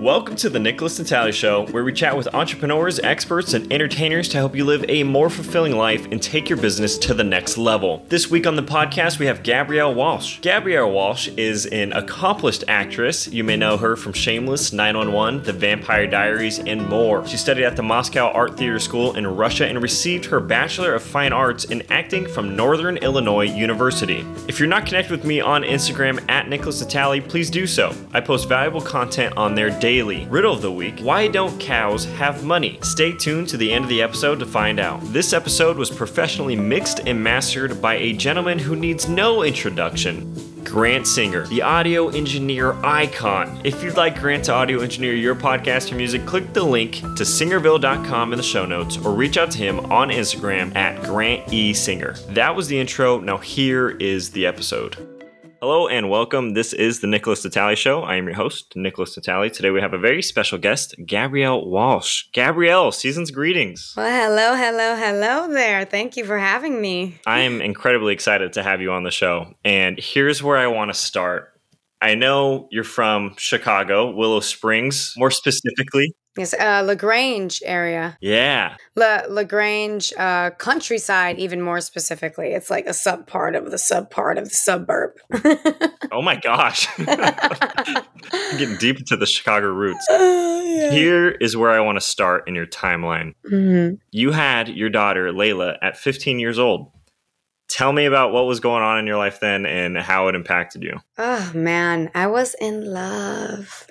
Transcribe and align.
Welcome 0.00 0.36
to 0.36 0.48
the 0.48 0.58
Nickolas 0.58 0.98
Natali 0.98 1.30
Show, 1.30 1.66
where 1.66 1.84
we 1.84 1.92
chat 1.92 2.16
with 2.16 2.34
entrepreneurs, 2.34 2.98
experts, 3.00 3.52
and 3.52 3.70
entertainers 3.70 4.30
to 4.30 4.38
help 4.38 4.56
you 4.56 4.64
live 4.64 4.82
a 4.88 5.02
more 5.02 5.28
fulfilling 5.28 5.76
life 5.76 6.06
and 6.10 6.22
take 6.22 6.48
your 6.48 6.56
business 6.56 6.96
to 6.96 7.12
the 7.12 7.22
next 7.22 7.58
level. 7.58 8.02
This 8.08 8.30
week 8.30 8.46
on 8.46 8.56
the 8.56 8.62
podcast, 8.62 9.18
we 9.18 9.26
have 9.26 9.42
Gabrielle 9.42 9.92
Walsh. 9.92 10.40
Gabrielle 10.40 10.90
Walsh 10.90 11.28
is 11.36 11.66
an 11.66 11.92
accomplished 11.92 12.64
actress. 12.66 13.28
You 13.28 13.44
may 13.44 13.58
know 13.58 13.76
her 13.76 13.94
from 13.94 14.14
Shameless, 14.14 14.72
911, 14.72 15.42
The 15.42 15.52
Vampire 15.52 16.06
Diaries, 16.06 16.60
and 16.60 16.88
more. 16.88 17.26
She 17.26 17.36
studied 17.36 17.66
at 17.66 17.76
the 17.76 17.82
Moscow 17.82 18.32
Art 18.32 18.56
Theater 18.56 18.78
School 18.78 19.18
in 19.18 19.26
Russia 19.26 19.66
and 19.66 19.82
received 19.82 20.24
her 20.24 20.40
Bachelor 20.40 20.94
of 20.94 21.02
Fine 21.02 21.34
Arts 21.34 21.64
in 21.64 21.82
Acting 21.90 22.26
from 22.26 22.56
Northern 22.56 22.96
Illinois 22.96 23.54
University. 23.54 24.24
If 24.48 24.58
you're 24.58 24.66
not 24.66 24.86
connected 24.86 25.10
with 25.10 25.26
me 25.26 25.42
on 25.42 25.62
Instagram 25.62 26.24
at 26.30 26.46
Nickolas 26.46 26.82
Natali, 26.82 27.20
please 27.28 27.50
do 27.50 27.66
so. 27.66 27.94
I 28.14 28.22
post 28.22 28.48
valuable 28.48 28.80
content 28.80 29.36
on 29.36 29.54
there 29.54 29.68
daily 29.68 29.89
daily. 29.90 30.24
Riddle 30.26 30.54
of 30.54 30.62
the 30.62 30.70
week 30.70 31.00
Why 31.00 31.26
don't 31.26 31.58
cows 31.58 32.04
have 32.04 32.44
money? 32.44 32.78
Stay 32.82 33.12
tuned 33.12 33.48
to 33.48 33.56
the 33.56 33.72
end 33.72 33.82
of 33.84 33.88
the 33.90 34.02
episode 34.02 34.38
to 34.38 34.46
find 34.46 34.78
out. 34.78 35.00
This 35.12 35.32
episode 35.32 35.76
was 35.76 35.90
professionally 35.90 36.54
mixed 36.54 37.00
and 37.08 37.20
mastered 37.20 37.82
by 37.82 37.94
a 37.94 38.12
gentleman 38.12 38.60
who 38.60 38.76
needs 38.76 39.08
no 39.08 39.42
introduction. 39.42 40.32
Grant 40.62 41.08
Singer, 41.08 41.44
the 41.48 41.62
audio 41.62 42.08
engineer 42.10 42.74
icon. 42.84 43.60
If 43.64 43.82
you'd 43.82 43.96
like 43.96 44.20
Grant 44.20 44.44
to 44.44 44.52
audio 44.52 44.78
engineer 44.78 45.14
your 45.14 45.34
podcast 45.34 45.90
or 45.90 45.96
music, 45.96 46.24
click 46.24 46.52
the 46.52 46.62
link 46.62 47.00
to 47.00 47.24
singerville.com 47.24 48.32
in 48.32 48.36
the 48.36 48.44
show 48.44 48.64
notes 48.64 48.96
or 48.96 49.12
reach 49.12 49.36
out 49.36 49.50
to 49.50 49.58
him 49.58 49.80
on 49.90 50.10
Instagram 50.10 50.72
at 50.76 51.02
Grant 51.02 51.52
E. 51.52 51.74
Singer. 51.74 52.14
That 52.28 52.54
was 52.54 52.68
the 52.68 52.78
intro. 52.78 53.18
Now, 53.18 53.38
here 53.38 53.90
is 53.90 54.30
the 54.30 54.46
episode. 54.46 55.09
Hello 55.62 55.88
and 55.88 56.08
welcome. 56.08 56.54
This 56.54 56.72
is 56.72 57.00
the 57.00 57.06
Nickolas 57.06 57.44
Natali 57.44 57.76
Show. 57.76 58.00
I 58.00 58.16
am 58.16 58.24
your 58.24 58.34
host, 58.34 58.72
Nickolas 58.76 59.18
Natali. 59.18 59.52
Today 59.52 59.68
we 59.68 59.82
have 59.82 59.92
a 59.92 59.98
very 59.98 60.22
special 60.22 60.56
guest, 60.56 60.94
Gabrielle 61.04 61.68
Walsh. 61.68 62.30
Gabrielle, 62.32 62.92
season's 62.92 63.30
greetings. 63.30 63.92
Well, 63.94 64.08
hello, 64.08 64.56
hello, 64.56 64.96
hello 64.96 65.52
there. 65.52 65.84
Thank 65.84 66.16
you 66.16 66.24
for 66.24 66.38
having 66.38 66.80
me. 66.80 67.20
I 67.26 67.40
am 67.40 67.60
incredibly 67.70 68.14
excited 68.14 68.54
to 68.54 68.62
have 68.62 68.80
you 68.80 68.90
on 68.92 69.02
the 69.02 69.10
show. 69.10 69.52
And 69.62 70.00
here's 70.00 70.42
where 70.42 70.56
I 70.56 70.66
want 70.66 70.94
to 70.94 70.98
start. 70.98 71.52
I 72.00 72.14
know 72.14 72.66
you're 72.70 72.82
from 72.82 73.34
Chicago, 73.36 74.10
Willow 74.10 74.40
Springs, 74.40 75.12
more 75.18 75.30
specifically. 75.30 76.14
Yes, 76.36 76.54
uh, 76.54 76.82
La 76.86 76.94
Grange 76.94 77.60
area. 77.64 78.16
Yeah. 78.20 78.76
La 78.94 79.22
Lagrange 79.28 80.12
uh, 80.16 80.50
countryside, 80.50 81.38
even 81.38 81.60
more 81.60 81.80
specifically. 81.80 82.52
It's 82.52 82.70
like 82.70 82.86
a 82.86 82.94
sub 82.94 83.26
part 83.26 83.56
of 83.56 83.70
the 83.70 83.78
sub 83.78 84.10
part 84.10 84.38
of 84.38 84.44
the 84.44 84.54
suburb. 84.54 85.12
oh 86.12 86.22
my 86.22 86.36
gosh. 86.36 86.86
Getting 88.58 88.76
deep 88.76 88.98
into 88.98 89.16
the 89.16 89.26
Chicago 89.26 89.66
roots. 89.66 90.08
Uh, 90.08 90.62
yeah. 90.64 90.90
Here 90.92 91.30
is 91.30 91.56
where 91.56 91.72
I 91.72 91.80
want 91.80 91.96
to 91.96 92.04
start 92.04 92.46
in 92.46 92.54
your 92.54 92.66
timeline. 92.66 93.34
Mm-hmm. 93.50 93.96
You 94.12 94.30
had 94.30 94.68
your 94.68 94.88
daughter, 94.88 95.32
Layla, 95.32 95.78
at 95.82 95.96
15 95.96 96.38
years 96.38 96.60
old. 96.60 96.92
Tell 97.68 97.92
me 97.92 98.04
about 98.04 98.32
what 98.32 98.46
was 98.46 98.60
going 98.60 98.82
on 98.82 98.98
in 98.98 99.06
your 99.06 99.16
life 99.16 99.40
then 99.40 99.66
and 99.66 99.96
how 99.96 100.28
it 100.28 100.34
impacted 100.34 100.82
you. 100.82 100.98
Oh 101.18 101.52
man, 101.54 102.10
I 102.14 102.26
was 102.26 102.54
in 102.60 102.84
love. 102.84 103.86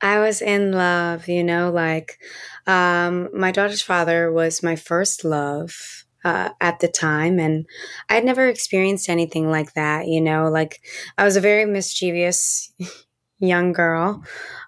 I 0.00 0.20
was 0.20 0.40
in 0.40 0.72
love, 0.72 1.28
you 1.28 1.42
know, 1.42 1.70
like 1.70 2.18
um, 2.66 3.28
my 3.32 3.50
daughter's 3.50 3.82
father 3.82 4.32
was 4.32 4.62
my 4.62 4.76
first 4.76 5.24
love 5.24 6.04
uh, 6.24 6.50
at 6.60 6.80
the 6.80 6.88
time, 6.88 7.38
and 7.38 7.66
I'd 8.08 8.24
never 8.24 8.46
experienced 8.48 9.08
anything 9.08 9.50
like 9.50 9.74
that, 9.74 10.06
you 10.06 10.20
know, 10.20 10.48
like 10.50 10.80
I 11.16 11.24
was 11.24 11.36
a 11.36 11.40
very 11.40 11.64
mischievous 11.64 12.72
young 13.38 13.72
girl, 13.72 14.22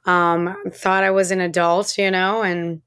um, 0.06 0.56
thought 0.72 1.04
I 1.04 1.10
was 1.10 1.30
an 1.30 1.40
adult, 1.40 1.98
you 1.98 2.10
know, 2.10 2.42
and 2.42 2.82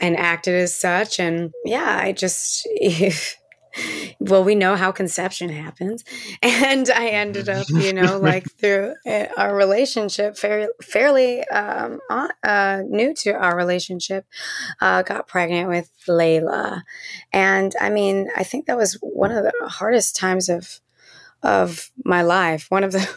and 0.00 0.16
acted 0.16 0.54
as 0.54 0.76
such, 0.76 1.20
and 1.20 1.52
yeah, 1.64 1.98
I 2.02 2.12
just. 2.12 2.66
well, 4.18 4.44
we 4.44 4.54
know 4.54 4.76
how 4.76 4.92
conception 4.92 5.48
happens. 5.48 6.04
And 6.42 6.88
I 6.90 7.08
ended 7.08 7.48
up, 7.48 7.68
you 7.68 7.92
know, 7.92 8.18
like 8.18 8.50
through 8.58 8.94
our 9.36 9.54
relationship, 9.54 10.36
fairly, 10.36 10.68
fairly 10.82 11.46
um, 11.48 12.00
uh, 12.10 12.82
new 12.86 13.14
to 13.14 13.32
our 13.32 13.56
relationship, 13.56 14.26
uh, 14.80 15.02
got 15.02 15.28
pregnant 15.28 15.68
with 15.68 15.90
Layla. 16.08 16.82
And 17.32 17.74
I 17.80 17.90
mean, 17.90 18.28
I 18.36 18.44
think 18.44 18.66
that 18.66 18.76
was 18.76 18.94
one 19.00 19.30
of 19.30 19.44
the 19.44 19.68
hardest 19.68 20.16
times 20.16 20.48
of 20.48 20.80
of 21.42 21.90
my 22.04 22.22
life. 22.22 22.66
One 22.68 22.84
of 22.84 22.92
the 22.92 23.08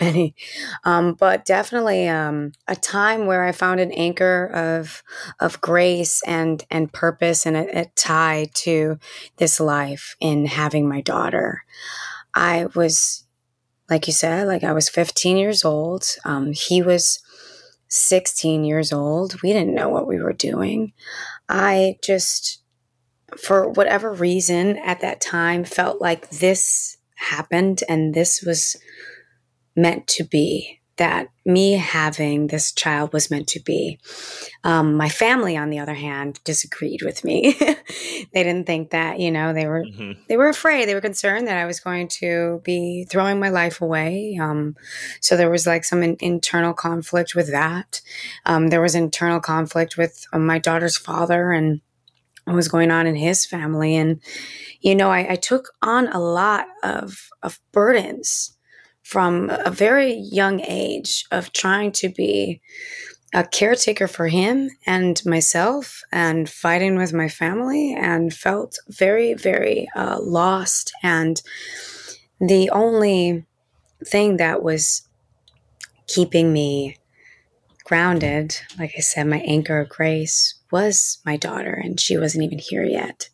many, 0.00 0.34
um, 0.84 1.14
but 1.14 1.44
definitely 1.44 2.08
um, 2.08 2.52
a 2.68 2.76
time 2.76 3.26
where 3.26 3.44
I 3.44 3.52
found 3.52 3.80
an 3.80 3.92
anchor 3.92 4.46
of 4.46 5.02
of 5.40 5.60
grace 5.60 6.22
and 6.26 6.64
and 6.70 6.92
purpose 6.92 7.46
and 7.46 7.56
a, 7.56 7.80
a 7.80 7.84
tie 7.96 8.48
to 8.54 8.98
this 9.36 9.60
life 9.60 10.16
in 10.20 10.46
having 10.46 10.88
my 10.88 11.00
daughter. 11.00 11.64
I 12.34 12.66
was, 12.74 13.24
like 13.88 14.06
you 14.06 14.12
said, 14.12 14.46
like 14.46 14.64
I 14.64 14.72
was 14.72 14.88
15 14.88 15.36
years 15.36 15.64
old. 15.64 16.04
Um, 16.24 16.52
he 16.52 16.82
was 16.82 17.20
16 17.88 18.64
years 18.64 18.92
old. 18.92 19.40
We 19.42 19.52
didn't 19.52 19.74
know 19.74 19.88
what 19.88 20.08
we 20.08 20.18
were 20.18 20.32
doing. 20.32 20.92
I 21.48 21.96
just, 22.02 22.62
for 23.36 23.68
whatever 23.68 24.12
reason, 24.12 24.78
at 24.78 25.00
that 25.00 25.20
time, 25.20 25.64
felt 25.64 26.00
like 26.00 26.30
this 26.30 26.96
happened 27.16 27.82
and 27.88 28.14
this 28.14 28.42
was 28.42 28.76
meant 29.76 30.06
to 30.06 30.24
be 30.24 30.80
that 30.96 31.28
me 31.44 31.72
having 31.72 32.46
this 32.46 32.72
child 32.72 33.12
was 33.12 33.30
meant 33.30 33.48
to 33.48 33.60
be. 33.60 33.98
Um, 34.62 34.94
my 34.94 35.08
family, 35.08 35.56
on 35.56 35.70
the 35.70 35.80
other 35.80 35.94
hand, 35.94 36.40
disagreed 36.44 37.02
with 37.02 37.24
me. 37.24 37.54
they 37.58 38.42
didn't 38.42 38.66
think 38.66 38.90
that, 38.90 39.18
you 39.18 39.30
know, 39.30 39.52
they 39.52 39.66
were 39.66 39.84
mm-hmm. 39.84 40.12
they 40.28 40.36
were 40.36 40.48
afraid. 40.48 40.88
They 40.88 40.94
were 40.94 41.00
concerned 41.00 41.48
that 41.48 41.56
I 41.56 41.66
was 41.66 41.80
going 41.80 42.08
to 42.20 42.60
be 42.64 43.06
throwing 43.10 43.40
my 43.40 43.48
life 43.48 43.80
away. 43.80 44.38
Um, 44.40 44.76
so 45.20 45.36
there 45.36 45.50
was 45.50 45.66
like 45.66 45.84
some 45.84 46.02
in- 46.02 46.16
internal 46.20 46.74
conflict 46.74 47.34
with 47.34 47.50
that. 47.50 48.00
Um, 48.46 48.68
there 48.68 48.82
was 48.82 48.94
internal 48.94 49.40
conflict 49.40 49.96
with 49.96 50.24
uh, 50.32 50.38
my 50.38 50.58
daughter's 50.58 50.96
father 50.96 51.50
and 51.50 51.80
what 52.44 52.54
was 52.54 52.68
going 52.68 52.90
on 52.90 53.06
in 53.06 53.16
his 53.16 53.44
family. 53.44 53.96
And 53.96 54.20
you 54.80 54.94
know, 54.94 55.10
I, 55.10 55.32
I 55.32 55.36
took 55.36 55.70
on 55.82 56.08
a 56.08 56.20
lot 56.20 56.66
of 56.84 57.28
of 57.42 57.58
burdens 57.72 58.54
from 59.04 59.50
a 59.50 59.70
very 59.70 60.14
young 60.14 60.60
age 60.60 61.26
of 61.30 61.52
trying 61.52 61.92
to 61.92 62.08
be 62.08 62.60
a 63.34 63.44
caretaker 63.44 64.08
for 64.08 64.28
him 64.28 64.70
and 64.86 65.20
myself 65.26 66.02
and 66.10 66.48
fighting 66.48 66.96
with 66.96 67.12
my 67.12 67.28
family 67.28 67.94
and 67.94 68.32
felt 68.32 68.78
very, 68.88 69.34
very 69.34 69.88
uh, 69.94 70.18
lost. 70.20 70.92
And 71.02 71.40
the 72.40 72.70
only 72.70 73.44
thing 74.04 74.38
that 74.38 74.62
was 74.62 75.06
keeping 76.06 76.52
me 76.52 76.96
grounded, 77.84 78.56
like 78.78 78.94
I 78.96 79.00
said, 79.00 79.26
my 79.26 79.40
anchor 79.40 79.80
of 79.80 79.90
grace 79.90 80.54
was 80.70 81.18
my 81.26 81.36
daughter, 81.36 81.72
and 81.72 82.00
she 82.00 82.16
wasn't 82.16 82.44
even 82.44 82.58
here 82.58 82.84
yet 82.84 83.28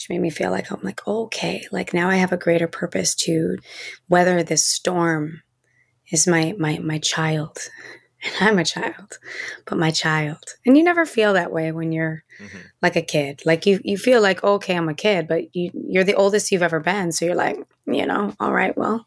she 0.00 0.14
made 0.14 0.22
me 0.22 0.30
feel 0.30 0.50
like 0.50 0.72
I'm 0.72 0.80
like, 0.82 1.06
okay, 1.06 1.66
like 1.70 1.92
now 1.92 2.08
I 2.08 2.16
have 2.16 2.32
a 2.32 2.38
greater 2.38 2.66
purpose 2.66 3.14
to 3.16 3.58
weather 4.08 4.42
this 4.42 4.64
storm 4.64 5.42
is 6.10 6.26
my 6.26 6.54
my 6.58 6.78
my 6.78 6.98
child. 6.98 7.58
And 8.22 8.50
I'm 8.50 8.58
a 8.58 8.64
child, 8.66 9.18
but 9.64 9.78
my 9.78 9.90
child. 9.90 10.44
And 10.66 10.76
you 10.76 10.84
never 10.84 11.06
feel 11.06 11.32
that 11.32 11.52
way 11.52 11.72
when 11.72 11.90
you're 11.90 12.22
mm-hmm. 12.38 12.58
like 12.82 12.94
a 12.94 13.00
kid. 13.00 13.40
Like 13.46 13.64
you 13.64 13.80
you 13.82 13.96
feel 13.96 14.20
like, 14.20 14.44
okay, 14.44 14.76
I'm 14.76 14.90
a 14.90 14.94
kid, 14.94 15.26
but 15.26 15.56
you 15.56 15.70
you're 15.72 16.04
the 16.04 16.16
oldest 16.16 16.52
you've 16.52 16.62
ever 16.62 16.80
been. 16.80 17.12
So 17.12 17.24
you're 17.24 17.34
like, 17.34 17.56
you 17.86 18.04
know, 18.04 18.34
all 18.38 18.52
right, 18.52 18.76
well, 18.76 19.06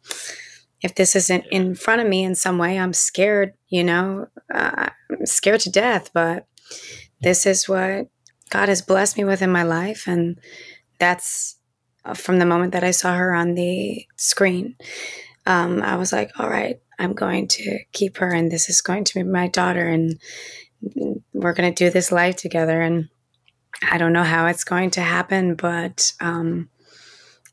if 0.82 0.96
this 0.96 1.16
isn't 1.16 1.46
in 1.52 1.76
front 1.76 2.02
of 2.02 2.08
me 2.08 2.24
in 2.24 2.34
some 2.34 2.58
way, 2.58 2.80
I'm 2.80 2.92
scared, 2.94 3.53
you 3.70 3.84
know, 3.84 4.30
uh, 4.52 4.90
I'm 5.12 5.26
scared 5.28 5.59
to 5.62 5.70
death, 5.70 6.09
but 6.12 6.47
this 7.22 7.46
is 7.46 7.70
what 7.70 8.08
God 8.50 8.70
has 8.70 8.82
blessed 8.82 9.17
me 9.17 9.26
with 9.26 9.44
in 9.44 9.52
my 9.52 9.64
life. 9.64 10.08
And 10.08 10.40
that's 10.99 11.57
uh, 12.05 12.13
from 12.13 12.40
the 12.40 12.45
moment 12.45 12.73
that 12.73 12.84
I 12.84 12.91
saw 12.91 13.16
her 13.16 13.34
on 13.34 13.55
the 13.55 14.05
screen. 14.17 14.75
Um, 15.45 15.81
I 15.81 15.95
was 15.95 16.13
like, 16.13 16.31
all 16.40 16.49
right, 16.49 16.79
I'm 16.99 17.13
going 17.13 17.47
to 17.49 17.79
keep 17.91 18.17
her, 18.17 18.29
and 18.29 18.51
this 18.51 18.69
is 18.69 18.81
going 18.81 19.03
to 19.05 19.16
be 19.16 19.23
my 19.23 19.47
daughter, 19.47 19.87
and 19.87 20.19
we're 21.34 21.53
going 21.53 21.73
to 21.73 21.85
do 21.85 21.90
this 21.90 22.11
life 22.11 22.35
together. 22.35 22.81
And 22.81 23.09
I 23.90 23.97
don't 23.97 24.13
know 24.13 24.23
how 24.23 24.47
it's 24.47 24.63
going 24.63 24.91
to 24.91 25.01
happen, 25.01 25.55
but 25.55 26.13
um, 26.19 26.69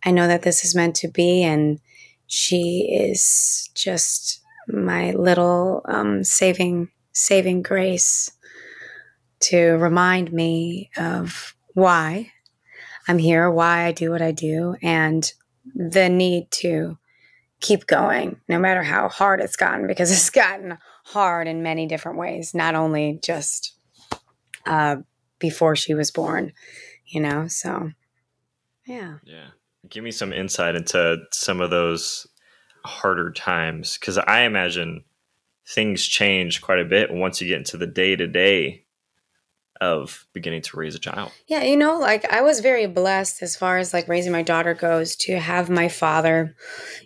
I 0.04 0.10
know 0.10 0.26
that 0.26 0.42
this 0.42 0.64
is 0.64 0.75
meant 0.75 0.96
to 0.96 1.08
be, 1.08 1.42
and 1.42 1.81
she 2.26 2.88
is 2.92 3.70
just 3.75 4.40
my 4.69 5.12
little 5.12 5.82
um, 5.87 6.22
saving 6.22 6.90
saving 7.12 7.62
grace 7.62 8.31
to 9.40 9.72
remind 9.72 10.32
me 10.32 10.90
of 10.96 11.56
why 11.75 12.31
I'm 13.08 13.19
here, 13.19 13.50
why 13.50 13.85
I 13.85 13.93
do 13.93 14.11
what 14.11 14.23
I 14.23 14.32
do, 14.32 14.76
and 14.82 15.31
the 15.75 16.08
need 16.08 16.50
to 16.50 16.99
keep 17.61 17.87
going 17.87 18.41
no 18.49 18.58
matter 18.58 18.82
how 18.82 19.08
hard 19.08 19.41
it's 19.41 19.56
gotten 19.56 19.87
because 19.87 20.11
it's 20.12 20.31
gotten 20.31 20.79
hard 21.05 21.49
in 21.49 21.62
many 21.62 21.87
different 21.87 22.19
ways, 22.19 22.55
not 22.55 22.75
only 22.75 23.19
just 23.23 23.75
uh, 24.67 24.97
before 25.38 25.76
she 25.76 25.94
was 25.94 26.11
born, 26.11 26.52
you 27.06 27.20
know? 27.20 27.49
So, 27.49 27.91
yeah. 28.87 29.19
Yeah. 29.25 29.49
Give 29.88 30.05
me 30.05 30.11
some 30.11 30.32
insight 30.32 30.76
into 30.76 31.19
some 31.32 31.61
of 31.61 31.70
those 31.70 32.26
harder 32.85 33.31
times 33.32 33.99
because 33.99 34.19
I 34.19 34.43
imagine 34.43 35.05
things 35.67 36.05
change 36.05 36.61
quite 36.61 36.81
a 36.81 36.85
bit 36.85 37.12
once 37.12 37.41
you 37.41 37.49
get 37.49 37.58
into 37.58 37.76
the 37.76 37.87
day 37.87 38.17
to 38.17 38.26
day 38.26 38.85
of 39.81 40.27
beginning 40.35 40.61
to 40.61 40.77
raise 40.77 40.94
a 40.94 40.99
child. 40.99 41.32
Yeah, 41.47 41.62
you 41.62 41.77
know, 41.77 41.99
like 41.99 42.31
I 42.31 42.43
was 42.43 42.61
very 42.61 42.87
blessed 42.87 43.43
as 43.43 43.56
far 43.56 43.79
as 43.79 43.94
like 43.94 44.09
raising 44.09 44.32
my 44.32 44.43
daughter 44.43 44.75
goes 44.75 45.17
to 45.17 45.38
have 45.38 45.71
my 45.71 45.88
father, 45.88 46.55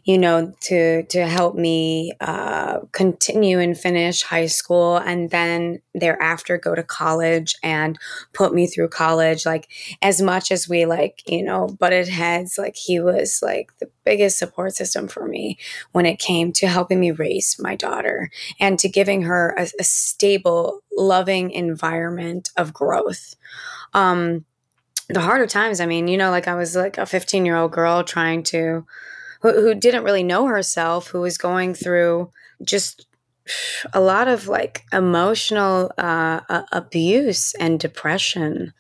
you 0.03 0.19
know, 0.19 0.53
to 0.63 1.05
to 1.05 1.27
help 1.27 1.55
me 1.55 2.13
uh, 2.21 2.81
continue 2.93 3.61
and 3.61 3.79
finish 3.79 4.23
high 4.23 4.47
school 4.47 4.97
and 4.97 5.31
then 5.31 5.81
thereafter 5.95 6.59
go 6.59 6.75
to 6.75 6.83
college 6.83 7.55
and 7.63 7.99
put 8.33 8.53
me 8.53 8.67
through 8.67 8.89
college. 8.89 9.47
Like 9.47 9.69
as 10.03 10.21
much 10.21 10.51
as 10.51 10.69
we 10.69 10.85
like, 10.85 11.23
you 11.27 11.45
know, 11.45 11.69
butted 11.79 12.09
heads, 12.09 12.59
like 12.59 12.77
he 12.77 12.99
was 12.99 13.41
like 13.43 13.71
the 13.79 13.89
biggest 14.05 14.39
support 14.39 14.75
system 14.75 15.09
for 15.09 15.27
me 15.27 15.59
when 15.93 16.07
it 16.07 16.19
came 16.19 16.53
to 16.53 16.67
helping 16.67 17.01
me 17.01 17.11
raise 17.11 17.57
my 17.59 17.75
daughter 17.77 18.31
and 18.61 18.79
to 18.79 18.89
giving 18.89 19.23
her 19.23 19.55
a, 19.59 19.69
a 19.79 19.85
stable, 19.85 20.83
loving 20.97 21.51
environment 21.51 22.51
of 22.57 22.73
growth. 22.73 23.37
Um, 23.93 24.45
the 25.09 25.21
harder 25.21 25.47
times, 25.47 25.81
I 25.81 25.87
mean, 25.87 26.09
you 26.09 26.17
know, 26.17 26.31
like 26.31 26.49
I 26.49 26.55
was 26.55 26.75
like 26.75 26.99
a 26.99 27.07
15 27.07 27.45
year 27.45 27.57
old 27.57 27.73
girl 27.73 28.05
trying 28.05 28.43
to, 28.45 28.87
who, 29.43 29.53
who 29.61 29.75
didn't 29.75 30.05
really 30.05 30.23
know 30.23 30.47
herself, 30.47 31.09
who 31.09 31.21
was 31.21 31.37
going 31.37 31.75
through 31.75 32.31
just 32.63 33.07
a 33.93 34.01
lot 34.01 34.29
of 34.29 34.49
like 34.49 34.85
emotional 34.93 35.93
uh, 35.99 36.41
abuse 36.73 37.55
and 37.55 37.79
depression. 37.79 38.73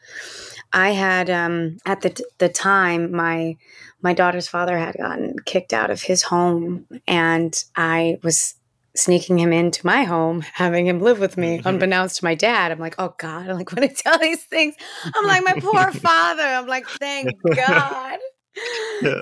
I 0.73 0.91
had 0.91 1.31
um, 1.31 1.79
at 1.87 2.00
the 2.00 2.21
the 2.38 2.49
time 2.49 3.12
my 3.12 3.56
my 4.04 4.12
daughter's 4.12 4.46
father 4.46 4.78
had 4.78 4.96
gotten 4.96 5.36
kicked 5.46 5.72
out 5.72 5.90
of 5.90 6.02
his 6.02 6.22
home, 6.22 6.86
and 7.08 7.64
I 7.74 8.18
was 8.22 8.54
sneaking 8.94 9.38
him 9.38 9.52
into 9.52 9.84
my 9.84 10.04
home, 10.04 10.40
having 10.52 10.86
him 10.86 11.00
live 11.00 11.18
with 11.18 11.36
me, 11.36 11.58
mm-hmm. 11.58 11.66
unbeknownst 11.66 12.18
to 12.18 12.24
my 12.24 12.34
dad. 12.34 12.70
I'm 12.70 12.78
like, 12.78 12.94
oh 12.98 13.14
God, 13.18 13.48
I'm 13.48 13.56
like, 13.56 13.72
when 13.72 13.82
I 13.82 13.88
tell 13.88 14.18
these 14.18 14.44
things, 14.44 14.76
I'm 15.04 15.26
like, 15.26 15.42
my 15.44 15.54
poor 15.54 15.90
father. 16.00 16.44
I'm 16.44 16.66
like, 16.66 16.86
thank 16.86 17.32
God 17.56 18.18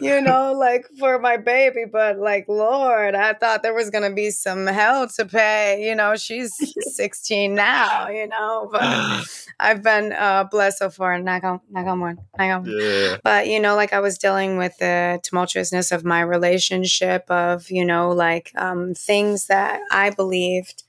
you 0.00 0.20
know, 0.20 0.52
like 0.52 0.86
for 0.98 1.18
my 1.18 1.36
baby. 1.36 1.84
But 1.90 2.18
like, 2.18 2.46
Lord, 2.48 3.14
I 3.14 3.32
thought 3.34 3.62
there 3.62 3.74
was 3.74 3.90
going 3.90 4.08
to 4.08 4.14
be 4.14 4.30
some 4.30 4.66
hell 4.66 5.08
to 5.08 5.24
pay. 5.24 5.86
You 5.86 5.94
know, 5.94 6.16
she's 6.16 6.54
16 6.96 7.54
now, 7.54 8.08
you 8.08 8.26
know, 8.28 8.68
but 8.70 8.82
I've 9.60 9.82
been 9.82 10.12
uh, 10.12 10.44
blessed 10.44 10.78
so 10.78 10.90
far. 10.90 11.18
Knock 11.18 11.44
on, 11.44 11.60
knock 11.70 11.86
on 11.86 12.00
one, 12.00 12.18
knock 12.38 12.50
on 12.50 12.62
one. 12.62 12.78
Yeah. 12.78 13.16
But, 13.22 13.46
you 13.48 13.60
know, 13.60 13.74
like 13.74 13.92
I 13.92 14.00
was 14.00 14.18
dealing 14.18 14.58
with 14.58 14.76
the 14.78 15.20
tumultuousness 15.22 15.92
of 15.92 16.04
my 16.04 16.20
relationship, 16.20 17.30
of, 17.30 17.70
you 17.70 17.84
know, 17.84 18.10
like 18.10 18.52
um, 18.56 18.94
things 18.94 19.46
that 19.46 19.80
I 19.90 20.10
believed 20.10 20.82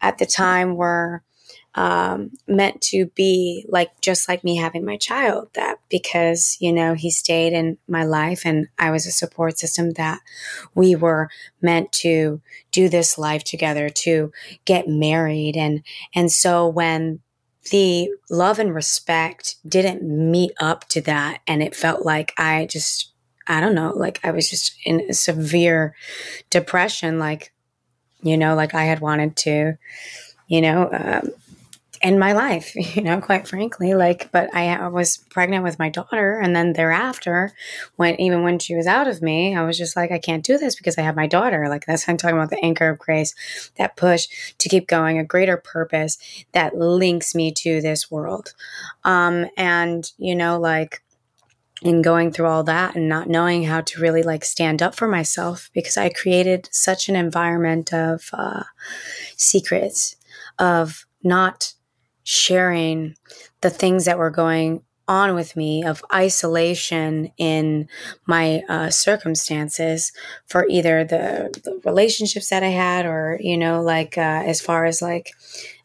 at 0.00 0.18
the 0.18 0.26
time 0.26 0.76
were 0.76 1.22
um, 1.74 2.30
meant 2.46 2.80
to 2.80 3.06
be 3.14 3.66
like 3.68 4.00
just 4.00 4.28
like 4.28 4.44
me 4.44 4.56
having 4.56 4.84
my 4.84 4.96
child 4.96 5.48
that 5.54 5.78
because 5.88 6.56
you 6.60 6.72
know 6.72 6.94
he 6.94 7.10
stayed 7.10 7.52
in 7.52 7.78
my 7.88 8.04
life 8.04 8.42
and 8.44 8.68
i 8.78 8.90
was 8.90 9.06
a 9.06 9.10
support 9.10 9.58
system 9.58 9.92
that 9.92 10.20
we 10.74 10.94
were 10.94 11.28
meant 11.60 11.90
to 11.92 12.40
do 12.70 12.88
this 12.88 13.16
life 13.16 13.44
together 13.44 13.88
to 13.88 14.32
get 14.64 14.88
married. 14.88 15.56
And 15.56 15.82
and 16.14 16.30
so 16.30 16.66
when 16.66 17.20
the 17.70 18.10
love 18.28 18.58
and 18.58 18.74
respect 18.74 19.56
didn't 19.66 20.02
meet 20.02 20.52
up 20.60 20.86
to 20.88 21.00
that 21.00 21.40
and 21.46 21.62
it 21.62 21.74
felt 21.74 22.04
like 22.04 22.34
i 22.36 22.66
just 22.66 23.10
i 23.46 23.58
don't 23.58 23.74
know 23.74 23.90
like 23.96 24.20
i 24.22 24.30
was 24.30 24.50
just 24.50 24.76
in 24.84 25.00
a 25.08 25.14
severe 25.14 25.94
depression 26.50 27.18
like 27.18 27.54
you 28.22 28.36
know 28.36 28.54
like 28.54 28.74
i 28.74 28.84
had 28.84 29.00
wanted 29.00 29.34
to 29.34 29.78
you 30.46 30.60
know 30.60 30.90
um, 30.92 31.30
in 32.04 32.18
my 32.18 32.34
life, 32.34 32.76
you 32.96 33.02
know, 33.02 33.20
quite 33.20 33.48
frankly. 33.48 33.94
Like, 33.94 34.30
but 34.30 34.54
I, 34.54 34.86
was 34.88 35.16
pregnant 35.30 35.64
with 35.64 35.78
my 35.78 35.88
daughter, 35.88 36.38
and 36.38 36.54
then 36.54 36.74
thereafter, 36.74 37.52
when 37.96 38.20
even 38.20 38.42
when 38.42 38.58
she 38.58 38.76
was 38.76 38.86
out 38.86 39.08
of 39.08 39.22
me, 39.22 39.56
I 39.56 39.64
was 39.64 39.78
just 39.78 39.96
like, 39.96 40.12
I 40.12 40.18
can't 40.18 40.44
do 40.44 40.58
this 40.58 40.76
because 40.76 40.98
I 40.98 41.02
have 41.02 41.16
my 41.16 41.26
daughter. 41.26 41.68
Like 41.68 41.86
that's 41.86 42.08
I'm 42.08 42.18
talking 42.18 42.36
about 42.36 42.50
the 42.50 42.62
anchor 42.62 42.90
of 42.90 42.98
grace, 42.98 43.34
that 43.78 43.96
push 43.96 44.28
to 44.58 44.68
keep 44.68 44.86
going, 44.86 45.18
a 45.18 45.24
greater 45.24 45.56
purpose 45.56 46.18
that 46.52 46.76
links 46.76 47.34
me 47.34 47.50
to 47.52 47.80
this 47.80 48.10
world. 48.10 48.52
Um, 49.02 49.46
and 49.56 50.12
you 50.18 50.36
know, 50.36 50.60
like 50.60 51.02
in 51.82 52.02
going 52.02 52.30
through 52.30 52.46
all 52.46 52.64
that 52.64 52.94
and 52.94 53.08
not 53.08 53.28
knowing 53.28 53.64
how 53.64 53.80
to 53.80 54.00
really 54.00 54.22
like 54.22 54.44
stand 54.44 54.82
up 54.82 54.94
for 54.94 55.08
myself 55.08 55.70
because 55.74 55.96
I 55.96 56.10
created 56.10 56.68
such 56.70 57.08
an 57.08 57.16
environment 57.16 57.92
of 57.92 58.28
uh, 58.32 58.64
secrets, 59.36 60.16
of 60.58 61.06
not 61.22 61.74
sharing 62.24 63.14
the 63.60 63.70
things 63.70 64.06
that 64.06 64.18
were 64.18 64.30
going 64.30 64.82
on 65.06 65.34
with 65.34 65.54
me 65.54 65.84
of 65.84 66.02
isolation 66.12 67.30
in 67.36 67.86
my 68.26 68.62
uh, 68.68 68.88
circumstances 68.88 70.12
for 70.46 70.66
either 70.68 71.04
the, 71.04 71.50
the, 71.64 71.80
relationships 71.84 72.48
that 72.48 72.62
I 72.62 72.68
had 72.68 73.04
or, 73.04 73.38
you 73.40 73.58
know, 73.58 73.82
like 73.82 74.16
uh, 74.16 74.42
as 74.46 74.62
far 74.62 74.86
as 74.86 75.02
like 75.02 75.32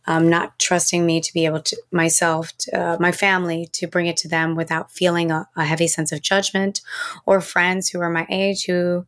um, 0.08 0.30
not 0.30 0.58
trusting 0.58 1.06
me 1.06 1.20
to 1.20 1.34
be 1.34 1.46
able 1.46 1.62
to 1.62 1.78
myself, 1.92 2.56
to, 2.60 2.80
uh, 2.80 2.98
my 3.00 3.12
family, 3.12 3.68
to 3.74 3.88
bring 3.88 4.08
it 4.08 4.18
to 4.18 4.30
them 4.30 4.56
without 4.56 4.92
feeling 4.92 5.32
a, 5.32 5.48
a 5.58 5.66
heavy 5.66 5.88
sense 5.88 6.14
of 6.14 6.22
judgment 6.22 6.82
or 7.26 7.42
friends 7.42 7.90
who 7.90 8.00
are 8.00 8.10
my 8.10 8.26
age 8.30 8.66
who, 8.66 9.06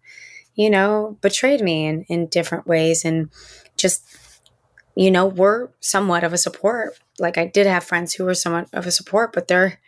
you 0.56 0.70
know, 0.70 1.18
betrayed 1.22 1.62
me 1.62 1.86
in, 1.88 2.04
in 2.04 2.28
different 2.28 2.68
ways 2.68 3.06
and 3.06 3.30
just 3.78 4.06
you 4.96 5.12
know, 5.12 5.26
were 5.26 5.72
somewhat 5.80 6.24
of 6.24 6.34
a 6.34 6.38
support. 6.38 7.00
Like 7.20 7.38
I 7.38 7.46
did 7.46 7.68
have 7.68 7.84
friends 7.84 8.14
who 8.14 8.26
were 8.26 8.34
somewhat 8.34 8.68
of 8.74 8.86
a 8.86 8.92
support, 8.92 9.34
but 9.34 9.48
they're 9.48 9.80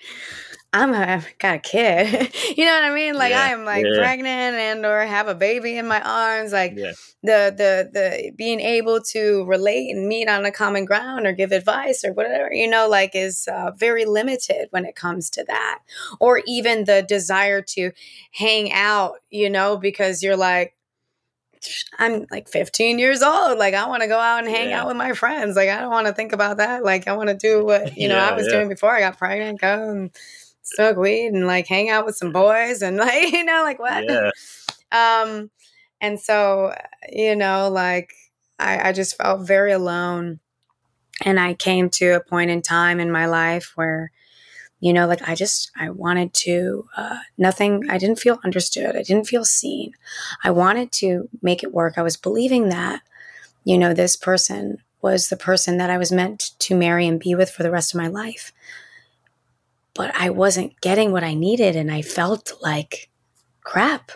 I'm 0.75 0.91
a, 0.91 0.97
I've 0.97 1.37
got 1.37 1.55
a 1.55 1.59
kid. 1.59 2.33
you 2.57 2.65
know 2.65 2.73
what 2.73 2.83
I 2.83 2.93
mean? 2.93 3.13
Like 3.13 3.29
yeah, 3.29 3.43
I'm 3.43 3.63
like 3.63 3.85
yeah. 3.85 3.99
pregnant 3.99 4.55
and 4.55 4.85
or 4.85 5.01
have 5.01 5.27
a 5.27 5.35
baby 5.35 5.77
in 5.77 5.87
my 5.87 6.01
arms. 6.01 6.51
Like 6.51 6.73
yeah. 6.75 6.93
the 7.21 7.53
the 7.55 7.89
the 7.93 8.31
being 8.35 8.59
able 8.59 8.99
to 9.11 9.45
relate 9.45 9.95
and 9.95 10.07
meet 10.07 10.27
on 10.27 10.45
a 10.45 10.51
common 10.51 10.85
ground 10.85 11.27
or 11.27 11.31
give 11.31 11.51
advice 11.51 12.03
or 12.03 12.13
whatever, 12.13 12.51
you 12.51 12.67
know, 12.67 12.89
like 12.89 13.11
is 13.13 13.47
uh, 13.47 13.71
very 13.77 14.05
limited 14.05 14.67
when 14.71 14.85
it 14.85 14.95
comes 14.95 15.29
to 15.31 15.43
that. 15.47 15.79
Or 16.19 16.41
even 16.47 16.85
the 16.85 17.05
desire 17.07 17.61
to 17.61 17.91
hang 18.31 18.73
out, 18.73 19.17
you 19.29 19.51
know, 19.51 19.77
because 19.77 20.23
you're 20.23 20.35
like 20.35 20.73
I'm 21.99 22.25
like 22.31 22.49
15 22.49 22.99
years 22.99 23.21
old. 23.21 23.57
Like 23.57 23.73
I 23.73 23.87
want 23.87 24.01
to 24.01 24.07
go 24.07 24.19
out 24.19 24.43
and 24.43 24.47
hang 24.47 24.69
yeah. 24.69 24.81
out 24.81 24.87
with 24.87 24.97
my 24.97 25.13
friends. 25.13 25.55
Like 25.55 25.69
I 25.69 25.79
don't 25.79 25.91
want 25.91 26.07
to 26.07 26.13
think 26.13 26.33
about 26.33 26.57
that. 26.57 26.83
Like 26.83 27.07
I 27.07 27.15
want 27.15 27.29
to 27.29 27.35
do 27.35 27.65
what 27.65 27.97
you 27.97 28.07
know 28.07 28.15
yeah, 28.15 28.29
I 28.29 28.35
was 28.35 28.47
yeah. 28.47 28.53
doing 28.53 28.69
before 28.69 28.91
I 28.91 28.99
got 28.99 29.17
pregnant. 29.17 29.61
Go 29.61 29.89
and 29.89 30.11
smoke 30.63 30.97
weed 30.97 31.27
and 31.27 31.45
like 31.47 31.67
hang 31.67 31.89
out 31.89 32.05
with 32.05 32.15
some 32.15 32.31
boys 32.31 32.81
and 32.81 32.97
like 32.97 33.31
you 33.31 33.43
know 33.43 33.63
like 33.63 33.79
what. 33.79 34.09
um, 34.91 35.49
and 36.01 36.19
so 36.19 36.73
you 37.11 37.35
know 37.35 37.69
like 37.69 38.13
I, 38.59 38.89
I 38.89 38.91
just 38.93 39.17
felt 39.17 39.45
very 39.47 39.71
alone, 39.71 40.39
and 41.23 41.39
I 41.39 41.53
came 41.53 41.89
to 41.91 42.11
a 42.11 42.23
point 42.23 42.51
in 42.51 42.61
time 42.61 42.99
in 42.99 43.11
my 43.11 43.25
life 43.25 43.73
where 43.75 44.11
you 44.83 44.91
know 44.91 45.07
like 45.07 45.21
i 45.29 45.33
just 45.33 45.71
i 45.77 45.89
wanted 45.89 46.33
to 46.33 46.85
uh, 46.97 47.19
nothing 47.37 47.89
i 47.89 47.97
didn't 47.97 48.19
feel 48.19 48.39
understood. 48.43 48.97
I 48.97 49.03
didn't 49.03 49.27
feel 49.27 49.45
seen. 49.45 49.93
I 50.43 50.51
wanted 50.51 50.91
to 51.03 51.29
make 51.41 51.63
it 51.63 51.73
work. 51.73 51.93
I 51.97 52.01
was 52.01 52.17
believing 52.17 52.67
that 52.67 53.01
you 53.63 53.77
know 53.77 53.93
this 53.93 54.17
person 54.17 54.79
was 55.01 55.29
the 55.29 55.37
person 55.37 55.77
that 55.77 55.89
i 55.89 55.97
was 55.97 56.11
meant 56.11 56.51
to 56.59 56.75
marry 56.75 57.07
and 57.07 57.17
be 57.17 57.33
with 57.33 57.49
for 57.49 57.63
the 57.63 57.71
rest 57.71 57.93
of 57.93 58.01
my 58.01 58.09
life. 58.09 58.51
But 59.93 60.13
i 60.19 60.29
wasn't 60.29 60.79
getting 60.81 61.13
what 61.13 61.23
i 61.23 61.33
needed 61.33 61.77
and 61.77 61.89
i 61.89 62.01
felt 62.01 62.51
like 62.61 63.09
crap 63.63 64.11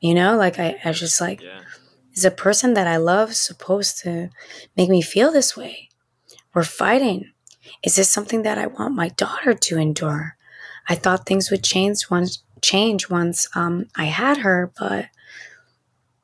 you 0.00 0.14
know? 0.14 0.36
Like 0.36 0.58
i, 0.58 0.76
I 0.84 0.88
was 0.88 0.98
just 0.98 1.20
like 1.20 1.40
yeah. 1.42 1.62
is 2.12 2.24
a 2.24 2.32
person 2.32 2.74
that 2.74 2.88
i 2.88 2.96
love 2.96 3.36
supposed 3.36 3.98
to 4.02 4.30
make 4.76 4.90
me 4.90 5.00
feel 5.00 5.30
this 5.30 5.56
way? 5.56 5.90
We're 6.52 6.64
fighting 6.64 7.30
is 7.82 7.96
this 7.96 8.08
something 8.08 8.42
that 8.42 8.58
I 8.58 8.66
want 8.66 8.94
my 8.94 9.08
daughter 9.08 9.54
to 9.54 9.78
endure? 9.78 10.36
I 10.88 10.94
thought 10.94 11.26
things 11.26 11.50
would 11.50 11.64
change 11.64 12.10
once 12.10 12.42
change 12.62 13.10
once 13.10 13.46
um, 13.54 13.86
I 13.96 14.04
had 14.04 14.38
her, 14.38 14.72
but 14.78 15.06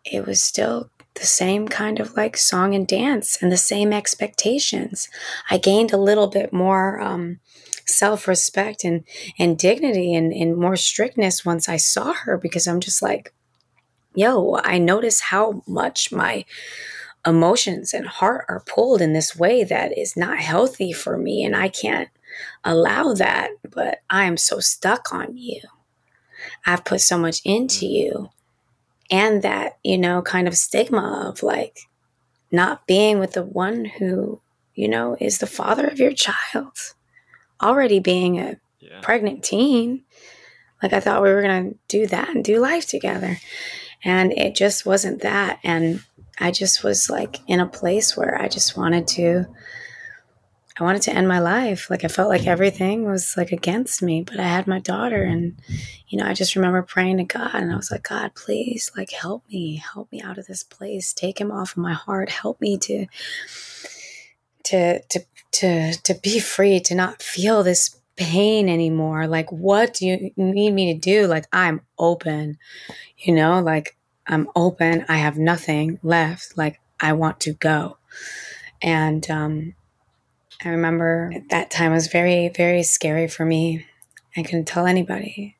it 0.04 0.26
was 0.26 0.42
still 0.42 0.90
the 1.14 1.26
same 1.26 1.68
kind 1.68 2.00
of 2.00 2.16
like 2.16 2.36
song 2.36 2.74
and 2.74 2.86
dance 2.86 3.40
and 3.40 3.52
the 3.52 3.56
same 3.56 3.92
expectations. 3.92 5.08
I 5.50 5.58
gained 5.58 5.92
a 5.92 5.98
little 5.98 6.26
bit 6.26 6.52
more 6.52 7.00
um, 7.00 7.40
self 7.86 8.26
respect 8.26 8.84
and, 8.84 9.04
and 9.38 9.58
dignity 9.58 10.14
and, 10.14 10.32
and 10.32 10.56
more 10.56 10.76
strictness 10.76 11.44
once 11.44 11.68
I 11.68 11.76
saw 11.76 12.12
her 12.12 12.38
because 12.38 12.66
I'm 12.66 12.80
just 12.80 13.02
like, 13.02 13.32
yo, 14.14 14.58
I 14.64 14.78
notice 14.78 15.20
how 15.20 15.62
much 15.66 16.12
my 16.12 16.44
emotions 17.26 17.94
and 17.94 18.06
heart 18.06 18.44
are 18.48 18.64
pulled 18.66 19.00
in 19.00 19.12
this 19.12 19.36
way 19.36 19.62
that 19.64 19.96
is 19.96 20.16
not 20.16 20.38
healthy 20.38 20.92
for 20.92 21.16
me 21.16 21.44
and 21.44 21.54
I 21.54 21.68
can't 21.68 22.08
allow 22.64 23.12
that 23.14 23.50
but 23.68 24.00
I 24.10 24.24
am 24.24 24.36
so 24.36 24.60
stuck 24.60 25.12
on 25.12 25.36
you. 25.36 25.60
I've 26.66 26.84
put 26.84 27.00
so 27.00 27.18
much 27.18 27.40
into 27.44 27.86
mm. 27.86 27.90
you 27.90 28.30
and 29.10 29.42
that, 29.42 29.78
you 29.84 29.98
know, 29.98 30.22
kind 30.22 30.48
of 30.48 30.56
stigma 30.56 31.28
of 31.28 31.42
like 31.42 31.80
not 32.50 32.86
being 32.86 33.18
with 33.18 33.32
the 33.32 33.42
one 33.42 33.84
who, 33.84 34.40
you 34.74 34.88
know, 34.88 35.16
is 35.20 35.38
the 35.38 35.46
father 35.46 35.86
of 35.86 35.98
your 35.98 36.12
child. 36.12 36.94
Already 37.62 38.00
being 38.00 38.40
a 38.40 38.56
yeah. 38.80 39.00
pregnant 39.02 39.44
teen. 39.44 40.04
Like 40.82 40.92
I 40.92 41.00
thought 41.00 41.22
we 41.22 41.30
were 41.30 41.42
going 41.42 41.70
to 41.70 41.78
do 41.88 42.06
that 42.08 42.30
and 42.30 42.44
do 42.44 42.58
life 42.58 42.88
together. 42.88 43.38
And 44.02 44.32
it 44.32 44.56
just 44.56 44.84
wasn't 44.84 45.22
that. 45.22 45.60
And 45.62 46.02
I 46.38 46.50
just 46.50 46.82
was 46.82 47.10
like 47.10 47.40
in 47.46 47.60
a 47.60 47.66
place 47.66 48.16
where 48.16 48.40
I 48.40 48.48
just 48.48 48.76
wanted 48.76 49.06
to 49.08 49.46
I 50.80 50.84
wanted 50.84 51.02
to 51.02 51.14
end 51.14 51.28
my 51.28 51.38
life. 51.38 51.90
Like 51.90 52.04
I 52.04 52.08
felt 52.08 52.30
like 52.30 52.46
everything 52.46 53.04
was 53.04 53.34
like 53.36 53.52
against 53.52 54.02
me, 54.02 54.22
but 54.22 54.40
I 54.40 54.44
had 54.44 54.66
my 54.66 54.78
daughter 54.78 55.22
and 55.22 55.60
you 56.08 56.18
know, 56.18 56.26
I 56.26 56.32
just 56.34 56.56
remember 56.56 56.82
praying 56.82 57.18
to 57.18 57.24
God 57.24 57.54
and 57.54 57.70
I 57.70 57.76
was 57.76 57.90
like, 57.90 58.08
God, 58.08 58.34
please 58.34 58.90
like 58.96 59.12
help 59.12 59.44
me, 59.48 59.76
help 59.76 60.10
me 60.10 60.22
out 60.22 60.38
of 60.38 60.46
this 60.46 60.62
place. 60.62 61.12
Take 61.12 61.40
him 61.40 61.52
off 61.52 61.72
of 61.72 61.78
my 61.78 61.92
heart. 61.92 62.30
Help 62.30 62.60
me 62.60 62.78
to 62.78 63.06
to 64.64 65.02
to 65.02 65.20
to 65.52 65.92
to 66.02 66.14
be 66.14 66.40
free, 66.40 66.80
to 66.80 66.94
not 66.94 67.22
feel 67.22 67.62
this 67.62 67.98
pain 68.16 68.68
anymore. 68.68 69.26
Like 69.26 69.52
what 69.52 69.94
do 69.94 70.06
you 70.06 70.30
need 70.36 70.70
me 70.72 70.94
to 70.94 70.98
do? 70.98 71.26
Like 71.26 71.46
I'm 71.52 71.82
open. 71.98 72.56
You 73.18 73.34
know, 73.34 73.60
like 73.60 73.96
I'm 74.32 74.48
open. 74.56 75.04
I 75.08 75.18
have 75.18 75.36
nothing 75.36 75.98
left. 76.02 76.56
Like 76.56 76.80
I 76.98 77.12
want 77.12 77.40
to 77.40 77.52
go. 77.52 77.98
And 78.80 79.30
um 79.30 79.74
I 80.64 80.68
remember 80.68 81.32
that 81.50 81.70
time 81.70 81.92
was 81.92 82.06
very, 82.06 82.48
very 82.48 82.82
scary 82.82 83.26
for 83.26 83.44
me. 83.44 83.84
I 84.36 84.42
couldn't 84.42 84.66
tell 84.66 84.86
anybody. 84.86 85.56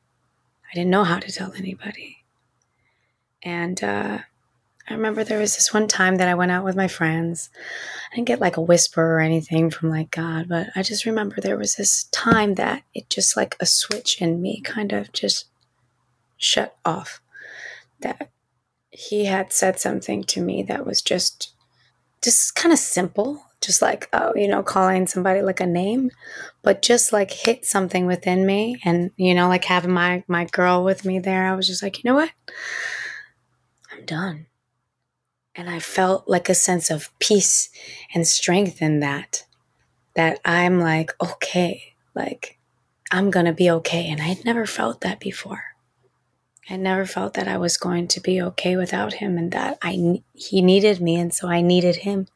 I 0.71 0.75
didn't 0.75 0.91
know 0.91 1.03
how 1.03 1.19
to 1.19 1.31
tell 1.31 1.53
anybody. 1.53 2.23
And 3.43 3.83
uh, 3.83 4.19
I 4.89 4.93
remember 4.93 5.23
there 5.23 5.39
was 5.39 5.55
this 5.55 5.73
one 5.73 5.87
time 5.87 6.15
that 6.17 6.29
I 6.29 6.35
went 6.35 6.51
out 6.51 6.63
with 6.63 6.75
my 6.77 6.87
friends. 6.87 7.49
I 8.11 8.15
didn't 8.15 8.27
get 8.27 8.39
like 8.39 8.55
a 8.55 8.61
whisper 8.61 9.15
or 9.15 9.19
anything 9.19 9.69
from 9.69 9.89
like 9.89 10.09
God, 10.09 10.47
but 10.47 10.67
I 10.75 10.83
just 10.83 11.05
remember 11.05 11.41
there 11.41 11.57
was 11.57 11.75
this 11.75 12.05
time 12.05 12.55
that 12.55 12.83
it 12.93 13.09
just 13.09 13.35
like 13.35 13.57
a 13.59 13.65
switch 13.65 14.21
in 14.21 14.41
me 14.41 14.61
kind 14.61 14.93
of 14.93 15.11
just 15.11 15.47
shut 16.37 16.77
off. 16.85 17.21
That 17.99 18.29
he 18.93 19.25
had 19.25 19.51
said 19.51 19.79
something 19.79 20.23
to 20.23 20.39
me 20.39 20.61
that 20.61 20.85
was 20.85 21.01
just 21.01 21.53
just 22.23 22.55
kind 22.55 22.71
of 22.71 22.77
simple 22.79 23.43
just 23.59 23.81
like 23.81 24.07
oh 24.13 24.31
you 24.35 24.47
know 24.47 24.61
calling 24.61 25.07
somebody 25.07 25.41
like 25.41 25.59
a 25.59 25.65
name 25.65 26.11
but 26.61 26.83
just 26.83 27.11
like 27.11 27.31
hit 27.31 27.65
something 27.65 28.05
within 28.05 28.45
me 28.45 28.79
and 28.85 29.09
you 29.17 29.33
know 29.33 29.47
like 29.47 29.65
having 29.65 29.91
my 29.91 30.23
my 30.27 30.45
girl 30.45 30.83
with 30.83 31.05
me 31.05 31.19
there. 31.19 31.47
I 31.47 31.55
was 31.55 31.67
just 31.67 31.81
like 31.81 32.03
you 32.03 32.09
know 32.09 32.15
what? 32.15 32.31
I'm 33.91 34.05
done. 34.05 34.45
And 35.55 35.69
i 35.69 35.79
felt 35.79 36.27
like 36.27 36.49
a 36.49 36.55
sense 36.55 36.89
of 36.91 37.09
peace 37.19 37.69
and 38.13 38.27
strength 38.27 38.81
in 38.81 38.99
that 38.99 39.45
that 40.15 40.39
i'm 40.45 40.79
like 40.79 41.11
okay 41.21 41.95
like 42.13 42.59
i'm 43.11 43.31
gonna 43.31 43.53
be 43.53 43.71
okay. 43.71 44.07
And 44.07 44.21
i'd 44.21 44.45
never 44.45 44.67
felt 44.67 45.01
that 45.01 45.19
before 45.19 45.72
I 46.69 46.77
never 46.77 47.05
felt 47.05 47.33
that 47.33 47.47
I 47.47 47.57
was 47.57 47.77
going 47.77 48.07
to 48.09 48.21
be 48.21 48.41
okay 48.41 48.77
without 48.77 49.13
him 49.13 49.37
and 49.37 49.51
that 49.51 49.77
I 49.81 50.21
he 50.33 50.61
needed 50.61 51.01
me 51.01 51.15
and 51.15 51.33
so 51.33 51.47
I 51.47 51.61
needed 51.61 51.97
him. 51.97 52.27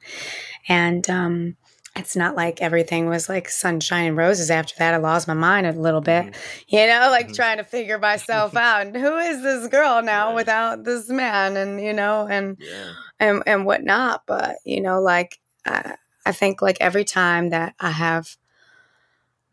And 0.67 1.09
um, 1.09 1.57
it's 1.95 2.15
not 2.15 2.35
like 2.35 2.61
everything 2.61 3.07
was 3.07 3.29
like 3.29 3.49
sunshine 3.49 4.05
and 4.05 4.17
roses 4.17 4.51
after 4.51 4.75
that. 4.77 4.93
I 4.93 4.97
lost 4.97 5.27
my 5.27 5.33
mind 5.33 5.65
a 5.65 5.71
little 5.71 6.01
bit, 6.01 6.25
mm-hmm. 6.25 6.75
you 6.75 6.87
know, 6.87 7.07
like 7.09 7.27
mm-hmm. 7.27 7.35
trying 7.35 7.57
to 7.57 7.63
figure 7.63 7.97
myself 7.97 8.55
out. 8.55 8.95
Who 8.95 9.17
is 9.17 9.41
this 9.41 9.67
girl 9.67 10.01
now 10.03 10.35
without 10.35 10.83
this 10.83 11.09
man? 11.09 11.57
And, 11.57 11.81
you 11.81 11.93
know, 11.93 12.27
and, 12.29 12.57
yeah. 12.59 12.91
and, 13.19 13.43
and 13.47 13.65
whatnot. 13.65 14.23
But, 14.27 14.57
you 14.65 14.81
know, 14.81 15.01
like, 15.01 15.39
I, 15.65 15.95
I 16.25 16.33
think 16.33 16.61
like 16.61 16.77
every 16.81 17.05
time 17.05 17.49
that 17.49 17.73
I 17.79 17.91
have 17.91 18.35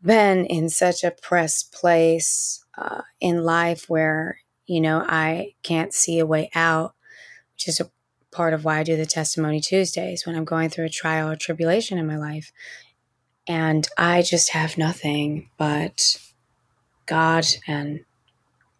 been 0.03 0.45
in 0.45 0.69
such 0.69 1.03
a 1.03 1.11
pressed 1.11 1.71
place 1.71 2.63
uh, 2.77 3.01
in 3.19 3.43
life 3.43 3.89
where 3.89 4.39
you 4.67 4.81
know, 4.81 5.03
I 5.07 5.53
can't 5.63 5.93
see 5.93 6.19
a 6.19 6.25
way 6.25 6.49
out, 6.55 6.95
which 7.53 7.67
is 7.67 7.79
a 7.79 7.91
part 8.31 8.53
of 8.53 8.65
why 8.65 8.79
I 8.79 8.83
do 8.83 8.97
the 8.97 9.05
Testimony 9.05 9.59
Tuesdays 9.59 10.25
when 10.25 10.35
I'm 10.35 10.45
going 10.45 10.69
through 10.69 10.85
a 10.85 10.89
trial 10.89 11.29
or 11.29 11.35
tribulation 11.35 11.97
in 11.97 12.07
my 12.07 12.17
life. 12.17 12.51
And 13.47 13.87
I 13.97 14.21
just 14.21 14.51
have 14.51 14.77
nothing 14.77 15.49
but 15.57 16.19
God 17.05 17.45
and 17.67 18.01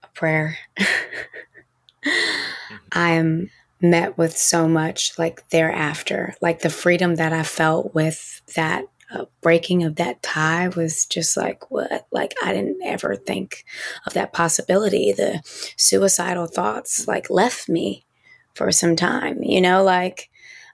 a 0.03 0.07
prayer. 0.07 0.57
Mm-hmm. 0.79 2.11
I'm 2.91 3.49
met 3.81 4.17
with 4.17 4.37
so 4.37 4.67
much 4.67 5.17
like 5.17 5.47
thereafter, 5.49 6.35
like 6.41 6.61
the 6.61 6.69
freedom 6.69 7.15
that 7.15 7.33
I 7.33 7.43
felt 7.43 7.93
with 7.93 8.41
that 8.55 8.85
uh, 9.15 9.25
breaking 9.41 9.83
of 9.83 9.95
that 9.95 10.21
tie 10.21 10.67
was 10.69 11.05
just 11.05 11.37
like 11.37 11.71
what? 11.71 12.07
Like 12.11 12.33
i 12.43 12.53
didn't 12.53 12.81
ever 12.83 13.15
think 13.15 13.65
of 14.05 14.13
that 14.13 14.33
possibility. 14.33 15.11
The 15.11 15.41
suicidal 15.77 16.47
thoughts 16.47 17.07
like 17.07 17.29
left 17.29 17.69
me 17.69 18.05
for 18.53 18.71
some 18.71 18.95
time 18.95 19.43
you 19.43 19.59
know 19.59 19.83
like 19.83 20.29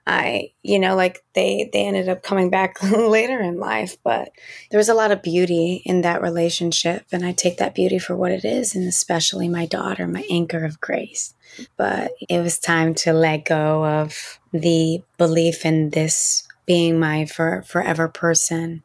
i 0.06 0.50
you 0.62 0.78
know 0.78 0.94
like 0.94 1.22
they 1.34 1.68
they 1.72 1.84
ended 1.84 2.08
up 2.08 2.22
coming 2.22 2.48
back 2.48 2.80
later 2.92 3.40
in 3.40 3.58
life 3.58 3.96
but 4.04 4.30
there 4.70 4.78
was 4.78 4.88
a 4.88 4.94
lot 4.94 5.10
of 5.10 5.22
beauty 5.22 5.82
in 5.84 6.02
that 6.02 6.22
relationship 6.22 7.04
and 7.12 7.24
i 7.24 7.32
take 7.32 7.58
that 7.58 7.74
beauty 7.74 7.98
for 7.98 8.16
what 8.16 8.30
it 8.30 8.44
is 8.44 8.74
and 8.74 8.86
especially 8.86 9.48
my 9.48 9.66
daughter 9.66 10.06
my 10.06 10.24
anchor 10.30 10.64
of 10.64 10.80
grace. 10.80 11.34
But 11.76 12.12
it 12.28 12.40
was 12.40 12.58
time 12.58 12.94
to 12.96 13.12
let 13.12 13.44
go 13.44 13.84
of 13.84 14.38
the 14.52 15.02
belief 15.18 15.64
in 15.66 15.90
this 15.90 16.46
being 16.66 16.98
my 16.98 17.26
for, 17.26 17.62
forever 17.62 18.08
person 18.08 18.82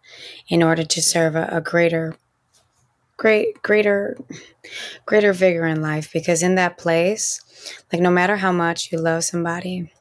in 0.48 0.64
order 0.64 0.84
to 0.84 1.02
serve 1.02 1.36
a, 1.36 1.48
a 1.52 1.62
greater 1.62 2.16
great 3.18 3.62
greater 3.64 4.18
greater 5.06 5.34
vigor 5.34 5.66
in 5.66 5.82
life. 5.82 6.12
Because 6.12 6.44
in 6.44 6.56
that 6.56 6.78
place 6.78 7.42
like 7.92 8.02
no 8.02 8.12
matter 8.12 8.38
how 8.38 8.52
much 8.52 8.92
you 8.92 9.00
love 9.00 9.24
somebody 9.24 9.92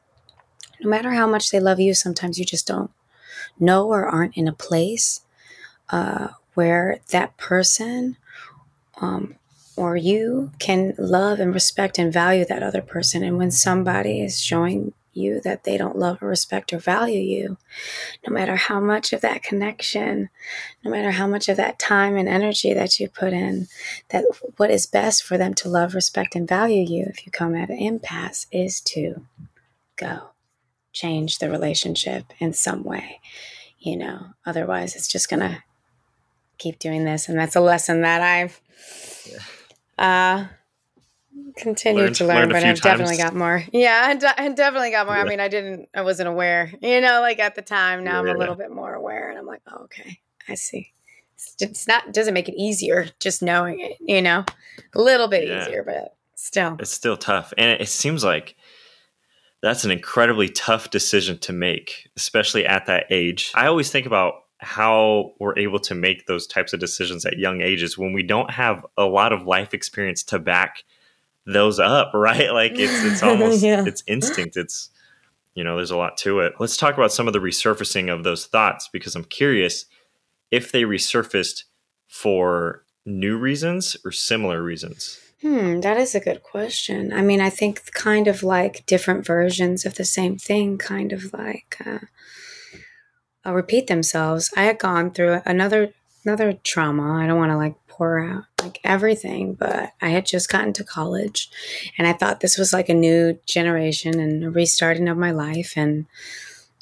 no 0.81 0.89
matter 0.89 1.11
how 1.11 1.27
much 1.27 1.49
they 1.49 1.59
love 1.59 1.79
you 1.79 1.93
sometimes 1.93 2.37
you 2.37 2.45
just 2.45 2.67
don't 2.67 2.91
know 3.59 3.87
or 3.87 4.05
aren't 4.05 4.37
in 4.37 4.47
a 4.47 4.53
place 4.53 5.21
uh, 5.89 6.29
where 6.53 6.99
that 7.11 7.35
person 7.37 8.17
um, 9.01 9.35
or 9.75 9.95
you 9.95 10.51
can 10.59 10.95
love 10.97 11.39
and 11.39 11.53
respect 11.53 11.99
and 11.99 12.11
value 12.11 12.43
that 12.45 12.63
other 12.63 12.81
person. 12.81 13.23
And 13.23 13.37
when 13.37 13.51
somebody 13.51 14.21
is 14.21 14.41
showing 14.41 14.93
you 15.17 15.41
that 15.41 15.63
they 15.63 15.77
don't 15.77 15.97
love 15.97 16.21
or 16.21 16.27
respect 16.27 16.71
or 16.71 16.79
value 16.79 17.19
you, 17.19 17.57
no 18.25 18.33
matter 18.33 18.55
how 18.55 18.79
much 18.79 19.11
of 19.13 19.21
that 19.21 19.43
connection, 19.43 20.29
no 20.83 20.91
matter 20.91 21.11
how 21.11 21.27
much 21.27 21.49
of 21.49 21.57
that 21.57 21.79
time 21.79 22.15
and 22.15 22.29
energy 22.29 22.73
that 22.73 22.99
you 22.99 23.09
put 23.09 23.33
in, 23.33 23.67
that 24.09 24.23
what 24.57 24.71
is 24.71 24.85
best 24.85 25.23
for 25.23 25.37
them 25.37 25.53
to 25.55 25.69
love, 25.69 25.93
respect, 25.93 26.35
and 26.35 26.47
value 26.47 26.83
you 26.83 27.05
if 27.07 27.25
you 27.25 27.31
come 27.31 27.55
at 27.55 27.69
an 27.69 27.77
impasse 27.77 28.47
is 28.51 28.79
to 28.81 29.25
go 29.95 30.29
change 30.93 31.39
the 31.39 31.49
relationship 31.49 32.33
in 32.39 32.53
some 32.53 32.83
way. 32.83 33.19
You 33.79 33.97
know, 33.97 34.27
otherwise 34.45 34.95
it's 34.95 35.07
just 35.07 35.29
going 35.29 35.41
to 35.41 35.63
keep 36.57 36.79
doing 36.79 37.05
this. 37.05 37.29
And 37.29 37.37
that's 37.37 37.55
a 37.55 37.61
lesson 37.61 38.01
that 38.01 38.21
I've. 38.21 38.61
Uh, 39.97 40.47
continued 41.57 42.03
learned, 42.03 42.15
to 42.15 42.25
learn, 42.25 42.49
but 42.49 42.57
I've 42.57 42.63
times. 42.63 42.81
definitely 42.81 43.17
got 43.17 43.35
more. 43.35 43.63
Yeah, 43.73 44.01
I, 44.05 44.15
de- 44.15 44.41
I 44.41 44.49
definitely 44.49 44.91
got 44.91 45.07
more. 45.07 45.15
Yeah. 45.15 45.23
I 45.23 45.25
mean, 45.25 45.39
I 45.39 45.47
didn't, 45.47 45.89
I 45.93 46.01
wasn't 46.01 46.29
aware, 46.29 46.71
you 46.81 47.01
know, 47.01 47.21
like 47.21 47.39
at 47.39 47.55
the 47.55 47.61
time. 47.61 48.03
Now 48.03 48.23
yeah. 48.23 48.31
I'm 48.31 48.35
a 48.35 48.39
little 48.39 48.55
bit 48.55 48.71
more 48.71 48.93
aware, 48.93 49.29
and 49.29 49.37
I'm 49.37 49.45
like, 49.45 49.61
oh, 49.67 49.83
okay, 49.83 50.19
I 50.47 50.55
see. 50.55 50.91
It's 51.59 51.87
not 51.87 52.13
doesn't 52.13 52.33
make 52.33 52.49
it 52.49 52.55
easier 52.55 53.07
just 53.19 53.43
knowing 53.43 53.79
it, 53.79 53.97
you 53.99 54.21
know, 54.21 54.43
a 54.95 55.01
little 55.01 55.27
bit 55.27 55.43
easier, 55.43 55.83
but 55.83 56.15
still, 56.35 56.77
it's 56.79 56.91
still 56.91 57.17
tough, 57.17 57.53
and 57.57 57.79
it 57.79 57.87
seems 57.87 58.23
like 58.23 58.55
that's 59.61 59.83
an 59.83 59.91
incredibly 59.91 60.49
tough 60.49 60.89
decision 60.89 61.37
to 61.39 61.53
make, 61.53 62.09
especially 62.15 62.65
at 62.65 62.85
that 62.87 63.05
age. 63.09 63.51
I 63.55 63.67
always 63.67 63.91
think 63.91 64.05
about 64.05 64.43
how 64.59 65.33
we're 65.39 65.57
able 65.57 65.79
to 65.79 65.95
make 65.95 66.25
those 66.25 66.47
types 66.47 66.73
of 66.73 66.79
decisions 66.79 67.25
at 67.25 67.37
young 67.37 67.61
ages 67.61 67.97
when 67.97 68.13
we 68.13 68.23
don't 68.23 68.49
have 68.51 68.85
a 68.97 69.05
lot 69.05 69.31
of 69.31 69.45
life 69.45 69.73
experience 69.73 70.23
to 70.23 70.39
back 70.39 70.83
those 71.47 71.79
up, 71.79 72.11
right? 72.13 72.51
Like 72.51 72.73
it's 72.75 73.03
it's 73.03 73.23
almost 73.23 73.63
yeah. 73.63 73.83
it's 73.85 74.03
instinct. 74.05 74.57
It's 74.57 74.89
you 75.55 75.63
know, 75.63 75.75
there's 75.75 75.91
a 75.91 75.97
lot 75.97 76.17
to 76.17 76.41
it. 76.41 76.53
Let's 76.59 76.77
talk 76.77 76.93
about 76.93 77.11
some 77.11 77.25
of 77.25 77.33
the 77.33 77.39
resurfacing 77.39 78.13
of 78.13 78.23
those 78.23 78.45
thoughts 78.45 78.87
because 78.93 79.15
I'm 79.15 79.23
curious 79.23 79.85
if 80.51 80.71
they 80.71 80.83
resurfaced 80.83 81.63
for 82.07 82.83
new 83.07 83.37
reasons 83.37 83.97
or 84.05 84.11
similar 84.11 84.61
reasons. 84.61 85.19
Hmm, 85.41 85.81
that 85.81 85.97
is 85.97 86.13
a 86.13 86.19
good 86.19 86.43
question. 86.43 87.11
I 87.11 87.21
mean, 87.21 87.41
I 87.41 87.49
think 87.49 87.91
kind 87.93 88.27
of 88.27 88.43
like 88.43 88.85
different 88.85 89.25
versions 89.25 89.85
of 89.85 89.95
the 89.95 90.05
same 90.05 90.37
thing, 90.37 90.77
kind 90.77 91.11
of 91.11 91.33
like 91.33 91.77
uh, 91.85 91.99
uh, 93.45 93.53
repeat 93.53 93.87
themselves. 93.87 94.51
I 94.55 94.63
had 94.63 94.79
gone 94.79 95.11
through 95.11 95.41
another 95.45 95.93
another 96.23 96.53
trauma. 96.53 97.13
I 97.13 97.25
don't 97.25 97.37
want 97.37 97.51
to 97.51 97.57
like 97.57 97.75
pour 97.97 98.19
out 98.19 98.43
like 98.61 98.79
everything, 98.83 99.53
but 99.53 99.93
I 100.01 100.09
had 100.09 100.25
just 100.25 100.49
gotten 100.49 100.73
to 100.73 100.83
college, 100.83 101.49
and 101.97 102.07
I 102.07 102.13
thought 102.13 102.39
this 102.39 102.57
was 102.57 102.73
like 102.73 102.89
a 102.89 102.93
new 102.93 103.39
generation 103.45 104.19
and 104.19 104.43
a 104.43 104.51
restarting 104.51 105.09
of 105.09 105.17
my 105.17 105.31
life. 105.31 105.73
And 105.75 106.05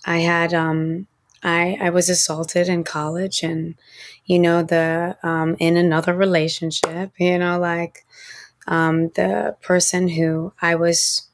I 0.05 0.19
had 0.19 0.53
um, 0.53 1.07
I 1.43 1.77
I 1.79 1.89
was 1.89 2.10
assaulted 2.10 2.67
in 2.67 2.84
college, 2.84 3.43
and 3.43 3.75
you 4.25 4.39
know 4.39 4.63
the 4.63 5.17
um, 5.24 5.55
in 5.60 5.77
another 5.77 6.13
relationship, 6.13 7.12
you 7.17 7.38
know 7.38 7.60
like 7.60 8.05
um, 8.67 9.10
the 9.10 9.55
person 9.62 10.10
who 10.10 10.53
I 10.62 10.75
was 10.75 11.29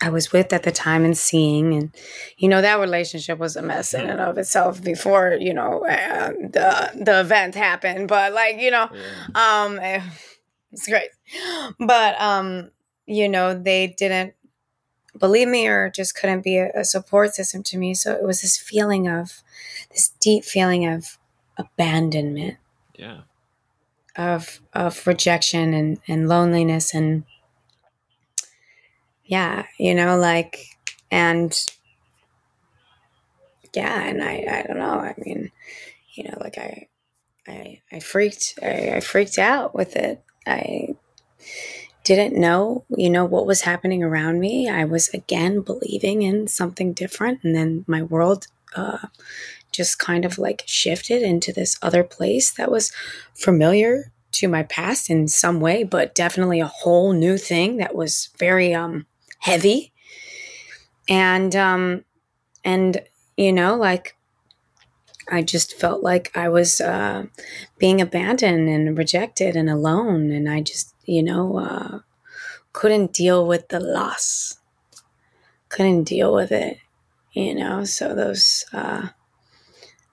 I 0.00 0.10
was 0.10 0.32
with 0.32 0.52
at 0.52 0.62
the 0.62 0.72
time 0.72 1.04
and 1.04 1.16
seeing, 1.16 1.72
and 1.72 1.94
you 2.36 2.48
know 2.48 2.60
that 2.60 2.80
relationship 2.80 3.38
was 3.38 3.56
a 3.56 3.62
mess 3.62 3.94
in 3.94 4.08
and 4.08 4.20
of 4.20 4.36
itself 4.38 4.82
before 4.82 5.36
you 5.40 5.54
know 5.54 5.84
uh, 5.86 6.32
the 6.32 6.90
the 7.04 7.20
event 7.20 7.54
happened. 7.54 8.08
But 8.08 8.32
like 8.32 8.58
you 8.58 8.70
know, 8.70 8.88
yeah. 8.92 9.64
um, 9.64 9.78
eh, 9.78 10.02
it's 10.72 10.86
great. 10.86 11.08
But 11.78 12.20
um, 12.20 12.70
you 13.06 13.28
know 13.28 13.58
they 13.58 13.88
didn't 13.88 14.34
believe 15.18 15.48
me 15.48 15.66
or 15.66 15.90
just 15.90 16.14
couldn't 16.14 16.44
be 16.44 16.58
a, 16.58 16.70
a 16.74 16.84
support 16.84 17.34
system 17.34 17.62
to 17.64 17.78
me. 17.78 17.94
So 17.94 18.12
it 18.12 18.22
was 18.22 18.42
this 18.42 18.58
feeling 18.58 19.08
of 19.08 19.42
this 19.90 20.10
deep 20.20 20.44
feeling 20.44 20.86
of 20.86 21.18
abandonment. 21.56 22.58
Yeah 22.94 23.22
of 24.16 24.60
of 24.72 25.06
rejection 25.06 25.74
and 25.74 25.98
and 26.08 26.28
loneliness 26.28 26.94
and 26.94 27.24
yeah 29.26 29.64
you 29.78 29.94
know 29.94 30.16
like 30.16 30.66
and 31.10 31.66
yeah 33.74 34.04
and 34.04 34.22
i 34.22 34.44
i 34.48 34.64
don't 34.66 34.78
know 34.78 34.98
i 35.00 35.14
mean 35.18 35.50
you 36.14 36.24
know 36.24 36.36
like 36.40 36.58
i 36.58 36.86
i 37.48 37.80
i 37.92 38.00
freaked 38.00 38.54
i, 38.62 38.92
I 38.96 39.00
freaked 39.00 39.38
out 39.38 39.74
with 39.74 39.96
it. 39.96 40.22
I 40.48 40.94
didn't 42.04 42.40
know 42.40 42.84
you 42.96 43.10
know 43.10 43.24
what 43.24 43.46
was 43.46 43.62
happening 43.62 44.02
around 44.02 44.38
me. 44.38 44.68
I 44.68 44.84
was 44.84 45.08
again 45.08 45.60
believing 45.60 46.22
in 46.22 46.46
something 46.46 46.92
different 46.92 47.40
and 47.42 47.54
then 47.54 47.84
my 47.88 48.02
world 48.02 48.46
uh, 48.76 49.08
just 49.72 49.98
kind 49.98 50.24
of 50.24 50.38
like 50.38 50.62
shifted 50.66 51.22
into 51.22 51.52
this 51.52 51.78
other 51.82 52.04
place 52.04 52.52
that 52.52 52.70
was 52.70 52.92
familiar 53.34 54.12
to 54.32 54.48
my 54.48 54.62
past 54.64 55.10
in 55.10 55.28
some 55.28 55.60
way, 55.60 55.82
but 55.82 56.14
definitely 56.14 56.60
a 56.60 56.66
whole 56.66 57.12
new 57.12 57.38
thing 57.38 57.78
that 57.78 57.94
was 57.94 58.28
very 58.38 58.74
um, 58.74 59.06
heavy. 59.38 59.92
And 61.08 61.54
um, 61.54 62.04
and 62.64 63.02
you 63.36 63.52
know, 63.52 63.76
like 63.76 64.16
I 65.30 65.42
just 65.42 65.74
felt 65.78 66.02
like 66.02 66.36
I 66.36 66.48
was 66.48 66.80
uh, 66.80 67.26
being 67.78 68.00
abandoned 68.00 68.68
and 68.68 68.96
rejected 68.96 69.56
and 69.56 69.70
alone, 69.70 70.30
and 70.30 70.48
I 70.48 70.62
just 70.62 70.94
you 71.04 71.22
know 71.22 71.58
uh, 71.58 71.98
couldn't 72.72 73.12
deal 73.12 73.46
with 73.46 73.68
the 73.68 73.80
loss, 73.80 74.58
couldn't 75.68 76.04
deal 76.04 76.34
with 76.34 76.52
it, 76.52 76.78
you 77.32 77.54
know. 77.54 77.84
So 77.84 78.14
those 78.14 78.64
uh, 78.72 79.08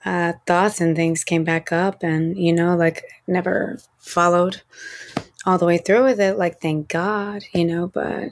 uh, 0.06 0.34
thoughts 0.46 0.82
and 0.82 0.96
things 0.96 1.24
came 1.24 1.44
back 1.44 1.72
up 1.72 2.04
and 2.04 2.38
you 2.38 2.52
know 2.52 2.76
like 2.76 3.04
never 3.28 3.80
followed 4.00 4.62
all 5.46 5.58
the 5.58 5.66
way 5.66 5.78
through 5.78 6.04
with 6.04 6.20
it 6.20 6.38
like 6.38 6.60
thank 6.60 6.90
god 6.90 7.44
you 7.54 7.64
know 7.64 7.88
but 7.88 8.30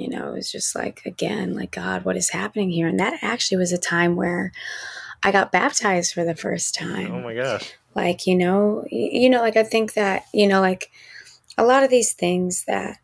you 0.00 0.08
know 0.08 0.28
it 0.28 0.34
was 0.34 0.50
just 0.50 0.74
like 0.74 1.02
again 1.04 1.54
like 1.54 1.72
god 1.72 2.04
what 2.04 2.16
is 2.16 2.30
happening 2.30 2.70
here? 2.70 2.88
And 2.88 2.98
that 3.00 3.18
actually 3.22 3.58
was 3.58 3.72
a 3.72 3.78
time 3.78 4.16
where 4.16 4.52
i 5.22 5.30
got 5.30 5.52
baptized 5.52 6.12
for 6.14 6.24
the 6.24 6.34
first 6.34 6.74
time. 6.74 7.12
Oh 7.12 7.20
my 7.20 7.34
gosh. 7.34 7.72
Like 7.94 8.26
you 8.26 8.36
know 8.36 8.84
you 8.90 9.28
know 9.28 9.40
like 9.40 9.56
i 9.56 9.64
think 9.64 9.94
that 9.94 10.24
you 10.32 10.46
know 10.46 10.60
like 10.60 10.90
a 11.58 11.64
lot 11.64 11.82
of 11.82 11.90
these 11.90 12.12
things 12.12 12.64
that 12.64 12.98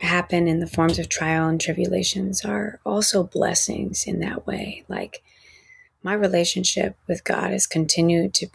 happen 0.00 0.46
in 0.46 0.60
the 0.60 0.66
forms 0.66 0.98
of 0.98 1.08
trial 1.08 1.48
and 1.48 1.60
tribulations 1.60 2.44
are 2.44 2.80
also 2.84 3.22
blessings 3.22 4.04
in 4.06 4.20
that 4.20 4.46
way. 4.46 4.84
Like 4.88 5.22
my 6.02 6.12
relationship 6.14 6.96
with 7.06 7.24
God 7.24 7.50
has 7.50 7.66
continued 7.66 8.34
to 8.34 8.48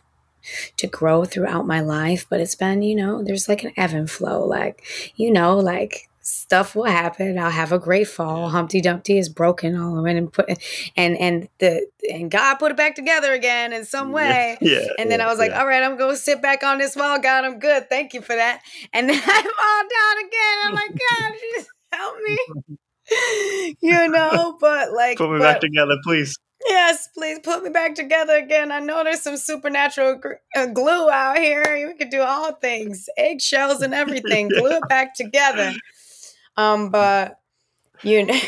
to 0.78 0.88
grow 0.88 1.24
throughout 1.24 1.68
my 1.68 1.82
life, 1.82 2.26
but 2.28 2.40
it's 2.40 2.56
been, 2.56 2.82
you 2.82 2.96
know, 2.96 3.24
there's 3.24 3.48
like 3.48 3.64
an 3.64 3.72
ebb 3.78 3.92
and 3.92 4.10
flow. 4.10 4.44
Like, 4.44 4.84
you 5.16 5.32
know, 5.32 5.60
like 5.60 6.10
stuff 6.22 6.76
will 6.76 6.86
happen. 6.86 7.38
I'll 7.38 7.50
have 7.50 7.72
a 7.72 7.80
great 7.80 8.08
fall. 8.08 8.50
Humpty 8.50 8.80
Dumpty 8.80 9.18
is 9.18 9.28
broken 9.28 9.76
all 9.76 9.98
over 9.98 10.08
and 10.08 10.32
put 10.32 10.50
and 10.96 11.18
and 11.18 11.50
the 11.60 11.88
and 12.10 12.30
God 12.30 12.56
put 12.56 12.72
it 12.72 12.78
back 12.78 12.96
together 12.96 13.34
again 13.34 13.74
in 13.74 13.86
some 13.86 14.12
way. 14.12 14.58
Yeah. 14.62 14.72
yeah 14.82 14.88
and 15.00 15.12
then 15.12 15.20
yeah, 15.20 15.26
I 15.26 15.30
was 15.30 15.40
like, 15.40 15.52
yeah. 15.52 15.60
all 15.60 15.68
right, 15.68 15.84
I'm 15.84 15.98
gonna 15.98 16.16
sit 16.16 16.42
back 16.42 16.64
on 16.64 16.78
this 16.78 16.96
wall. 16.96 17.20
God, 17.20 17.44
I'm 17.44 17.60
good. 17.60 17.90
Thank 17.90 18.14
you 18.14 18.22
for 18.22 18.36
that. 18.36 18.62
And 18.94 19.10
then 19.10 19.18
I 19.26 19.42
fall 19.42 19.84
down 19.90 20.26
again. 20.28 20.58
I'm 20.66 20.74
like, 20.74 20.92
God, 21.10 21.34
just 21.56 21.70
help 21.92 22.16
me. 22.24 23.78
you 23.82 24.08
know, 24.08 24.58
but 24.62 24.94
like 24.94 25.18
put 25.18 25.32
me 25.32 25.40
but, 25.40 25.54
back 25.54 25.62
together, 25.62 25.96
please. 26.04 26.38
Yes, 26.68 27.10
please 27.18 27.40
put 27.40 27.64
me 27.64 27.72
back 27.72 27.96
together 27.96 28.36
again. 28.36 28.72
I 28.72 28.80
know 28.80 29.04
there's 29.04 29.22
some 29.22 29.38
supernatural 29.38 30.22
uh, 30.56 30.68
glue 30.68 31.10
out 31.10 31.40
here. 31.40 31.88
We 31.88 31.96
could 31.96 32.12
do 32.12 32.22
all 32.22 32.54
things, 32.54 33.10
eggshells 33.18 33.82
and 33.82 33.96
everything. 33.96 34.50
Glue 34.50 34.78
it 34.78 34.88
back 34.88 35.16
together. 35.16 35.74
Um, 36.58 36.90
but 36.90 37.40
you 38.04 38.26
know, 38.26 38.40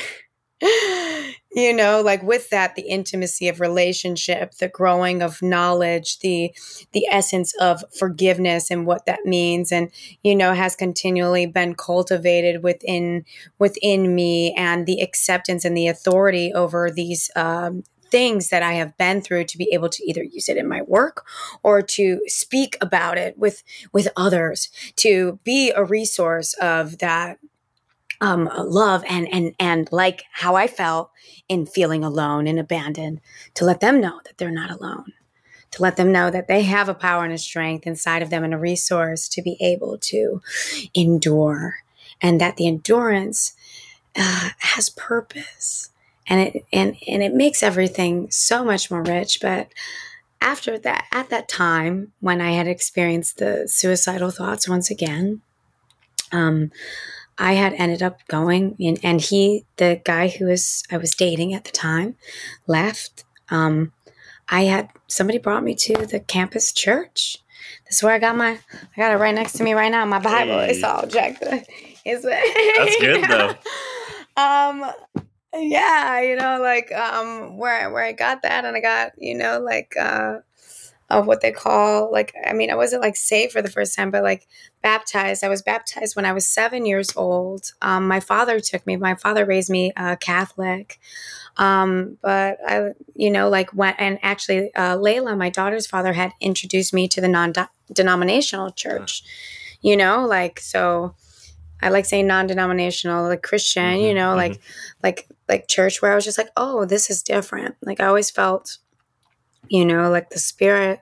you 1.52 1.74
know, 1.74 2.02
like 2.02 2.24
with 2.24 2.50
that, 2.50 2.76
the 2.76 2.84
intimacy 2.84 3.48
of 3.48 3.60
relationship, 3.60 4.54
the 4.56 4.68
growing 4.68 5.22
of 5.22 5.42
knowledge, 5.42 6.20
the 6.20 6.54
the 6.94 7.06
essence 7.10 7.54
of 7.60 7.84
forgiveness 7.98 8.72
and 8.72 8.86
what 8.86 9.06
that 9.06 9.26
means, 9.26 9.72
and 9.72 9.92
you 10.24 10.36
know, 10.36 10.54
has 10.54 10.76
continually 10.76 11.46
been 11.46 11.76
cultivated 11.76 12.63
within 12.63 13.26
within 13.60 14.16
me, 14.16 14.54
and 14.54 14.86
the 14.86 15.02
acceptance 15.02 15.66
and 15.66 15.78
the 15.78 15.88
authority 15.88 16.52
over 16.54 16.89
these 16.89 17.30
um, 17.36 17.84
things 18.10 18.50
that 18.50 18.62
I 18.62 18.74
have 18.74 18.96
been 18.98 19.22
through 19.22 19.46
to 19.46 19.58
be 19.58 19.70
able 19.74 19.89
to 19.89 20.04
either 20.08 20.24
use 20.24 20.48
it 20.48 20.56
in 20.56 20.68
my 20.68 20.84
work 20.84 21.26
or 21.63 21.82
to 21.82 22.22
speak 22.28 22.78
about 22.80 23.18
it 23.18 23.38
with 23.38 23.63
with 23.92 24.08
others, 24.16 24.70
to 24.98 25.39
be 25.44 25.72
a 25.72 25.84
resource 25.84 26.54
of 26.62 27.00
that 27.00 27.38
um, 28.24 28.50
love 28.58 29.04
and 29.10 29.28
and 29.34 29.54
and 29.60 29.90
like 29.92 30.24
how 30.32 30.56
I 30.56 30.66
felt 30.68 31.12
in 31.50 31.66
feeling 31.66 32.06
alone 32.06 32.48
and 32.48 32.58
abandoned, 32.58 33.20
to 33.56 33.66
let 33.66 33.82
them 33.82 34.00
know 34.00 34.22
that 34.24 34.38
they're 34.38 34.50
not 34.50 34.72
alone, 34.72 35.12
to 35.72 35.82
let 35.82 35.98
them 35.98 36.14
know 36.14 36.32
that 36.32 36.48
they 36.48 36.62
have 36.62 36.88
a 36.88 36.94
power 36.94 37.26
and 37.26 37.34
a 37.34 37.38
strength 37.38 37.86
inside 37.86 38.22
of 38.22 38.30
them 38.30 38.46
and 38.46 38.54
a 38.54 38.58
resource 38.58 39.28
to 39.28 39.42
be 39.42 39.58
able 39.60 39.98
to 39.98 40.42
endure, 40.96 41.80
and 42.22 42.40
that 42.40 42.56
the 42.56 42.66
endurance 42.66 43.54
uh, 44.16 44.52
has 44.60 44.90
purpose. 44.90 45.90
And 46.26 46.40
it 46.40 46.66
and 46.72 46.96
and 47.06 47.22
it 47.22 47.34
makes 47.34 47.62
everything 47.62 48.32
so 48.32 48.64
much 48.64 48.90
more 48.90 49.04
rich. 49.04 49.40
But 49.42 49.68
after 50.40 50.80
that 50.80 51.06
at 51.12 51.30
that 51.30 51.48
time 51.48 52.12
when 52.20 52.42
i 52.42 52.52
had 52.52 52.68
experienced 52.68 53.38
the 53.38 53.66
suicidal 53.66 54.30
thoughts 54.30 54.68
once 54.68 54.92
again 54.92 55.42
um 56.34 56.70
i 57.38 57.54
had 57.54 57.74
ended 57.74 58.02
up 58.02 58.19
going 58.28 58.76
in 58.80 58.98
and 59.04 59.22
he 59.22 59.65
the 59.78 60.02
guy 60.06 60.28
who 60.28 60.46
was 60.46 60.84
i 60.91 60.98
was 60.98 61.15
dating 61.15 61.54
at 61.54 61.63
the 61.63 61.72
time 61.72 62.15
left. 62.67 63.24
Um 63.50 63.91
i 64.50 64.63
had 64.63 64.89
somebody 65.08 65.39
brought 65.39 65.63
me 65.63 65.76
to 65.76 66.06
the 66.06 66.19
campus 66.19 66.72
church. 66.72 67.38
This 67.86 67.98
is 67.98 68.04
where 68.04 68.13
i 68.13 68.19
got 68.19 68.36
my 68.36 68.60
i 68.74 68.98
got 68.98 69.12
it 69.12 69.17
right 69.17 69.36
next 69.36 69.54
to 69.54 69.63
me 69.63 69.74
right 69.74 69.91
now. 69.91 70.06
My 70.06 70.19
bible 70.19 70.60
hey. 70.60 70.72
it's 70.72 70.84
all 70.84 71.08
jacked 71.08 71.43
it's 72.06 72.24
that's 72.78 73.00
good 73.00 73.24
though. 73.30 73.56
Um 74.36 74.91
yeah 75.56 76.19
you 76.22 76.36
know 76.36 76.60
like 76.60 76.91
um 76.91 77.58
where 77.58 77.91
where 77.91 78.04
i 78.04 78.12
got 78.12 78.41
that 78.41 78.65
and 78.65 78.76
i 78.76 78.80
got 78.80 79.12
you 79.17 79.36
know 79.36 79.60
like 79.60 79.93
uh 80.00 80.39
of 81.10 81.28
what 81.28 81.42
they 81.42 81.52
call 81.52 82.12
like 82.12 82.34
i 82.46 82.54
mean 82.54 82.72
i 82.72 82.76
wasn't 82.76 83.02
like 83.02 83.16
saved 83.16 83.52
for 83.52 83.62
the 83.62 83.70
first 83.70 83.96
time 83.96 84.10
but 84.10 84.24
like 84.24 84.48
baptized 84.82 85.44
i 85.44 85.50
was 85.50 85.62
baptized 85.62 86.16
when 86.16 86.26
i 86.26 86.34
was 86.34 86.48
seven 86.48 86.86
years 86.86 87.16
old 87.16 87.74
um 87.82 88.08
my 88.08 88.20
father 88.20 88.60
took 88.60 88.86
me 88.88 88.96
my 88.96 89.16
father 89.16 89.46
raised 89.46 89.70
me 89.70 89.92
uh 89.98 90.16
catholic 90.18 91.00
um 91.58 92.18
but 92.22 92.58
i 92.68 92.89
you 93.16 93.30
know 93.30 93.50
like 93.50 93.74
went 93.74 93.96
and 94.00 94.18
actually 94.22 94.74
uh 94.76 94.98
layla 94.98 95.38
my 95.38 95.50
daughter's 95.50 95.88
father 95.88 96.13
had 96.13 96.32
introduced 96.39 96.94
me 96.94 97.08
to 97.08 97.22
the 97.22 97.28
non-denominational 97.28 98.72
church 98.72 99.24
you 99.82 99.96
know 99.96 100.26
like 100.26 100.60
so 100.60 101.13
I 101.84 101.89
like 101.89 102.06
saying 102.06 102.28
non-denominational, 102.28 103.28
like 103.28 103.44
Christian, 103.44 103.84
mm-hmm, 103.84 104.06
you 104.06 104.13
know, 104.13 104.30
mm-hmm. 104.30 104.38
like 104.38 104.62
like 105.04 105.28
like 105.50 105.68
church 105.68 106.02
where 106.02 106.13
I 106.13 106.16
was 106.16 106.24
just 106.24 106.38
like, 106.38 106.50
oh, 106.56 106.86
this 106.86 107.10
is 107.10 107.22
different. 107.22 107.76
Like 107.82 108.00
I 108.00 108.06
always 108.06 108.32
felt, 108.32 108.78
you 109.67 109.86
know, 109.86 110.10
like 110.10 110.30
the 110.30 110.39
spirit, 110.39 110.99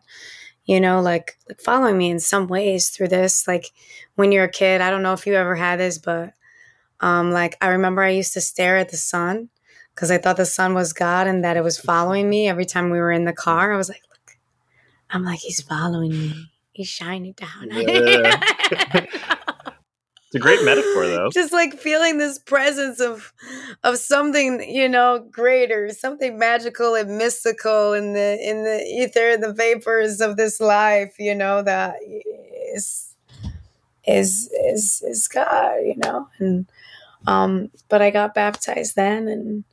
you 0.65 0.79
know, 0.79 1.01
like, 1.01 1.37
like 1.49 1.59
following 1.59 1.97
me 1.97 2.09
in 2.09 2.19
some 2.19 2.47
ways 2.47 2.89
through 2.89 3.09
this. 3.09 3.47
Like 3.47 3.71
when 4.15 4.31
you're 4.31 4.45
a 4.45 4.51
kid, 4.51 4.81
I 4.81 4.89
don't 4.89 5.03
know 5.03 5.13
if 5.13 5.25
you 5.25 5.33
ever 5.33 5.55
had 5.55 5.79
this, 5.79 5.97
but 5.97 6.33
um, 6.99 7.31
like 7.31 7.57
I 7.61 7.69
remember 7.69 8.01
I 8.01 8.09
used 8.09 8.33
to 8.33 8.41
stare 8.41 8.77
at 8.77 8.89
the 8.89 8.97
sun 8.97 9.49
because 9.93 10.11
I 10.11 10.17
thought 10.17 10.37
the 10.37 10.45
sun 10.45 10.73
was 10.73 10.93
God 10.93 11.27
and 11.27 11.43
that 11.43 11.57
it 11.57 11.63
was 11.63 11.77
following 11.77 12.29
me 12.29 12.47
every 12.47 12.65
time 12.65 12.89
we 12.89 12.99
were 12.99 13.11
in 13.11 13.25
the 13.25 13.33
car. 13.33 13.73
I 13.73 13.77
was 13.77 13.89
like, 13.89 14.03
look, 14.09 14.37
I'm 15.09 15.23
like, 15.23 15.39
he's 15.39 15.61
following 15.61 16.11
me. 16.11 16.51
He's 16.73 16.87
shining 16.87 17.33
down. 17.33 17.69
Yeah. 17.71 18.41
It's 20.31 20.37
a 20.37 20.39
great 20.39 20.63
metaphor, 20.63 21.07
though. 21.07 21.29
Just 21.33 21.51
like 21.51 21.73
feeling 21.77 22.17
this 22.17 22.39
presence 22.39 23.01
of 23.01 23.33
of 23.83 23.97
something, 23.97 24.63
you 24.63 24.87
know, 24.87 25.19
greater, 25.29 25.89
something 25.89 26.39
magical 26.39 26.95
and 26.95 27.17
mystical 27.17 27.91
in 27.91 28.13
the 28.13 28.39
in 28.41 28.63
the 28.63 28.81
ether, 28.81 29.35
the 29.35 29.51
vapors 29.51 30.21
of 30.21 30.37
this 30.37 30.61
life, 30.61 31.15
you 31.19 31.35
know, 31.35 31.61
that 31.63 31.97
is 32.73 33.13
is 34.07 34.49
is 34.69 35.03
is 35.05 35.27
God, 35.27 35.79
you 35.83 35.97
know. 35.97 36.29
And 36.39 36.65
um, 37.27 37.69
but 37.89 38.01
I 38.01 38.09
got 38.09 38.33
baptized 38.33 38.95
then, 38.95 39.27
and 39.27 39.63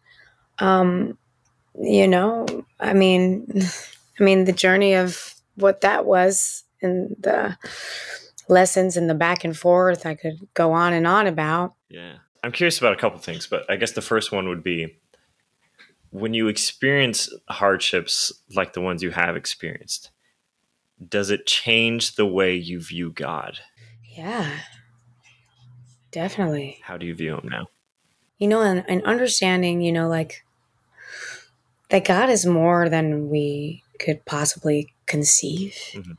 um, 0.59 1.16
you 1.81 2.09
know, 2.09 2.47
I 2.81 2.94
mean, 2.94 3.47
I 4.21 4.25
mean, 4.25 4.44
the 4.44 4.53
journey 4.53 4.94
of 4.94 5.37
what 5.55 5.83
that 5.83 6.05
was 6.05 6.64
and 6.83 7.14
the 7.21 7.57
lessons 8.49 8.97
and 8.97 9.09
the 9.09 9.15
back 9.15 9.45
and 9.45 9.57
forth 9.57 10.07
I 10.07 10.15
could 10.15 10.49
go 10.55 10.73
on 10.73 10.93
and 10.93 11.07
on 11.07 11.27
about. 11.27 11.75
Yeah. 11.89 12.15
I'm 12.43 12.53
curious 12.53 12.79
about 12.79 12.93
a 12.93 12.97
couple 12.97 13.19
things, 13.19 13.47
but 13.47 13.69
I 13.71 13.77
guess 13.77 13.93
the 13.93 14.03
first 14.03 14.33
one 14.33 14.49
would 14.49 14.63
be 14.63 14.99
when 16.11 16.35
you 16.35 16.49
experience 16.49 17.29
hardships 17.49 18.33
like 18.55 18.73
the 18.73 18.81
ones 18.81 19.03
you 19.03 19.11
have 19.11 19.37
experienced, 19.37 20.11
does 21.07 21.31
it 21.31 21.47
change 21.47 22.15
the 22.15 22.27
way 22.27 22.55
you 22.55 22.81
view 22.81 23.11
God? 23.11 23.59
Yeah. 24.05 24.51
Definitely. 26.11 26.79
How 26.83 26.97
do 26.97 27.07
you 27.07 27.15
view 27.15 27.37
him 27.37 27.49
now? 27.49 27.67
You 28.39 28.49
know, 28.49 28.63
and, 28.63 28.85
and 28.89 29.05
understanding, 29.05 29.83
you 29.83 29.93
know, 29.93 30.09
like 30.09 30.45
that 31.91 32.05
God 32.05 32.31
is 32.31 32.47
more 32.47 32.89
than 32.89 33.29
we 33.29 33.83
could 33.99 34.25
possibly 34.25 34.95
conceive. 35.07 35.75
Mm-hmm 35.93 36.13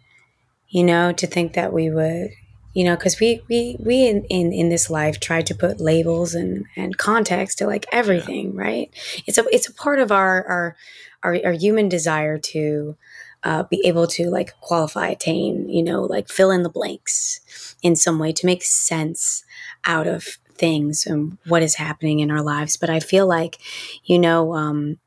you 0.69 0.83
know, 0.83 1.11
to 1.11 1.27
think 1.27 1.53
that 1.53 1.73
we 1.73 1.89
would, 1.89 2.29
you 2.73 2.83
know, 2.83 2.95
because 2.95 3.19
we 3.19 3.41
we 3.49 3.77
we 3.79 4.07
in, 4.07 4.23
in 4.25 4.53
in 4.53 4.69
this 4.69 4.89
life 4.89 5.19
try 5.19 5.41
to 5.41 5.55
put 5.55 5.81
labels 5.81 6.35
and 6.35 6.65
and 6.75 6.97
context 6.97 7.57
to 7.57 7.67
like 7.67 7.85
everything, 7.91 8.53
yeah. 8.55 8.61
right? 8.61 8.89
It's 9.25 9.37
a 9.37 9.45
it's 9.51 9.67
a 9.67 9.73
part 9.73 9.99
of 9.99 10.11
our 10.11 10.45
our 10.45 10.75
our, 11.23 11.37
our 11.45 11.51
human 11.51 11.89
desire 11.89 12.37
to 12.37 12.95
uh, 13.43 13.63
be 13.63 13.81
able 13.85 14.07
to 14.07 14.29
like 14.29 14.59
qualify, 14.59 15.09
attain, 15.09 15.69
you 15.69 15.83
know, 15.83 16.01
like 16.01 16.29
fill 16.29 16.51
in 16.51 16.63
the 16.63 16.69
blanks 16.69 17.75
in 17.81 17.95
some 17.95 18.19
way 18.19 18.31
to 18.33 18.45
make 18.45 18.63
sense 18.63 19.43
out 19.85 20.07
of 20.07 20.37
things 20.53 21.05
and 21.05 21.37
what 21.47 21.63
is 21.63 21.75
happening 21.75 22.19
in 22.19 22.31
our 22.31 22.41
lives. 22.41 22.75
But 22.75 22.89
I 22.89 22.99
feel 22.99 23.25
like, 23.25 23.57
you 24.03 24.19
know, 24.19 24.53
um, 24.53 24.99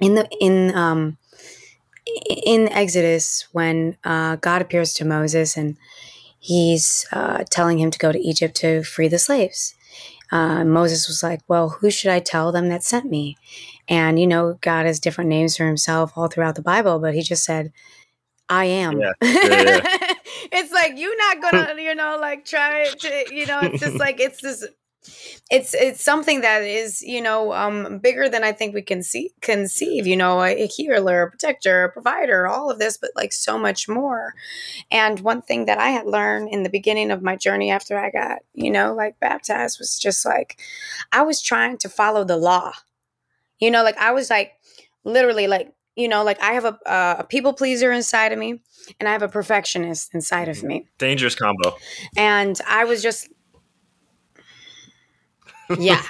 in 0.00 0.16
the 0.16 0.28
in 0.40 0.74
um, 0.74 1.16
in 2.06 2.68
Exodus, 2.68 3.48
when 3.52 3.96
uh, 4.04 4.36
God 4.36 4.62
appears 4.62 4.92
to 4.94 5.04
Moses 5.04 5.56
and 5.56 5.76
he's 6.38 7.06
uh, 7.12 7.44
telling 7.50 7.78
him 7.78 7.90
to 7.90 7.98
go 7.98 8.12
to 8.12 8.18
Egypt 8.18 8.54
to 8.56 8.82
free 8.82 9.08
the 9.08 9.18
slaves, 9.18 9.74
uh, 10.30 10.64
Moses 10.64 11.08
was 11.08 11.22
like, 11.22 11.40
Well, 11.48 11.68
who 11.68 11.90
should 11.90 12.10
I 12.10 12.20
tell 12.20 12.52
them 12.52 12.68
that 12.68 12.82
sent 12.82 13.10
me? 13.10 13.36
And, 13.88 14.18
you 14.18 14.26
know, 14.26 14.58
God 14.60 14.86
has 14.86 14.98
different 15.00 15.28
names 15.28 15.56
for 15.56 15.66
himself 15.66 16.12
all 16.16 16.28
throughout 16.28 16.54
the 16.54 16.62
Bible, 16.62 16.98
but 16.98 17.14
he 17.14 17.22
just 17.22 17.44
said, 17.44 17.72
I 18.48 18.66
am. 18.66 19.00
Yeah. 19.00 19.12
Yeah, 19.22 19.62
yeah. 19.62 19.80
it's 20.52 20.72
like, 20.72 20.98
you're 20.98 21.16
not 21.16 21.40
gonna, 21.40 21.74
you 21.82 21.94
know, 21.94 22.18
like 22.20 22.44
try 22.44 22.88
to, 22.90 23.34
you 23.34 23.46
know, 23.46 23.60
it's 23.62 23.80
just 23.80 23.98
like, 23.98 24.20
it's 24.20 24.40
this 24.40 24.66
it's 25.50 25.74
it's 25.74 26.02
something 26.02 26.40
that 26.40 26.62
is 26.62 27.02
you 27.02 27.20
know 27.20 27.52
um, 27.52 27.98
bigger 27.98 28.28
than 28.28 28.44
I 28.44 28.52
think 28.52 28.74
we 28.74 28.82
can 28.82 29.02
see 29.02 29.32
conceive. 29.40 30.06
You 30.06 30.16
know, 30.16 30.42
a, 30.42 30.64
a 30.64 30.66
healer, 30.66 31.22
a 31.22 31.30
protector, 31.30 31.84
a 31.84 31.92
provider, 31.92 32.46
all 32.46 32.70
of 32.70 32.78
this, 32.78 32.96
but 32.96 33.10
like 33.14 33.32
so 33.32 33.58
much 33.58 33.88
more. 33.88 34.34
And 34.90 35.20
one 35.20 35.42
thing 35.42 35.66
that 35.66 35.78
I 35.78 35.90
had 35.90 36.06
learned 36.06 36.48
in 36.50 36.62
the 36.62 36.70
beginning 36.70 37.10
of 37.10 37.22
my 37.22 37.36
journey 37.36 37.70
after 37.70 37.98
I 37.98 38.10
got 38.10 38.40
you 38.54 38.70
know 38.70 38.94
like 38.94 39.20
baptized 39.20 39.78
was 39.78 39.98
just 39.98 40.24
like 40.24 40.58
I 41.12 41.22
was 41.22 41.42
trying 41.42 41.78
to 41.78 41.88
follow 41.88 42.24
the 42.24 42.36
law. 42.36 42.72
You 43.58 43.70
know, 43.70 43.82
like 43.82 43.98
I 43.98 44.12
was 44.12 44.30
like 44.30 44.52
literally 45.04 45.46
like 45.46 45.72
you 45.96 46.08
know 46.08 46.24
like 46.24 46.40
i 46.42 46.52
have 46.52 46.64
a, 46.64 46.78
uh, 46.86 47.16
a 47.20 47.24
people 47.24 47.52
pleaser 47.52 47.92
inside 47.92 48.32
of 48.32 48.38
me 48.38 48.60
and 48.98 49.08
i 49.08 49.12
have 49.12 49.22
a 49.22 49.28
perfectionist 49.28 50.14
inside 50.14 50.48
of 50.48 50.62
me 50.62 50.86
dangerous 50.98 51.34
combo 51.34 51.76
and 52.16 52.60
i 52.68 52.84
was 52.84 53.02
just 53.02 53.28
yeah. 55.78 56.02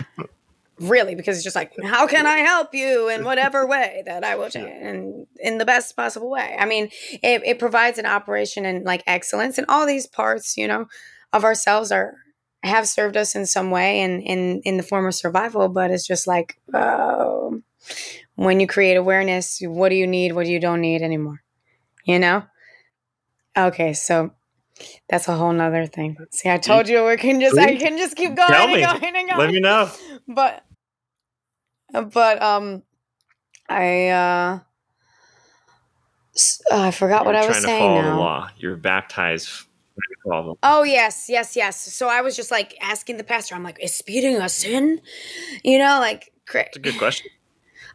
really, 0.81 1.15
because 1.15 1.37
it's 1.37 1.45
just 1.45 1.57
like, 1.57 1.73
how 1.83 2.07
can 2.07 2.27
I 2.27 2.39
help 2.39 2.75
you 2.75 3.09
in 3.09 3.25
whatever 3.25 3.67
way 3.67 4.03
that 4.07 4.25
I 4.25 4.37
will 4.37 4.49
change 4.51 4.71
and 4.83 5.27
in 5.39 5.59
the 5.59 5.65
best 5.65 5.97
possible 5.97 6.31
way? 6.31 6.57
I 6.59 6.67
mean, 6.67 6.91
it, 7.23 7.43
it 7.45 7.59
provides 7.59 7.99
an 7.99 8.07
operation 8.07 8.65
and 8.65 8.85
like 8.85 9.03
excellence 9.07 9.59
and 9.59 9.67
all 9.69 9.87
these 9.87 10.07
parts, 10.07 10.57
you 10.57 10.69
know, 10.69 10.87
of 11.33 11.45
ourselves 11.45 11.91
are 11.93 12.15
have 12.63 12.89
served 12.89 13.15
us 13.15 13.35
in 13.35 13.45
some 13.45 13.71
way 13.71 14.01
and 14.01 14.23
in 14.23 14.63
in 14.63 14.79
the 14.79 14.83
form 14.83 15.07
of 15.07 15.15
survival, 15.15 15.69
but 15.69 15.91
it's 15.91 16.07
just 16.07 16.27
like 16.27 16.57
uh, 16.73 17.51
when 18.37 18.61
you 18.61 18.67
create 18.67 18.97
awareness, 18.97 19.61
what 19.63 19.91
do 19.91 19.95
you 19.95 20.07
need, 20.07 20.33
what 20.33 20.47
do 20.47 20.53
you 20.53 20.61
don't 20.61 20.81
need 20.81 21.03
anymore? 21.03 21.43
You 22.05 22.19
know? 22.19 22.45
Okay, 23.57 23.93
so 23.93 24.33
that's 25.09 25.29
a 25.29 25.37
whole 25.37 25.53
nother 25.53 25.87
thing. 25.87 26.17
See, 26.31 26.51
I 26.51 26.59
told 26.59 26.89
you 26.89 27.05
we 27.05 27.17
can 27.17 27.41
just 27.41 27.57
I 27.59 27.77
can 27.77 27.97
just 27.97 28.17
keep 28.17 28.35
going 28.35 28.49
Tell 28.49 28.65
and 28.65 28.73
me. 28.73 28.81
going 28.81 29.17
and 29.17 29.29
going. 29.29 29.39
Let 29.39 29.51
me 29.51 29.61
know. 29.61 29.91
But 30.27 30.65
but 32.11 32.43
um 32.43 32.83
I 33.69 34.09
uh 34.09 34.59
I 36.73 36.91
forgot 36.91 37.23
You're 37.23 37.33
what 37.33 37.37
I 37.37 37.47
was 37.47 37.57
saying. 37.57 37.65
Trying 37.65 37.79
to 37.79 37.79
follow 37.79 38.03
now. 38.03 38.15
the 38.15 38.21
law. 38.21 38.51
You're 38.59 38.77
baptized. 38.77 39.51
Oh 40.63 40.83
yes, 40.83 41.27
yes, 41.29 41.55
yes. 41.55 41.81
So 41.95 42.09
I 42.09 42.23
was 42.23 42.35
just 42.35 42.51
like 42.51 42.77
asking 42.81 43.19
the 43.19 43.25
pastor. 43.25 43.55
I'm 43.55 43.63
like, 43.63 43.79
is 43.83 43.95
speeding 43.95 44.37
a 44.37 44.49
sin? 44.49 45.01
You 45.63 45.79
know, 45.79 45.99
like. 46.01 46.33
That's 46.53 46.77
a 46.77 46.81
good 46.81 46.99
question. 46.99 47.31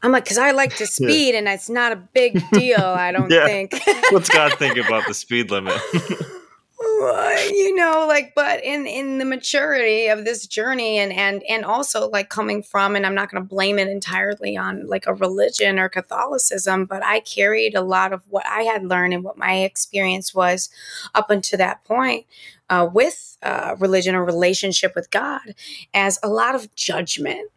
I'm 0.01 0.11
like, 0.11 0.23
because 0.23 0.37
I 0.37 0.51
like 0.51 0.75
to 0.77 0.87
speed, 0.87 1.35
and 1.35 1.47
it's 1.47 1.69
not 1.69 1.91
a 1.91 1.97
big 1.97 2.41
deal. 2.51 2.79
I 2.79 3.11
don't 3.15 3.29
yeah. 3.31 3.45
think. 3.45 3.75
What's 4.11 4.29
God 4.29 4.53
think 4.53 4.77
about 4.77 5.07
the 5.07 5.13
speed 5.13 5.51
limit? 5.51 5.79
you 7.51 7.75
know 7.75 8.05
like 8.07 8.33
but 8.35 8.63
in 8.63 8.87
in 8.87 9.17
the 9.17 9.25
maturity 9.25 10.07
of 10.07 10.23
this 10.23 10.47
journey 10.47 10.97
and 10.97 11.11
and 11.11 11.43
and 11.49 11.65
also 11.65 12.09
like 12.09 12.29
coming 12.29 12.63
from 12.63 12.95
and 12.95 13.05
i'm 13.05 13.15
not 13.15 13.29
going 13.29 13.43
to 13.43 13.47
blame 13.47 13.77
it 13.77 13.89
entirely 13.89 14.55
on 14.55 14.87
like 14.87 15.05
a 15.05 15.13
religion 15.13 15.77
or 15.77 15.89
catholicism 15.89 16.85
but 16.85 17.03
i 17.03 17.19
carried 17.19 17.75
a 17.75 17.81
lot 17.81 18.13
of 18.13 18.23
what 18.29 18.45
i 18.45 18.61
had 18.61 18.85
learned 18.85 19.13
and 19.13 19.25
what 19.25 19.37
my 19.37 19.57
experience 19.57 20.33
was 20.33 20.69
up 21.15 21.29
until 21.29 21.57
that 21.57 21.83
point 21.83 22.25
uh, 22.69 22.87
with 22.93 23.37
uh, 23.41 23.75
religion 23.79 24.15
or 24.15 24.23
relationship 24.23 24.93
with 24.95 25.11
god 25.11 25.53
as 25.93 26.17
a 26.23 26.29
lot 26.29 26.55
of 26.55 26.73
judgment 26.75 27.51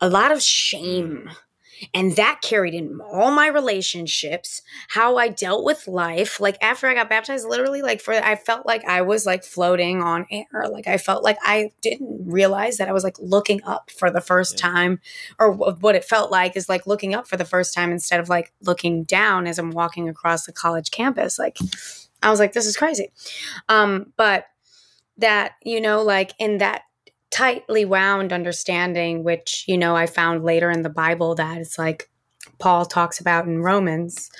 a 0.00 0.08
lot 0.08 0.32
of 0.32 0.40
shame 0.40 1.30
and 1.92 2.16
that 2.16 2.40
carried 2.42 2.74
in 2.74 3.00
all 3.00 3.30
my 3.30 3.48
relationships, 3.48 4.62
how 4.88 5.16
I 5.16 5.28
dealt 5.28 5.64
with 5.64 5.88
life. 5.88 6.40
Like 6.40 6.56
after 6.62 6.86
I 6.86 6.94
got 6.94 7.08
baptized, 7.08 7.46
literally, 7.48 7.82
like 7.82 8.00
for 8.00 8.14
I 8.14 8.36
felt 8.36 8.66
like 8.66 8.84
I 8.84 9.02
was 9.02 9.26
like 9.26 9.44
floating 9.44 10.02
on 10.02 10.26
air. 10.30 10.68
Like 10.68 10.86
I 10.86 10.98
felt 10.98 11.24
like 11.24 11.38
I 11.42 11.72
didn't 11.82 12.26
realize 12.26 12.76
that 12.78 12.88
I 12.88 12.92
was 12.92 13.04
like 13.04 13.18
looking 13.18 13.62
up 13.64 13.90
for 13.90 14.10
the 14.10 14.20
first 14.20 14.54
yeah. 14.54 14.68
time, 14.68 15.00
or 15.38 15.52
what 15.52 15.94
it 15.94 16.04
felt 16.04 16.30
like 16.30 16.56
is 16.56 16.68
like 16.68 16.86
looking 16.86 17.14
up 17.14 17.26
for 17.26 17.36
the 17.36 17.44
first 17.44 17.74
time 17.74 17.92
instead 17.92 18.20
of 18.20 18.28
like 18.28 18.52
looking 18.62 19.04
down 19.04 19.46
as 19.46 19.58
I'm 19.58 19.70
walking 19.70 20.08
across 20.08 20.46
the 20.46 20.52
college 20.52 20.90
campus. 20.90 21.38
Like 21.38 21.58
I 22.22 22.30
was 22.30 22.40
like, 22.40 22.52
this 22.52 22.66
is 22.66 22.76
crazy. 22.76 23.12
Um, 23.68 24.12
but 24.16 24.46
that, 25.18 25.52
you 25.62 25.80
know, 25.80 26.02
like 26.02 26.32
in 26.38 26.58
that 26.58 26.82
tightly 27.34 27.84
wound 27.84 28.32
understanding, 28.32 29.24
which, 29.24 29.64
you 29.66 29.76
know, 29.76 29.96
I 29.96 30.06
found 30.06 30.44
later 30.44 30.70
in 30.70 30.82
the 30.82 30.88
Bible 30.88 31.34
that 31.34 31.58
it's 31.58 31.76
like 31.76 32.08
Paul 32.60 32.86
talks 32.86 33.18
about 33.18 33.46
in 33.46 33.60
Romans, 33.60 34.30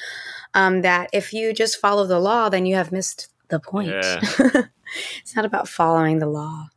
um, 0.54 0.82
that 0.82 1.10
if 1.12 1.32
you 1.32 1.52
just 1.52 1.80
follow 1.80 2.06
the 2.06 2.20
law, 2.20 2.48
then 2.48 2.66
you 2.66 2.76
have 2.76 2.92
missed 2.92 3.30
the 3.48 3.58
point. 3.58 3.88
Yeah. 3.88 4.20
it's 5.20 5.34
not 5.34 5.44
about 5.44 5.68
following 5.68 6.20
the 6.20 6.28
law. 6.28 6.68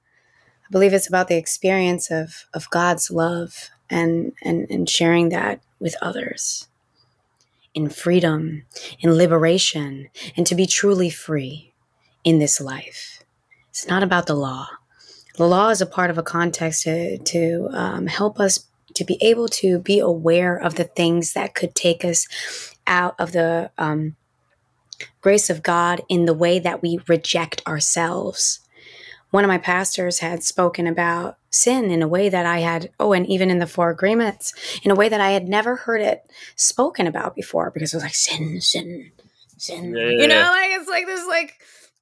I 0.65 0.69
believe 0.71 0.91
it's 0.91 1.07
about 1.07 1.27
the 1.27 1.37
experience 1.37 2.09
of, 2.09 2.45
of 2.51 2.67
God's 2.71 3.11
love 3.11 3.69
and, 3.87 4.33
and, 4.41 4.65
and 4.71 4.89
sharing 4.89 5.29
that 5.29 5.61
with 5.79 5.95
others 6.01 6.67
in 7.75 7.89
freedom, 7.89 8.63
in 9.01 9.13
liberation, 9.13 10.09
and 10.35 10.47
to 10.47 10.55
be 10.55 10.65
truly 10.65 11.11
free 11.11 11.75
in 12.23 12.39
this 12.39 12.59
life. 12.59 13.23
It's 13.69 13.87
not 13.87 14.01
about 14.01 14.25
the 14.25 14.33
law. 14.33 14.67
The 15.37 15.47
law 15.47 15.69
is 15.69 15.81
a 15.81 15.85
part 15.85 16.09
of 16.09 16.17
a 16.17 16.23
context 16.23 16.83
to, 16.83 17.17
to 17.17 17.69
um, 17.71 18.07
help 18.07 18.39
us 18.39 18.65
to 18.95 19.03
be 19.03 19.17
able 19.21 19.47
to 19.47 19.79
be 19.79 19.99
aware 19.99 20.57
of 20.57 20.75
the 20.75 20.83
things 20.83 21.33
that 21.33 21.53
could 21.53 21.75
take 21.75 22.03
us 22.03 22.27
out 22.87 23.15
of 23.19 23.31
the 23.31 23.69
um, 23.77 24.15
grace 25.21 25.49
of 25.49 25.61
God 25.61 26.01
in 26.09 26.25
the 26.25 26.33
way 26.33 26.57
that 26.57 26.81
we 26.81 26.99
reject 27.07 27.61
ourselves. 27.67 28.59
One 29.29 29.43
of 29.43 29.49
my 29.49 29.59
pastors 29.59 30.19
had 30.19 30.41
spoken 30.41 30.87
about 30.87 31.37
sin 31.51 31.91
in 31.91 32.01
a 32.01 32.07
way 32.07 32.29
that 32.29 32.45
I 32.45 32.59
had, 32.59 32.89
oh, 32.99 33.13
and 33.13 33.27
even 33.27 33.51
in 33.51 33.59
the 33.59 33.67
Four 33.67 33.91
Agreements, 33.91 34.53
in 34.83 34.89
a 34.89 34.95
way 34.95 35.09
that 35.09 35.21
I 35.21 35.31
had 35.31 35.47
never 35.47 35.75
heard 35.75 36.01
it 36.01 36.23
spoken 36.55 37.05
about 37.05 37.35
before 37.35 37.69
because 37.69 37.93
it 37.93 37.97
was 37.97 38.03
like 38.03 38.15
sin, 38.15 38.61
sin, 38.61 39.11
sin. 39.57 39.95
Yeah, 39.95 40.09
you 40.09 40.27
know, 40.27 40.49
like 40.49 40.69
it's 40.71 40.89
like 40.89 41.05
this, 41.05 41.27
like, 41.27 41.53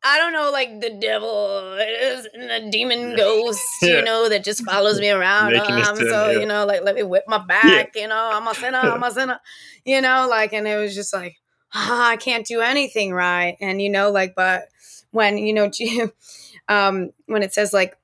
I 0.08 0.20
don't 0.20 0.34
know, 0.34 0.52
like 0.52 0.82
the 0.82 0.92
devil 0.92 1.74
is 1.80 2.28
the 2.32 2.70
demon 2.72 3.16
ghost, 3.16 3.60
yeah. 3.82 3.98
you 3.98 4.04
know, 4.04 4.30
that 4.30 4.44
just 4.44 4.64
follows 4.64 5.00
me 5.00 5.10
around. 5.10 5.56
Um, 5.56 5.96
so, 5.96 6.30
yeah. 6.30 6.40
you 6.40 6.46
know, 6.46 6.64
like, 6.64 6.84
let 6.84 6.94
me 6.94 7.02
whip 7.02 7.24
my 7.28 7.40
back, 7.40 7.96
you 7.96 8.08
know, 8.08 8.30
I'm 8.32 8.48
a 8.48 8.54
sinner, 8.54 8.78
I'm 8.78 9.02
a 9.02 9.10
sinner, 9.10 9.40
you 9.84 10.00
know, 10.02 10.28
like, 10.30 10.54
and 10.54 10.68
it 10.68 10.78
was 10.78 10.94
just 10.94 11.12
like, 11.12 11.38
ah, 11.74 12.10
I 12.10 12.18
can't 12.18 12.46
do 12.46 12.62
anything 12.62 13.14
right. 13.14 13.58
And, 13.60 13.82
you 13.82 13.90
know, 13.90 14.12
like, 14.12 14.36
but 14.36 14.68
when, 15.10 15.40
you 15.40 15.54
know, 15.54 15.72
um, 16.70 17.10
when 17.26 17.42
it 17.42 17.52
says 17.52 17.74
like, 17.74 17.98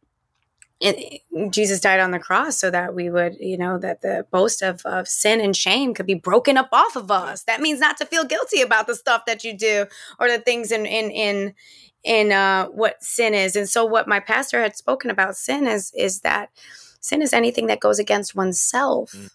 it, 0.81 1.21
Jesus 1.51 1.79
died 1.79 1.99
on 1.99 2.11
the 2.11 2.19
cross 2.19 2.57
so 2.57 2.71
that 2.71 2.95
we 2.95 3.09
would, 3.09 3.37
you 3.39 3.57
know, 3.57 3.77
that 3.77 4.01
the 4.01 4.25
boast 4.31 4.61
of, 4.63 4.81
of 4.85 5.07
sin 5.07 5.39
and 5.39 5.55
shame 5.55 5.93
could 5.93 6.07
be 6.07 6.15
broken 6.15 6.57
up 6.57 6.69
off 6.71 6.95
of 6.95 7.11
us. 7.11 7.43
That 7.43 7.61
means 7.61 7.79
not 7.79 7.97
to 7.97 8.05
feel 8.05 8.25
guilty 8.25 8.61
about 8.61 8.87
the 8.87 8.95
stuff 8.95 9.23
that 9.27 9.43
you 9.43 9.55
do 9.55 9.85
or 10.19 10.27
the 10.27 10.39
things 10.39 10.71
in 10.71 10.85
in 10.85 11.11
in 11.11 11.53
in 12.03 12.31
uh, 12.31 12.65
what 12.67 13.03
sin 13.03 13.33
is. 13.33 13.55
And 13.55 13.69
so, 13.69 13.85
what 13.85 14.07
my 14.07 14.19
pastor 14.19 14.61
had 14.61 14.75
spoken 14.75 15.11
about 15.11 15.37
sin 15.37 15.67
is 15.67 15.91
is 15.95 16.21
that 16.21 16.49
sin 16.99 17.21
is 17.21 17.33
anything 17.33 17.67
that 17.67 17.79
goes 17.79 17.99
against 17.99 18.35
oneself. 18.35 19.11
Mm. 19.11 19.29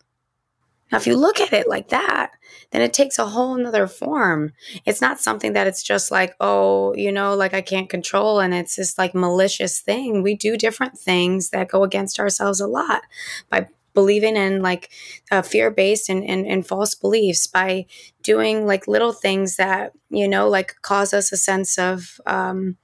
Now, 0.90 0.99
if 0.99 1.07
you 1.07 1.16
look 1.16 1.40
at 1.40 1.53
it 1.53 1.68
like 1.68 1.88
that, 1.88 2.33
then 2.70 2.81
it 2.81 2.92
takes 2.92 3.18
a 3.18 3.27
whole 3.27 3.57
nother 3.57 3.87
form. 3.87 4.53
It's 4.85 5.01
not 5.01 5.20
something 5.20 5.53
that 5.53 5.66
it's 5.66 5.83
just 5.83 6.11
like, 6.11 6.35
oh, 6.40 6.94
you 6.94 7.11
know, 7.11 7.35
like 7.35 7.55
I 7.55 7.61
can't 7.61 7.88
control 7.90 8.40
and 8.40 8.55
it's 8.55 8.77
this 8.77 8.96
like 8.99 9.14
malicious 9.14 9.81
thing. 9.81 10.22
We 10.22 10.37
do 10.37 10.57
different 10.57 10.99
things 10.99 11.51
that 11.51 11.68
go 11.68 11.83
against 11.83 12.20
ourselves 12.20 12.61
a 12.61 12.66
lot 12.66 13.03
by 13.51 13.68
believing 13.94 14.37
in 14.37 14.62
like 14.62 14.90
uh, 15.31 15.42
fear 15.42 15.70
based 15.70 16.09
and, 16.09 16.22
and, 16.22 16.46
and 16.46 16.66
false 16.66 16.94
beliefs, 16.94 17.46
by 17.46 17.87
doing 18.22 18.66
like 18.66 18.87
little 18.87 19.12
things 19.12 19.57
that, 19.57 19.92
you 20.11 20.29
know, 20.29 20.49
like 20.49 20.77
cause 20.83 21.14
us 21.14 21.33
a 21.33 21.37
sense 21.37 21.79
of, 21.79 22.20
um, 22.27 22.77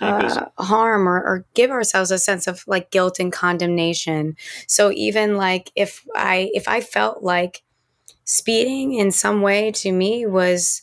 uh, 0.00 0.46
harm 0.58 1.08
or, 1.08 1.16
or, 1.16 1.44
give 1.54 1.70
ourselves 1.70 2.10
a 2.10 2.18
sense 2.18 2.46
of 2.46 2.64
like 2.66 2.90
guilt 2.90 3.18
and 3.18 3.32
condemnation. 3.32 4.36
So 4.66 4.92
even 4.92 5.36
like 5.36 5.70
if 5.74 6.04
i 6.14 6.50
if 6.54 6.68
i 6.68 6.80
felt 6.80 7.22
like 7.22 7.62
speeding 8.24 8.94
in 8.94 9.10
some 9.10 9.40
way 9.40 9.72
to 9.72 9.92
me 9.92 10.26
was 10.26 10.82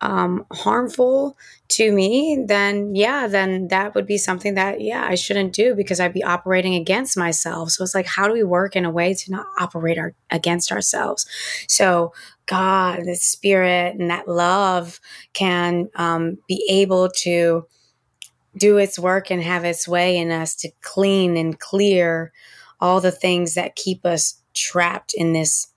um, 0.00 0.44
harmful 0.52 1.36
to 1.68 1.90
me 1.90 2.44
then 2.46 2.94
yeah 2.94 3.26
then 3.26 3.68
that 3.68 3.94
would 3.94 4.06
be 4.06 4.18
something 4.18 4.54
that 4.54 4.82
yeah 4.82 5.06
i 5.08 5.14
shouldn't 5.14 5.54
do 5.54 5.74
because 5.74 5.98
i'd 5.98 6.12
be 6.12 6.22
operating 6.22 6.74
against 6.74 7.16
myself. 7.16 7.70
So 7.70 7.82
it's 7.82 7.94
like 7.94 8.06
how 8.06 8.26
do 8.28 8.34
we 8.34 8.42
work 8.44 8.76
in 8.76 8.84
a 8.84 8.90
way 8.90 9.14
to 9.14 9.30
not 9.30 9.46
operate 9.58 9.96
our, 9.98 10.14
against 10.30 10.70
ourselves? 10.70 11.26
So 11.68 12.12
god 12.46 13.04
the 13.06 13.16
spirit 13.16 13.96
and 13.98 14.10
that 14.10 14.28
love 14.28 15.00
can 15.32 15.88
um, 15.94 16.38
be 16.46 16.64
able 16.68 17.08
to 17.22 17.66
do 18.56 18.76
its 18.76 18.98
work 18.98 19.30
and 19.30 19.42
have 19.42 19.64
its 19.64 19.88
way 19.88 20.16
in 20.16 20.30
us 20.30 20.54
to 20.56 20.70
clean 20.80 21.36
and 21.36 21.58
clear 21.58 22.32
all 22.80 23.00
the 23.00 23.10
things 23.10 23.54
that 23.54 23.76
keep 23.76 24.04
us 24.04 24.40
trapped 24.54 25.14
in 25.14 25.32
this 25.32 25.68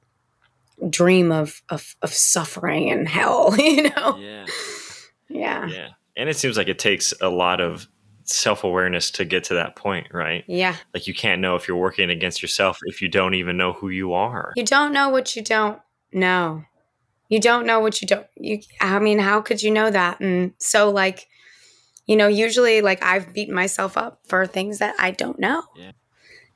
dream 0.89 1.31
of 1.31 1.61
of, 1.69 1.95
of 2.01 2.13
suffering 2.13 2.89
and 2.89 3.07
hell 3.07 3.55
you 3.57 3.83
know? 3.83 4.17
Yeah. 4.17 4.45
Yeah. 5.29 5.67
Yeah. 5.67 5.89
And 6.15 6.29
it 6.29 6.37
seems 6.37 6.57
like 6.57 6.67
it 6.67 6.79
takes 6.79 7.13
a 7.21 7.29
lot 7.29 7.61
of 7.61 7.87
self-awareness 8.23 9.11
to 9.11 9.25
get 9.25 9.45
to 9.45 9.53
that 9.55 9.75
point 9.75 10.07
right? 10.11 10.43
Yeah. 10.47 10.75
Like 10.93 11.07
you 11.07 11.13
can't 11.13 11.41
know 11.41 11.55
if 11.55 11.67
you're 11.67 11.77
working 11.77 12.09
against 12.09 12.41
yourself 12.41 12.77
if 12.85 13.01
you 13.01 13.07
don't 13.07 13.33
even 13.33 13.57
know 13.57 13.73
who 13.73 13.89
you 13.89 14.13
are. 14.13 14.53
You 14.55 14.65
don't 14.65 14.93
know 14.93 15.09
what 15.09 15.35
you 15.35 15.41
don't 15.41 15.79
know. 16.11 16.63
You 17.29 17.39
don't 17.39 17.65
know 17.65 17.79
what 17.81 18.01
you 18.01 18.07
don't 18.07 18.25
you 18.37 18.61
i 18.79 18.99
mean 18.99 19.19
how 19.19 19.41
could 19.41 19.61
you 19.61 19.71
know 19.71 19.89
that? 19.91 20.19
And 20.19 20.53
so 20.59 20.89
like 20.89 21.27
you 22.07 22.15
know, 22.15 22.27
usually 22.27 22.81
like 22.81 23.03
I've 23.03 23.33
beaten 23.33 23.53
myself 23.53 23.97
up 23.97 24.21
for 24.25 24.47
things 24.47 24.79
that 24.79 24.95
I 24.97 25.11
don't 25.11 25.39
know. 25.39 25.63
Yeah. 25.75 25.91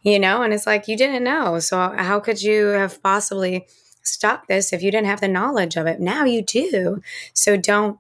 You 0.02 0.18
know, 0.18 0.42
and 0.42 0.54
it's 0.54 0.66
like 0.66 0.88
you 0.88 0.98
didn't 0.98 1.24
know. 1.24 1.60
So 1.60 1.78
how 1.78 2.20
could 2.20 2.42
you 2.42 2.68
have 2.68 3.04
possibly 3.04 3.68
stopped 4.02 4.48
this 4.48 4.74
if 4.74 4.82
you 4.82 4.90
didn't 4.90 5.08
have 5.08 5.22
the 5.22 5.28
knowledge 5.28 5.76
of 5.76 5.86
it? 5.86 6.00
Now 6.00 6.24
you 6.24 6.42
do. 6.42 7.04
So 7.34 7.56
don't 7.56 8.00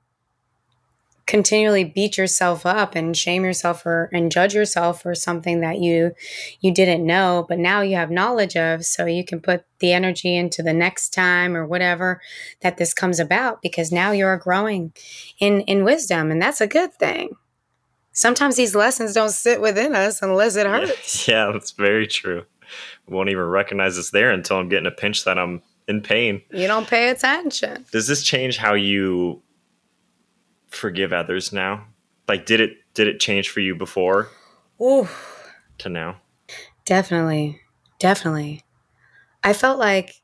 continually 1.31 1.85
beat 1.85 2.17
yourself 2.17 2.65
up 2.65 2.93
and 2.93 3.15
shame 3.15 3.45
yourself 3.45 3.85
or 3.85 4.09
and 4.11 4.31
judge 4.31 4.53
yourself 4.53 5.01
for 5.01 5.15
something 5.15 5.61
that 5.61 5.79
you 5.79 6.11
you 6.59 6.73
didn't 6.73 7.05
know 7.05 7.45
but 7.47 7.57
now 7.57 7.79
you 7.79 7.95
have 7.95 8.11
knowledge 8.11 8.57
of 8.57 8.83
so 8.83 9.05
you 9.05 9.23
can 9.23 9.39
put 9.39 9.63
the 9.79 9.93
energy 9.93 10.35
into 10.35 10.61
the 10.61 10.73
next 10.73 11.13
time 11.13 11.55
or 11.55 11.65
whatever 11.65 12.19
that 12.61 12.75
this 12.75 12.93
comes 12.93 13.17
about 13.17 13.61
because 13.61 13.93
now 13.93 14.11
you're 14.11 14.35
growing 14.35 14.91
in 15.39 15.61
in 15.61 15.85
wisdom 15.85 16.31
and 16.31 16.41
that's 16.41 16.59
a 16.59 16.67
good 16.67 16.93
thing 16.95 17.29
sometimes 18.13 18.55
these 18.55 18.75
lessons 18.75 19.13
don't 19.13 19.31
sit 19.31 19.61
within 19.61 19.95
us 19.95 20.21
unless 20.21 20.55
it 20.55 20.67
hurts 20.67 21.27
yeah, 21.27 21.45
yeah 21.47 21.51
that's 21.51 21.71
very 21.71 22.07
true 22.07 22.43
won't 23.07 23.29
even 23.29 23.43
recognize 23.43 23.97
it's 23.97 24.11
there 24.11 24.31
until 24.31 24.57
i'm 24.57 24.69
getting 24.69 24.87
a 24.87 24.91
pinch 24.91 25.23
that 25.25 25.37
i'm 25.37 25.61
in 25.87 26.01
pain 26.01 26.41
you 26.51 26.67
don't 26.67 26.87
pay 26.87 27.09
attention 27.09 27.85
does 27.91 28.07
this 28.07 28.23
change 28.23 28.57
how 28.57 28.73
you 28.73 29.41
forgive 30.71 31.13
others 31.13 31.53
now? 31.53 31.85
Like 32.27 32.45
did 32.45 32.59
it 32.59 32.77
did 32.93 33.07
it 33.07 33.19
change 33.19 33.49
for 33.49 33.59
you 33.59 33.75
before? 33.75 34.29
Ooh. 34.81 35.07
To 35.79 35.89
now? 35.89 36.17
Definitely. 36.85 37.61
Definitely. 37.99 38.63
I 39.43 39.53
felt 39.53 39.77
like 39.77 40.15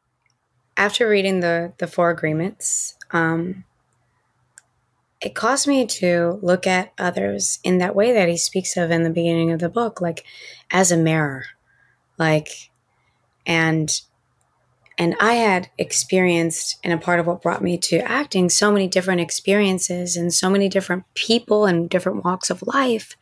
after 0.76 1.08
reading 1.08 1.42
the 1.42 1.74
the 1.78 1.88
four 1.88 2.10
agreements, 2.10 2.96
um, 3.12 3.66
it 5.22 5.34
caused 5.34 5.68
me 5.68 5.86
to 5.86 6.40
look 6.42 6.68
at 6.68 6.94
others 6.98 7.60
in 7.64 7.80
that 7.80 7.96
way 7.96 8.14
that 8.14 8.30
he 8.30 8.38
speaks 8.38 8.78
of 8.78 8.92
in 8.92 9.04
the 9.04 9.10
beginning 9.10 9.52
of 9.52 9.60
the 9.60 9.70
book, 9.70 10.00
like 10.00 10.24
as 10.72 10.92
a 10.92 10.98
mirror. 10.98 11.46
Like 12.18 12.70
and 13.46 14.02
and 15.00 15.16
I 15.20 15.36
had 15.36 15.70
experienced, 15.78 16.80
and 16.84 16.92
a 16.92 16.98
part 16.98 17.20
of 17.20 17.28
what 17.28 17.44
brought 17.44 17.62
me 17.62 17.78
to 17.78 18.00
acting, 18.00 18.50
so 18.50 18.72
many 18.72 18.88
different 18.88 19.22
experiences 19.22 20.18
and 20.18 20.34
so 20.34 20.50
many 20.50 20.68
different 20.70 21.04
people 21.14 21.68
and 21.68 21.88
different 21.88 22.26
walks 22.26 22.50
of 22.50 22.64
life, 22.64 23.16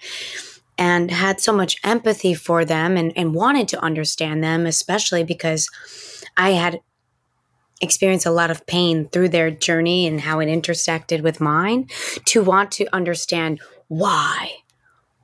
and 0.77 1.11
had 1.11 1.41
so 1.41 1.51
much 1.51 1.77
empathy 1.83 2.33
for 2.33 2.63
them 2.63 2.95
and, 2.95 3.11
and 3.17 3.35
wanted 3.35 3.67
to 3.69 3.83
understand 3.83 4.41
them, 4.41 4.65
especially 4.65 5.23
because 5.23 5.69
I 6.37 6.51
had 6.51 6.79
experienced 7.81 8.25
a 8.25 8.31
lot 8.31 8.51
of 8.51 8.65
pain 8.65 9.07
through 9.09 9.29
their 9.29 9.51
journey 9.51 10.07
and 10.07 10.21
how 10.21 10.39
it 10.39 10.47
intersected 10.47 11.21
with 11.21 11.41
mine, 11.41 11.89
to 12.25 12.43
want 12.43 12.71
to 12.73 12.87
understand 12.93 13.59
why 13.87 14.51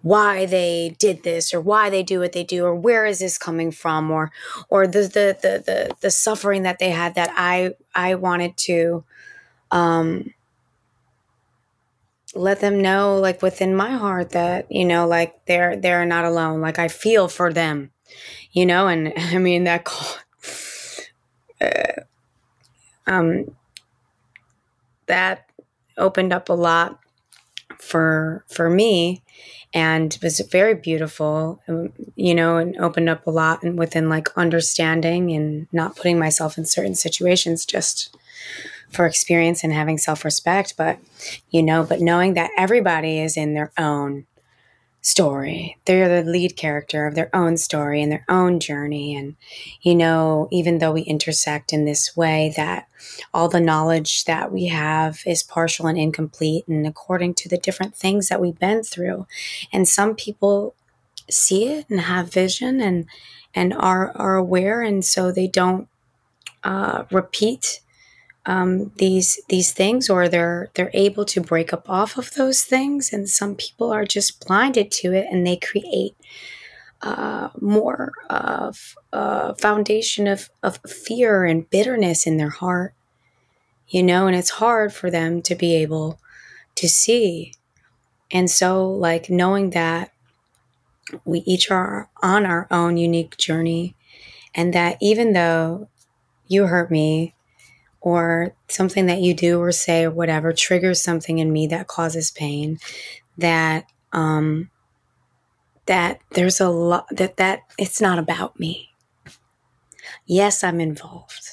why 0.01 0.45
they 0.45 0.95
did 0.97 1.23
this 1.23 1.53
or 1.53 1.61
why 1.61 1.89
they 1.89 2.03
do 2.03 2.19
what 2.19 2.31
they 2.31 2.43
do 2.43 2.65
or 2.65 2.75
where 2.75 3.05
is 3.05 3.19
this 3.19 3.37
coming 3.37 3.71
from 3.71 4.09
or 4.09 4.31
or 4.69 4.87
the 4.87 5.01
the 5.01 5.37
the 5.41 5.63
the, 5.65 5.95
the 6.01 6.11
suffering 6.11 6.63
that 6.63 6.79
they 6.79 6.89
had 6.89 7.15
that 7.15 7.31
I 7.35 7.75
I 7.93 8.15
wanted 8.15 8.57
to 8.57 9.03
um 9.69 10.33
let 12.33 12.61
them 12.61 12.81
know 12.81 13.17
like 13.17 13.41
within 13.41 13.75
my 13.75 13.91
heart 13.91 14.31
that 14.31 14.71
you 14.71 14.85
know 14.85 15.07
like 15.07 15.45
they're 15.45 15.75
they're 15.75 16.05
not 16.05 16.25
alone. 16.25 16.61
Like 16.61 16.79
I 16.79 16.87
feel 16.87 17.27
for 17.27 17.53
them 17.53 17.91
you 18.51 18.65
know 18.65 18.87
and 18.87 19.13
I 19.17 19.37
mean 19.37 19.65
that 19.65 19.87
uh, 21.61 22.01
um 23.11 23.45
that 25.07 25.45
opened 25.97 26.33
up 26.33 26.49
a 26.49 26.53
lot 26.53 26.99
for 27.79 28.45
for 28.47 28.69
me 28.69 29.21
and 29.73 30.17
was 30.21 30.39
very 30.51 30.75
beautiful 30.75 31.61
um, 31.67 31.91
you 32.15 32.33
know 32.33 32.57
and 32.57 32.77
opened 32.77 33.09
up 33.09 33.25
a 33.27 33.31
lot 33.31 33.63
and 33.63 33.77
within 33.77 34.09
like 34.09 34.35
understanding 34.37 35.31
and 35.31 35.67
not 35.71 35.95
putting 35.95 36.17
myself 36.17 36.57
in 36.57 36.65
certain 36.65 36.95
situations 36.95 37.65
just 37.65 38.15
for 38.89 39.05
experience 39.05 39.63
and 39.63 39.73
having 39.73 39.97
self-respect 39.97 40.75
but 40.77 40.97
you 41.49 41.63
know 41.63 41.83
but 41.83 41.99
knowing 42.01 42.33
that 42.33 42.51
everybody 42.57 43.19
is 43.19 43.35
in 43.35 43.53
their 43.53 43.71
own 43.77 44.25
story. 45.01 45.77
They're 45.85 46.23
the 46.23 46.29
lead 46.29 46.55
character 46.55 47.07
of 47.07 47.15
their 47.15 47.35
own 47.35 47.57
story 47.57 48.01
and 48.01 48.11
their 48.11 48.25
own 48.29 48.59
journey. 48.59 49.15
And, 49.15 49.35
you 49.81 49.95
know, 49.95 50.47
even 50.51 50.77
though 50.77 50.91
we 50.91 51.01
intersect 51.01 51.73
in 51.73 51.85
this 51.85 52.15
way, 52.15 52.53
that 52.55 52.87
all 53.33 53.49
the 53.49 53.59
knowledge 53.59 54.25
that 54.25 54.51
we 54.51 54.67
have 54.67 55.21
is 55.25 55.41
partial 55.41 55.87
and 55.87 55.97
incomplete 55.97 56.67
and 56.67 56.85
according 56.85 57.33
to 57.35 57.49
the 57.49 57.57
different 57.57 57.95
things 57.95 58.27
that 58.29 58.39
we've 58.39 58.59
been 58.59 58.83
through. 58.83 59.25
And 59.73 59.87
some 59.87 60.15
people 60.15 60.75
see 61.29 61.67
it 61.67 61.89
and 61.89 62.01
have 62.01 62.31
vision 62.31 62.81
and 62.81 63.05
and 63.53 63.73
are 63.73 64.11
are 64.15 64.35
aware 64.35 64.81
and 64.81 65.03
so 65.03 65.31
they 65.31 65.47
don't 65.47 65.87
uh, 66.63 67.03
repeat 67.11 67.81
um, 68.45 68.91
these 68.97 69.39
these 69.49 69.71
things 69.71 70.09
or 70.09 70.27
they're 70.27 70.69
they're 70.73 70.91
able 70.93 71.25
to 71.25 71.41
break 71.41 71.73
up 71.73 71.89
off 71.89 72.17
of 72.17 72.33
those 72.33 72.63
things 72.63 73.13
and 73.13 73.29
some 73.29 73.55
people 73.55 73.91
are 73.91 74.05
just 74.05 74.45
blinded 74.45 74.91
to 74.91 75.13
it 75.13 75.27
and 75.31 75.45
they 75.45 75.57
create 75.57 76.15
uh, 77.03 77.49
more 77.59 78.13
of 78.29 78.95
a 79.13 79.55
foundation 79.55 80.27
of, 80.27 80.49
of 80.63 80.79
fear 80.87 81.45
and 81.45 81.69
bitterness 81.69 82.25
in 82.25 82.37
their 82.37 82.49
heart 82.49 82.95
you 83.87 84.01
know 84.01 84.25
and 84.25 84.35
it's 84.35 84.51
hard 84.51 84.91
for 84.91 85.11
them 85.11 85.41
to 85.41 85.53
be 85.53 85.75
able 85.75 86.19
to 86.75 86.89
see. 86.89 87.53
And 88.31 88.49
so 88.49 88.89
like 88.89 89.29
knowing 89.29 89.71
that 89.71 90.11
we 91.25 91.39
each 91.39 91.69
are 91.69 92.09
on 92.21 92.45
our 92.45 92.67
own 92.71 92.97
unique 92.97 93.37
journey 93.37 93.95
and 94.55 94.73
that 94.73 94.97
even 95.01 95.33
though 95.33 95.89
you 96.47 96.67
hurt 96.67 96.91
me 96.91 97.35
or 98.01 98.53
something 98.67 99.05
that 99.05 99.19
you 99.21 99.33
do 99.33 99.59
or 99.61 99.71
say 99.71 100.05
or 100.05 100.11
whatever 100.11 100.51
triggers 100.51 101.01
something 101.01 101.37
in 101.39 101.53
me 101.53 101.67
that 101.67 101.87
causes 101.87 102.31
pain 102.31 102.79
that 103.37 103.85
um 104.11 104.69
that 105.85 106.19
there's 106.31 106.59
a 106.59 106.69
lot 106.69 107.07
that 107.11 107.37
that 107.37 107.61
it's 107.77 108.01
not 108.01 108.19
about 108.19 108.59
me. 108.59 108.89
Yes 110.25 110.63
i'm 110.63 110.79
involved. 110.79 111.51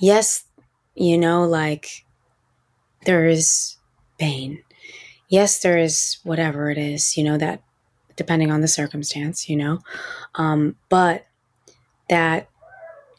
Yes 0.00 0.44
you 0.94 1.16
know 1.16 1.44
like 1.44 2.04
there 3.06 3.26
is 3.26 3.76
pain. 4.18 4.62
Yes 5.28 5.60
there 5.60 5.78
is 5.78 6.18
whatever 6.24 6.70
it 6.70 6.78
is 6.78 7.16
you 7.16 7.24
know 7.24 7.38
that 7.38 7.62
depending 8.16 8.50
on 8.50 8.60
the 8.60 8.68
circumstance 8.68 9.48
you 9.48 9.56
know. 9.56 9.78
Um 10.34 10.76
but 10.88 11.26
that 12.08 12.48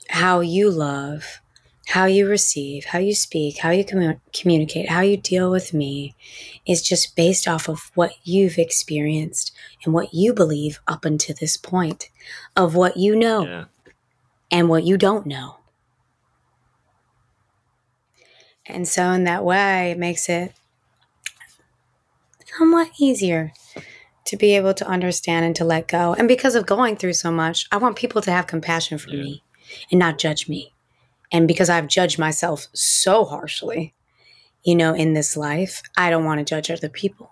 how 0.10 0.42
you 0.42 0.70
love 0.70 1.42
how 1.88 2.06
you 2.06 2.28
receive, 2.28 2.86
how 2.86 3.00
you 3.00 3.14
speak, 3.14 3.58
how 3.58 3.72
you 3.72 3.84
commu- 3.84 4.20
communicate, 4.34 4.90
how 4.90 5.02
you 5.02 5.18
deal 5.18 5.52
with 5.52 5.74
me 5.74 6.16
is 6.66 6.82
just 6.82 7.16
based 7.16 7.48
off 7.48 7.68
of 7.68 7.92
what 7.96 8.14
you've 8.24 8.58
experienced 8.58 9.52
and 9.84 9.94
what 9.94 10.14
you 10.14 10.34
believe 10.34 10.80
up 10.88 11.06
until 11.06 11.36
this 11.40 11.58
point 11.58 12.10
of 12.56 12.76
what 12.76 12.98
you 12.98 13.16
know 13.16 13.46
yeah. 13.46 13.66
and 14.52 14.70
what 14.70 14.84
you 14.84 14.98
don't 14.98 15.26
know. 15.26 15.58
And 18.68 18.88
so, 18.88 19.12
in 19.12 19.24
that 19.24 19.44
way, 19.44 19.92
it 19.92 19.98
makes 19.98 20.30
it 20.30 20.54
somewhat 22.58 22.92
easier 23.00 23.54
to 24.26 24.38
be 24.38 24.56
able 24.56 24.74
to 24.76 24.88
understand 24.88 25.46
and 25.46 25.56
to 25.56 25.66
let 25.66 25.88
go. 25.88 26.14
And 26.14 26.28
because 26.28 26.56
of 26.56 26.66
going 26.66 26.96
through 26.96 27.14
so 27.14 27.32
much, 27.32 27.68
I 27.72 27.78
want 27.78 27.98
people 27.98 28.22
to 28.22 28.32
have 28.32 28.48
compassion 28.48 28.98
for 28.98 29.10
yeah. 29.10 29.24
me 29.24 29.44
and 29.92 30.00
not 30.00 30.20
judge 30.20 30.48
me 30.48 30.74
and 31.32 31.48
because 31.48 31.70
I've 31.70 31.88
judged 31.88 32.20
myself 32.20 32.68
so 32.74 33.26
harshly, 33.26 33.94
you 34.64 34.76
know, 34.76 34.94
in 34.94 35.14
this 35.14 35.38
life, 35.38 35.82
I 35.98 36.10
don't 36.10 36.26
want 36.26 36.40
to 36.40 36.46
judge 36.46 36.70
other 36.70 36.90
people. 36.90 37.32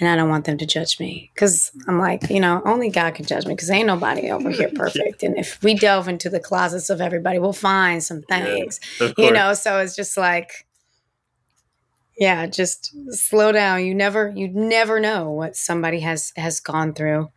And 0.00 0.08
I 0.08 0.16
don't 0.16 0.28
want 0.28 0.44
them 0.44 0.58
to 0.58 0.66
judge 0.66 0.98
me 0.98 1.30
because 1.32 1.70
I'm 1.86 2.00
like, 2.00 2.28
you 2.28 2.40
know, 2.40 2.60
only 2.64 2.90
God 2.90 3.14
can 3.14 3.26
judge 3.26 3.46
me 3.46 3.54
because 3.54 3.70
ain't 3.70 3.86
nobody 3.86 4.28
over 4.28 4.50
here 4.50 4.70
perfect. 4.74 5.22
And 5.22 5.38
if 5.38 5.62
we 5.62 5.74
delve 5.74 6.08
into 6.08 6.28
the 6.28 6.40
closets 6.40 6.90
of 6.90 7.00
everybody, 7.00 7.38
we'll 7.38 7.52
find 7.52 8.02
some 8.02 8.22
things, 8.22 8.80
yeah, 9.00 9.12
you 9.16 9.30
know. 9.30 9.54
So 9.54 9.78
it's 9.78 9.94
just 9.94 10.16
like, 10.16 10.66
yeah, 12.18 12.46
just 12.46 12.92
slow 13.12 13.52
down. 13.52 13.84
You 13.84 13.94
never, 13.94 14.32
you 14.34 14.48
never 14.48 14.98
know 14.98 15.30
what 15.30 15.54
somebody 15.54 16.00
has 16.00 16.32
has 16.34 16.58
gone 16.58 16.92
through 16.92 17.30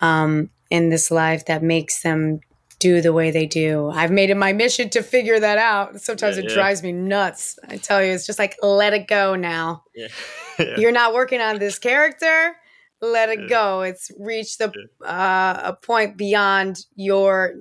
um, 0.00 0.48
in 0.70 0.88
this 0.88 1.10
life 1.10 1.44
that 1.44 1.62
makes 1.62 2.00
them 2.00 2.40
do 2.78 3.00
the 3.00 3.12
way 3.12 3.30
they 3.30 3.46
do. 3.46 3.88
I've 3.90 4.10
made 4.10 4.30
it 4.30 4.36
my 4.36 4.52
mission 4.52 4.90
to 4.90 5.02
figure 5.02 5.40
that 5.40 5.58
out. 5.58 6.00
Sometimes 6.00 6.36
yeah, 6.36 6.44
it 6.44 6.50
yeah. 6.50 6.54
drives 6.54 6.82
me 6.82 6.92
nuts. 6.92 7.58
I 7.68 7.78
tell 7.78 8.02
you, 8.02 8.12
it's 8.12 8.26
just 8.26 8.38
like 8.38 8.56
let 8.62 8.92
it 8.92 9.06
go 9.06 9.34
now. 9.34 9.84
Yeah. 9.94 10.08
You're 10.78 10.92
not 10.92 11.12
working 11.12 11.40
on 11.40 11.58
this 11.58 11.78
character. 11.78 12.56
Let 13.02 13.28
it 13.28 13.48
go. 13.48 13.82
It's 13.82 14.10
reached 14.18 14.58
the 14.58 14.72
uh, 15.04 15.60
a 15.64 15.72
point 15.74 16.16
beyond 16.16 16.86
your 16.94 17.54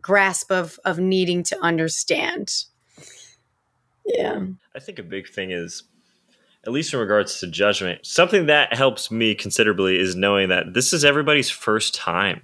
grasp 0.00 0.52
of 0.52 0.78
of 0.84 1.00
needing 1.00 1.42
to 1.44 1.60
understand. 1.60 2.64
Yeah. 4.06 4.46
I 4.76 4.78
think 4.78 5.00
a 5.00 5.02
big 5.02 5.28
thing 5.28 5.50
is 5.50 5.82
at 6.66 6.72
least 6.72 6.92
in 6.92 7.00
regards 7.00 7.40
to 7.40 7.46
judgment, 7.46 8.04
something 8.04 8.46
that 8.46 8.74
helps 8.74 9.10
me 9.10 9.34
considerably 9.34 9.98
is 9.98 10.14
knowing 10.14 10.48
that 10.50 10.74
this 10.74 10.92
is 10.92 11.04
everybody's 11.04 11.50
first 11.50 11.94
time 11.94 12.42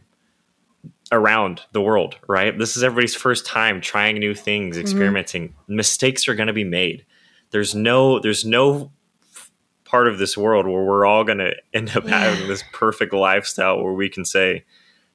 around 1.12 1.62
the 1.73 1.81
world, 1.81 2.17
right? 2.27 2.59
This 2.59 2.77
is 2.77 2.83
everybody's 2.83 3.14
first 3.14 3.47
time 3.47 3.81
trying 3.81 4.19
new 4.19 4.35
things, 4.35 4.77
mm-hmm. 4.77 4.83
experimenting. 4.83 5.49
Mm-hmm. 5.49 5.77
Mistakes 5.77 6.29
are 6.29 6.35
going 6.35 6.47
to 6.49 6.53
be 6.53 6.64
made. 6.64 7.05
There's 7.51 7.75
no 7.75 8.19
there's 8.19 8.45
no 8.45 8.93
part 9.85 10.09
of 10.09 10.19
this 10.19 10.37
world 10.37 10.67
where 10.67 10.83
we're 10.83 11.07
all 11.07 11.25
going 11.25 11.38
to 11.38 11.55
end 11.73 11.97
up 11.97 12.05
yeah. 12.05 12.19
having 12.19 12.49
this 12.49 12.64
perfect 12.73 13.12
lifestyle 13.12 13.83
where 13.83 13.93
we 13.93 14.09
can 14.09 14.25
say, 14.25 14.64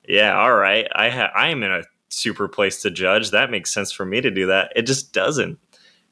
"Yeah, 0.07 0.37
all 0.37 0.53
right, 0.53 0.87
I 0.93 1.09
ha- 1.09 1.31
I 1.35 1.49
am 1.49 1.63
in 1.63 1.71
a 1.71 1.83
super 2.09 2.47
place 2.47 2.81
to 2.83 2.91
judge. 2.91 3.31
That 3.31 3.51
makes 3.51 3.73
sense 3.73 3.91
for 3.91 4.05
me 4.05 4.21
to 4.21 4.31
do 4.31 4.45
that." 4.47 4.71
It 4.75 4.83
just 4.83 5.13
doesn't. 5.13 5.59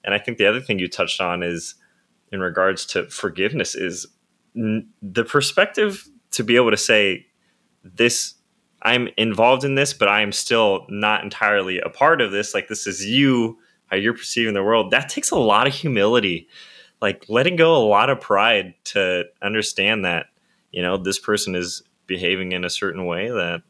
And 0.04 0.14
I 0.14 0.20
think 0.20 0.38
the 0.38 0.48
other 0.48 0.62
thing 0.62 0.80
you 0.80 0.88
touched 0.88 1.20
on 1.22 1.44
is 1.44 1.76
in 2.32 2.40
regards 2.40 2.86
to 2.88 3.10
forgiveness 3.10 3.76
is 3.76 4.08
n- 4.56 4.90
the 5.02 5.24
perspective 5.24 6.08
to 6.32 6.44
be 6.44 6.56
able 6.56 6.72
to 6.72 6.78
say 6.78 7.26
this 7.84 8.37
I'm 8.88 9.10
involved 9.18 9.66
in 9.66 9.76
this, 9.76 9.94
but 9.94 10.08
I 10.08 10.22
am 10.22 10.32
still 10.32 10.86
not 10.88 11.22
entirely 11.22 11.78
a 11.80 11.90
part 11.90 12.22
of 12.22 12.32
this. 12.32 12.54
Like 12.54 12.70
this 12.70 12.88
is 12.88 13.06
you, 13.06 13.60
how 13.88 13.98
you're 13.98 14.14
perceiving 14.14 14.54
the 14.54 14.64
world. 14.64 14.92
That 14.92 15.10
takes 15.10 15.30
a 15.30 15.36
lot 15.36 15.68
of 15.68 15.74
humility, 15.74 16.48
like 17.02 17.26
letting 17.28 17.58
go 17.58 17.76
a 17.76 17.84
lot 17.86 18.10
of 18.10 18.22
pride 18.22 18.76
to 18.86 19.26
understand 19.42 20.06
that, 20.06 20.28
you 20.72 20.82
know, 20.82 20.96
this 20.96 21.20
person 21.20 21.54
is 21.54 21.84
behaving 22.06 22.54
in 22.54 22.64
a 22.64 22.70
certain 22.70 23.06
way 23.06 23.28
that 23.28 23.62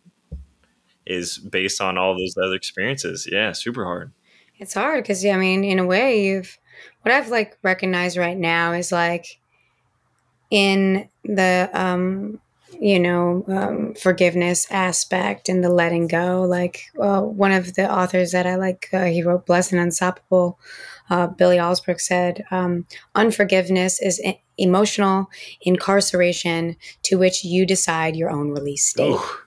is 1.07 1.39
based 1.39 1.81
on 1.81 1.97
all 1.97 2.15
those 2.15 2.35
other 2.37 2.53
experiences. 2.53 3.27
Yeah, 3.31 3.53
super 3.53 3.85
hard. 3.85 4.11
It's 4.59 4.75
hard 4.75 5.03
because 5.03 5.23
yeah, 5.23 5.35
I 5.35 5.39
mean, 5.39 5.63
in 5.63 5.79
a 5.79 5.85
way, 5.85 6.25
you've 6.25 6.59
what 7.01 7.11
I've 7.11 7.29
like 7.29 7.57
recognized 7.63 8.17
right 8.17 8.37
now 8.37 8.73
is 8.73 8.91
like 8.91 9.39
in 10.51 11.09
the 11.23 11.71
um 11.73 12.39
you 12.79 12.99
know, 12.99 13.43
um, 13.47 13.93
forgiveness 13.95 14.67
aspect 14.69 15.49
and 15.49 15.63
the 15.63 15.69
letting 15.69 16.07
go. 16.07 16.43
Like 16.43 16.85
uh, 16.99 17.21
one 17.21 17.51
of 17.51 17.75
the 17.75 17.91
authors 17.91 18.31
that 18.31 18.45
I 18.45 18.55
like, 18.55 18.89
uh, 18.93 19.05
he 19.05 19.23
wrote 19.23 19.45
Blessed 19.45 19.73
and 19.73 19.81
Unstoppable. 19.81 20.59
Uh, 21.09 21.27
Billy 21.27 21.57
Alsbrook 21.57 22.01
said, 22.01 22.43
um, 22.51 22.85
Unforgiveness 23.15 24.01
is 24.01 24.21
emotional 24.57 25.29
incarceration 25.61 26.75
to 27.03 27.17
which 27.17 27.43
you 27.45 27.65
decide 27.65 28.15
your 28.15 28.29
own 28.29 28.49
release 28.49 28.85
state. 28.85 29.13
Oh. 29.13 29.41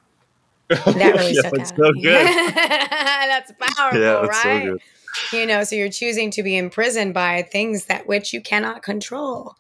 That 0.69 1.15
really 1.17 1.33
yeah, 1.35 1.41
stuck 1.41 1.59
out. 1.59 1.67
So 1.67 1.93
good. 2.03 2.27
that's 2.55 3.53
powerful, 3.59 4.01
yeah, 4.01 4.21
that's 4.23 4.45
right? 4.45 4.65
So 4.67 4.79
you 5.33 5.47
know, 5.47 5.65
so 5.65 5.75
you're 5.75 5.91
choosing 5.91 6.31
to 6.31 6.43
be 6.43 6.57
imprisoned 6.57 7.15
by 7.15 7.43
things 7.43 7.87
that 7.87 8.07
which 8.07 8.33
you 8.33 8.41
cannot 8.41 8.83
control 8.83 9.57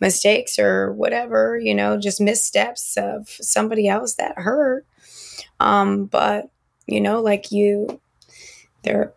mistakes 0.00 0.58
or 0.58 0.92
whatever, 0.92 1.58
you 1.58 1.74
know, 1.74 1.98
just 1.98 2.20
missteps 2.20 2.96
of 2.96 3.28
somebody 3.28 3.88
else 3.88 4.14
that 4.14 4.38
hurt. 4.38 4.86
Um, 5.60 6.06
but, 6.06 6.50
you 6.86 7.00
know, 7.00 7.20
like 7.20 7.50
you, 7.50 8.00
there. 8.82 9.12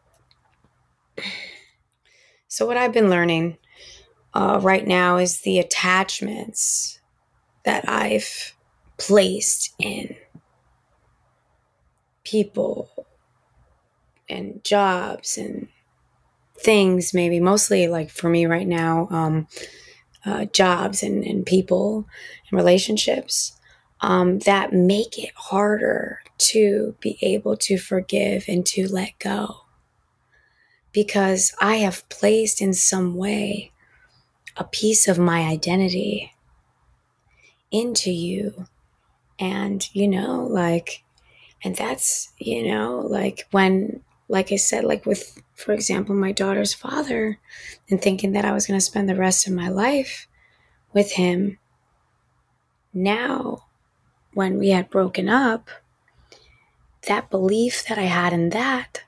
So, 2.47 2.65
what 2.65 2.77
I've 2.77 2.93
been 2.93 3.09
learning 3.09 3.57
uh, 4.33 4.59
right 4.61 4.85
now 4.85 5.17
is 5.17 5.41
the 5.41 5.59
attachments 5.59 6.99
that 7.65 7.87
I've 7.87 8.55
placed 8.97 9.73
in 9.79 10.15
people 12.23 12.89
and 14.27 14.63
jobs 14.63 15.37
and 15.37 15.67
things, 16.57 17.13
maybe 17.13 17.39
mostly 17.39 17.87
like 17.87 18.09
for 18.09 18.29
me 18.29 18.45
right 18.45 18.67
now. 18.67 19.07
Um, 19.09 19.47
uh, 20.25 20.45
jobs 20.45 21.03
and, 21.03 21.23
and 21.23 21.45
people 21.45 22.07
and 22.49 22.57
relationships 22.57 23.59
um, 24.01 24.39
that 24.39 24.73
make 24.73 25.17
it 25.17 25.31
harder 25.35 26.21
to 26.37 26.95
be 26.99 27.17
able 27.21 27.57
to 27.57 27.77
forgive 27.77 28.45
and 28.47 28.65
to 28.65 28.87
let 28.87 29.17
go. 29.19 29.61
Because 30.91 31.53
I 31.61 31.75
have 31.75 32.07
placed 32.09 32.61
in 32.61 32.73
some 32.73 33.15
way 33.15 33.71
a 34.57 34.63
piece 34.63 35.07
of 35.07 35.19
my 35.19 35.41
identity 35.41 36.33
into 37.71 38.11
you. 38.11 38.65
And, 39.39 39.87
you 39.93 40.07
know, 40.07 40.43
like, 40.43 41.03
and 41.63 41.75
that's, 41.75 42.31
you 42.37 42.67
know, 42.67 42.99
like 42.99 43.47
when 43.51 44.01
like 44.29 44.51
I 44.51 44.55
said, 44.55 44.85
like 44.85 45.05
with, 45.05 45.41
for 45.55 45.73
example, 45.73 46.15
my 46.15 46.31
daughter's 46.31 46.73
father, 46.73 47.39
and 47.89 48.01
thinking 48.01 48.31
that 48.33 48.45
I 48.45 48.53
was 48.53 48.67
going 48.67 48.79
to 48.79 48.85
spend 48.85 49.09
the 49.09 49.15
rest 49.15 49.47
of 49.47 49.53
my 49.53 49.67
life 49.67 50.27
with 50.93 51.13
him. 51.13 51.57
Now, 52.93 53.65
when 54.33 54.57
we 54.59 54.69
had 54.69 54.89
broken 54.89 55.27
up, 55.27 55.69
that 57.07 57.29
belief 57.29 57.85
that 57.87 57.97
I 57.97 58.03
had 58.03 58.31
in 58.31 58.49
that 58.49 59.03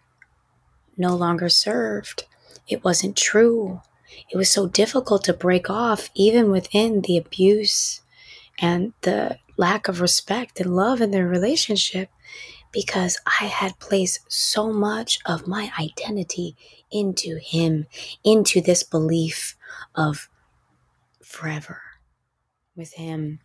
no 0.97 1.15
longer 1.15 1.49
served. 1.49 2.26
it 2.67 2.84
wasn't 2.84 3.17
true. 3.17 3.82
It 4.30 4.38
was 4.38 4.49
so 4.49 4.67
difficult 4.67 5.24
to 5.26 5.34
break 5.34 5.69
off, 5.69 6.09
even 6.15 6.51
within 6.51 7.01
the 7.01 7.17
abuse 7.17 8.01
and 8.59 8.93
the 9.01 9.39
lack 9.57 9.88
of 9.88 10.01
respect 10.01 10.59
and 10.59 10.76
love 10.76 11.01
in 11.01 11.11
their 11.11 11.28
relationship, 11.28 12.09
because 12.72 13.19
I 13.39 13.45
had 13.45 13.80
placed 13.80 14.32
so 14.32 14.72
much 14.72 15.19
of 15.26 15.47
my 15.47 15.72
identity 15.80 16.55
into 16.91 17.38
him, 17.38 17.88
into 18.24 18.61
this 18.61 18.84
belief 18.84 19.55
of 19.95 20.30
forever 21.24 21.82
with 22.76 22.93
him 22.93 23.39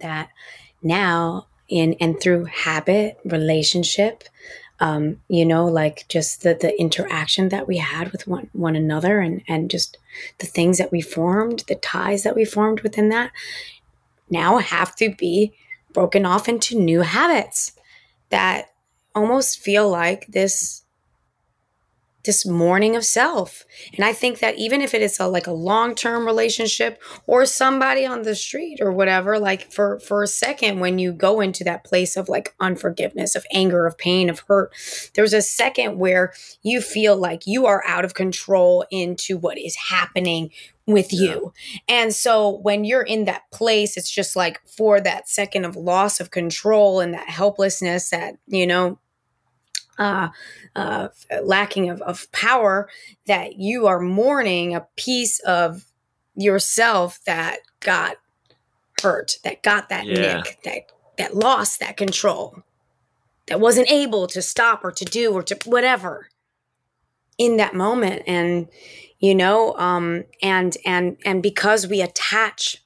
that 0.00 0.28
now 0.82 1.46
in 1.68 1.94
and 2.00 2.20
through 2.20 2.44
habit 2.44 3.18
relationship 3.24 4.24
um, 4.78 5.20
you 5.28 5.44
know 5.44 5.64
like 5.66 6.04
just 6.08 6.42
the 6.42 6.54
the 6.54 6.78
interaction 6.78 7.48
that 7.48 7.66
we 7.66 7.78
had 7.78 8.12
with 8.12 8.26
one 8.26 8.48
one 8.52 8.76
another 8.76 9.20
and 9.20 9.42
and 9.48 9.70
just 9.70 9.98
the 10.38 10.46
things 10.46 10.78
that 10.78 10.92
we 10.92 11.00
formed 11.00 11.64
the 11.68 11.74
ties 11.76 12.22
that 12.22 12.36
we 12.36 12.44
formed 12.44 12.80
within 12.80 13.08
that 13.08 13.30
now 14.28 14.58
have 14.58 14.94
to 14.96 15.14
be 15.14 15.52
broken 15.92 16.26
off 16.26 16.48
into 16.48 16.78
new 16.78 17.00
habits 17.00 17.72
that 18.30 18.66
almost 19.14 19.58
feel 19.58 19.88
like 19.88 20.26
this 20.28 20.82
this 22.26 22.44
mourning 22.44 22.94
of 22.96 23.04
self. 23.04 23.64
And 23.94 24.04
I 24.04 24.12
think 24.12 24.40
that 24.40 24.58
even 24.58 24.82
if 24.82 24.92
it 24.92 25.00
is 25.00 25.18
a, 25.18 25.26
like 25.26 25.46
a 25.46 25.52
long-term 25.52 26.26
relationship 26.26 27.00
or 27.26 27.46
somebody 27.46 28.04
on 28.04 28.22
the 28.22 28.34
street 28.34 28.80
or 28.80 28.92
whatever, 28.92 29.38
like 29.38 29.72
for 29.72 29.98
for 30.00 30.22
a 30.22 30.26
second 30.26 30.80
when 30.80 30.98
you 30.98 31.12
go 31.12 31.40
into 31.40 31.64
that 31.64 31.84
place 31.84 32.16
of 32.16 32.28
like 32.28 32.54
unforgiveness, 32.60 33.34
of 33.34 33.46
anger, 33.52 33.86
of 33.86 33.96
pain, 33.96 34.28
of 34.28 34.40
hurt, 34.40 34.74
there's 35.14 35.32
a 35.32 35.40
second 35.40 35.98
where 35.98 36.34
you 36.62 36.80
feel 36.82 37.16
like 37.16 37.46
you 37.46 37.64
are 37.64 37.82
out 37.86 38.04
of 38.04 38.14
control 38.14 38.84
into 38.90 39.38
what 39.38 39.56
is 39.56 39.76
happening 39.88 40.50
with 40.86 41.12
yeah. 41.12 41.30
you. 41.32 41.52
And 41.88 42.14
so 42.14 42.58
when 42.62 42.84
you're 42.84 43.02
in 43.02 43.24
that 43.24 43.42
place, 43.52 43.96
it's 43.96 44.10
just 44.10 44.36
like 44.36 44.60
for 44.66 45.00
that 45.00 45.28
second 45.28 45.64
of 45.64 45.76
loss 45.76 46.20
of 46.20 46.30
control 46.30 47.00
and 47.00 47.12
that 47.14 47.28
helplessness 47.28 48.10
that, 48.10 48.36
you 48.46 48.66
know, 48.66 48.98
uh, 49.98 50.28
uh, 50.76 51.08
lacking 51.42 51.88
of, 51.90 52.00
of 52.02 52.30
power, 52.30 52.88
that 53.26 53.56
you 53.58 53.86
are 53.86 53.98
mourning 53.98 54.74
a 54.74 54.86
piece 54.96 55.38
of 55.40 55.86
yourself 56.36 57.18
that 57.24 57.60
got 57.80 58.16
hurt, 59.02 59.38
that 59.42 59.62
got 59.62 59.88
that 59.88 60.06
yeah. 60.06 60.36
nick, 60.36 60.58
that 60.64 60.82
that 61.16 61.34
lost 61.34 61.80
that 61.80 61.96
control, 61.96 62.62
that 63.46 63.58
wasn't 63.58 63.90
able 63.90 64.26
to 64.26 64.42
stop 64.42 64.84
or 64.84 64.92
to 64.92 65.04
do 65.04 65.32
or 65.32 65.42
to 65.42 65.56
whatever 65.64 66.28
in 67.38 67.56
that 67.56 67.74
moment, 67.74 68.22
and 68.26 68.68
you 69.26 69.34
know, 69.34 69.74
um, 69.76 70.22
and 70.40 70.76
and 70.86 71.16
and 71.24 71.42
because 71.42 71.88
we 71.88 72.00
attach 72.00 72.76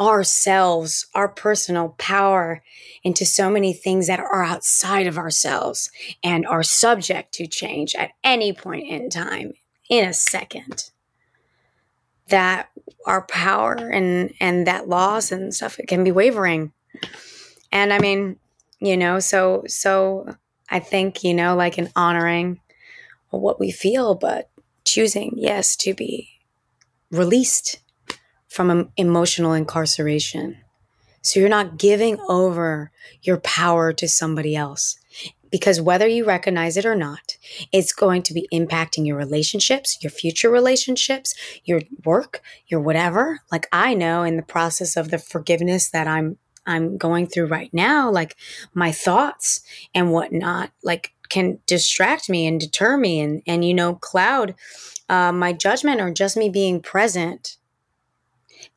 ourselves, 0.00 1.08
our 1.14 1.28
personal 1.28 1.90
power 1.98 2.62
into 3.04 3.26
so 3.26 3.50
many 3.50 3.74
things 3.74 4.06
that 4.06 4.18
are 4.18 4.42
outside 4.42 5.06
of 5.06 5.18
ourselves 5.18 5.90
and 6.24 6.46
are 6.46 6.62
subject 6.62 7.34
to 7.34 7.46
change 7.46 7.94
at 7.96 8.12
any 8.24 8.50
point 8.54 8.88
in 8.88 9.10
time 9.10 9.52
in 9.90 10.08
a 10.08 10.14
second 10.14 10.90
that 12.28 12.70
our 13.04 13.26
power 13.26 13.74
and 13.74 14.32
and 14.40 14.66
that 14.66 14.88
loss 14.88 15.30
and 15.30 15.52
stuff 15.52 15.78
it 15.78 15.86
can 15.86 16.02
be 16.02 16.12
wavering. 16.12 16.72
And 17.70 17.92
i 17.92 17.98
mean 17.98 18.38
you 18.80 18.96
know 18.96 19.20
so 19.20 19.64
so 19.66 20.34
i 20.70 20.78
think 20.78 21.22
you 21.24 21.34
know 21.34 21.54
like 21.56 21.76
in 21.76 21.90
honoring 21.94 22.58
what 23.30 23.60
we 23.60 23.70
feel 23.70 24.14
but 24.14 24.48
choosing 24.92 25.32
yes 25.36 25.76
to 25.76 25.94
be 25.94 26.40
released 27.10 27.80
from 28.48 28.90
emotional 28.96 29.52
incarceration 29.52 30.56
so 31.22 31.38
you're 31.38 31.48
not 31.48 31.78
giving 31.78 32.18
over 32.28 32.90
your 33.22 33.38
power 33.38 33.92
to 33.92 34.08
somebody 34.08 34.54
else. 34.56 34.98
Because 35.50 35.80
whether 35.80 36.06
you 36.06 36.24
recognize 36.24 36.76
it 36.76 36.86
or 36.86 36.96
not, 36.96 37.36
it's 37.72 37.92
going 37.92 38.22
to 38.22 38.34
be 38.34 38.48
impacting 38.52 39.06
your 39.06 39.16
relationships, 39.16 39.98
your 40.02 40.10
future 40.10 40.50
relationships, 40.50 41.34
your 41.64 41.82
work, 42.04 42.42
your 42.66 42.80
whatever. 42.80 43.40
Like 43.52 43.68
I 43.70 43.94
know 43.94 44.22
in 44.22 44.36
the 44.36 44.42
process 44.42 44.96
of 44.96 45.10
the 45.10 45.18
forgiveness 45.18 45.90
that 45.90 46.08
I'm 46.08 46.38
I'm 46.64 46.96
going 46.96 47.26
through 47.26 47.46
right 47.46 47.74
now, 47.74 48.08
like 48.08 48.36
my 48.72 48.92
thoughts 48.92 49.62
and 49.94 50.12
whatnot, 50.12 50.70
like 50.84 51.12
can 51.32 51.58
distract 51.66 52.28
me 52.28 52.46
and 52.46 52.60
deter 52.60 52.96
me 52.96 53.20
and 53.20 53.42
and 53.46 53.64
you 53.64 53.74
know 53.74 53.94
cloud 53.94 54.54
uh, 55.08 55.32
my 55.32 55.52
judgment 55.52 56.00
or 56.00 56.10
just 56.10 56.36
me 56.36 56.48
being 56.48 56.80
present 56.80 57.56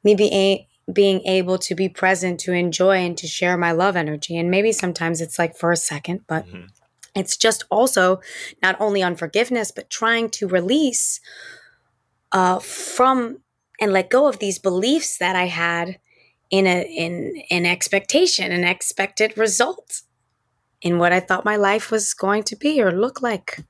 me 0.03 0.15
being 0.15 0.65
being 0.91 1.21
able 1.25 1.57
to 1.57 1.73
be 1.73 1.89
present, 1.89 2.39
to 2.41 2.53
enjoy, 2.53 2.97
and 2.97 3.17
to 3.17 3.27
share 3.27 3.57
my 3.57 3.71
love 3.71 3.95
energy. 3.95 4.37
And 4.37 4.51
maybe 4.51 4.71
sometimes 4.71 5.19
it's 5.19 5.39
like 5.39 5.57
for 5.57 5.71
a 5.71 5.77
second, 5.77 6.21
but 6.27 6.45
mm-hmm. 6.47 6.67
it's 7.15 7.37
just 7.37 7.63
also 7.71 8.21
not 8.61 8.79
only 8.79 9.01
on 9.01 9.15
forgiveness, 9.15 9.71
but 9.71 9.89
trying 9.89 10.29
to 10.31 10.47
release 10.47 11.19
uh, 12.31 12.59
from 12.59 13.39
and 13.81 13.91
let 13.91 14.09
go 14.09 14.27
of 14.27 14.39
these 14.39 14.59
beliefs 14.59 15.17
that 15.17 15.35
I 15.35 15.47
had 15.47 15.99
in 16.51 16.67
a 16.67 16.83
in 16.83 17.43
an 17.49 17.65
expectation, 17.65 18.51
an 18.51 18.63
expected 18.63 19.37
result 19.37 20.03
in 20.81 20.97
what 20.99 21.11
I 21.11 21.19
thought 21.19 21.45
my 21.45 21.55
life 21.55 21.91
was 21.91 22.13
going 22.13 22.43
to 22.43 22.55
be 22.55 22.81
or 22.81 22.91
look 22.91 23.21
like. 23.21 23.63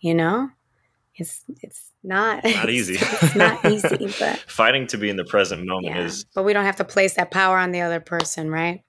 You 0.00 0.14
know, 0.14 0.50
it's 1.14 1.44
it's 1.62 1.92
not 2.02 2.44
not 2.44 2.70
easy. 2.70 2.96
it's 3.00 3.34
not 3.34 3.64
easy, 3.70 4.12
but 4.18 4.38
fighting 4.46 4.86
to 4.88 4.98
be 4.98 5.10
in 5.10 5.16
the 5.16 5.24
present 5.24 5.66
moment 5.66 5.94
yeah, 5.94 6.04
is. 6.04 6.24
But 6.34 6.44
we 6.44 6.52
don't 6.52 6.64
have 6.64 6.76
to 6.76 6.84
place 6.84 7.14
that 7.14 7.30
power 7.30 7.58
on 7.58 7.72
the 7.72 7.80
other 7.80 8.00
person, 8.00 8.50
right? 8.50 8.82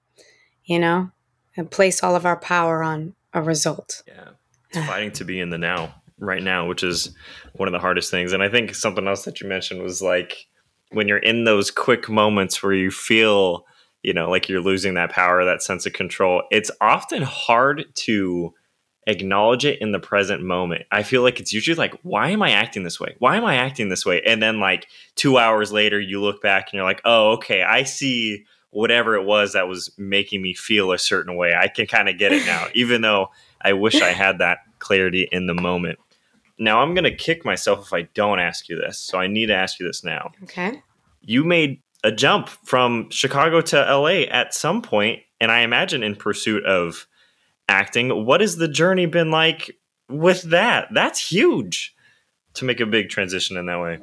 You 0.64 0.78
know, 0.78 1.10
and 1.56 1.70
place 1.70 2.02
all 2.02 2.16
of 2.16 2.26
our 2.26 2.36
power 2.36 2.82
on 2.82 3.14
a 3.32 3.42
result. 3.42 4.02
Yeah, 4.06 4.30
it's 4.70 4.86
fighting 4.86 5.12
to 5.12 5.24
be 5.24 5.40
in 5.40 5.50
the 5.50 5.58
now, 5.58 5.94
right 6.18 6.42
now, 6.42 6.68
which 6.68 6.82
is 6.82 7.14
one 7.54 7.68
of 7.68 7.72
the 7.72 7.78
hardest 7.78 8.10
things. 8.10 8.32
And 8.32 8.42
I 8.42 8.48
think 8.48 8.74
something 8.74 9.06
else 9.06 9.24
that 9.24 9.40
you 9.40 9.48
mentioned 9.48 9.82
was 9.82 10.00
like 10.00 10.46
when 10.90 11.08
you're 11.08 11.18
in 11.18 11.44
those 11.44 11.70
quick 11.70 12.08
moments 12.08 12.62
where 12.62 12.72
you 12.72 12.90
feel, 12.90 13.64
you 14.02 14.12
know, 14.12 14.30
like 14.30 14.48
you're 14.48 14.60
losing 14.60 14.94
that 14.94 15.10
power, 15.10 15.44
that 15.44 15.62
sense 15.62 15.86
of 15.86 15.92
control. 15.92 16.42
It's 16.50 16.70
often 16.80 17.22
hard 17.22 17.84
to 17.94 18.54
acknowledge 19.06 19.64
it 19.64 19.80
in 19.80 19.92
the 19.92 19.98
present 19.98 20.42
moment. 20.42 20.84
I 20.90 21.02
feel 21.02 21.22
like 21.22 21.40
it's 21.40 21.52
usually 21.52 21.76
like, 21.76 21.94
why 22.02 22.30
am 22.30 22.42
I 22.42 22.50
acting 22.52 22.84
this 22.84 23.00
way? 23.00 23.16
Why 23.18 23.36
am 23.36 23.44
I 23.44 23.56
acting 23.56 23.88
this 23.88 24.06
way? 24.06 24.22
And 24.26 24.42
then 24.42 24.60
like 24.60 24.86
two 25.16 25.38
hours 25.38 25.72
later, 25.72 26.00
you 26.00 26.20
look 26.20 26.42
back 26.42 26.68
and 26.68 26.74
you're 26.74 26.84
like, 26.84 27.02
oh, 27.04 27.32
okay, 27.32 27.62
I 27.62 27.82
see 27.82 28.44
whatever 28.70 29.16
it 29.16 29.24
was 29.24 29.52
that 29.52 29.68
was 29.68 29.90
making 29.98 30.40
me 30.42 30.54
feel 30.54 30.92
a 30.92 30.98
certain 30.98 31.36
way. 31.36 31.54
I 31.54 31.68
can 31.68 31.86
kind 31.86 32.08
of 32.08 32.18
get 32.18 32.32
it 32.32 32.46
now, 32.46 32.66
even 32.74 33.02
though 33.02 33.30
I 33.60 33.72
wish 33.72 34.00
I 34.00 34.10
had 34.10 34.38
that 34.38 34.58
clarity 34.78 35.28
in 35.30 35.46
the 35.46 35.54
moment. 35.54 35.98
Now 36.58 36.80
I'm 36.80 36.94
going 36.94 37.04
to 37.04 37.14
kick 37.14 37.44
myself 37.44 37.86
if 37.86 37.92
I 37.92 38.02
don't 38.14 38.38
ask 38.38 38.68
you 38.68 38.76
this. 38.76 38.98
So 38.98 39.18
I 39.18 39.26
need 39.26 39.46
to 39.46 39.54
ask 39.54 39.80
you 39.80 39.86
this 39.86 40.04
now. 40.04 40.30
Okay. 40.44 40.82
You 41.22 41.42
made 41.44 41.80
a 42.02 42.12
jump 42.12 42.48
from 42.48 43.10
Chicago 43.10 43.60
to 43.60 43.76
LA 43.76 44.22
at 44.30 44.54
some 44.54 44.82
point, 44.82 45.20
and 45.40 45.50
I 45.50 45.60
imagine 45.60 46.02
in 46.02 46.16
pursuit 46.16 46.64
of 46.64 47.06
acting. 47.68 48.24
What 48.24 48.40
has 48.40 48.56
the 48.56 48.68
journey 48.68 49.06
been 49.06 49.30
like 49.30 49.76
with 50.08 50.42
that? 50.42 50.88
That's 50.92 51.30
huge 51.30 51.94
to 52.54 52.64
make 52.64 52.80
a 52.80 52.86
big 52.86 53.08
transition 53.08 53.56
in 53.56 53.66
that 53.66 53.80
way. 53.80 53.98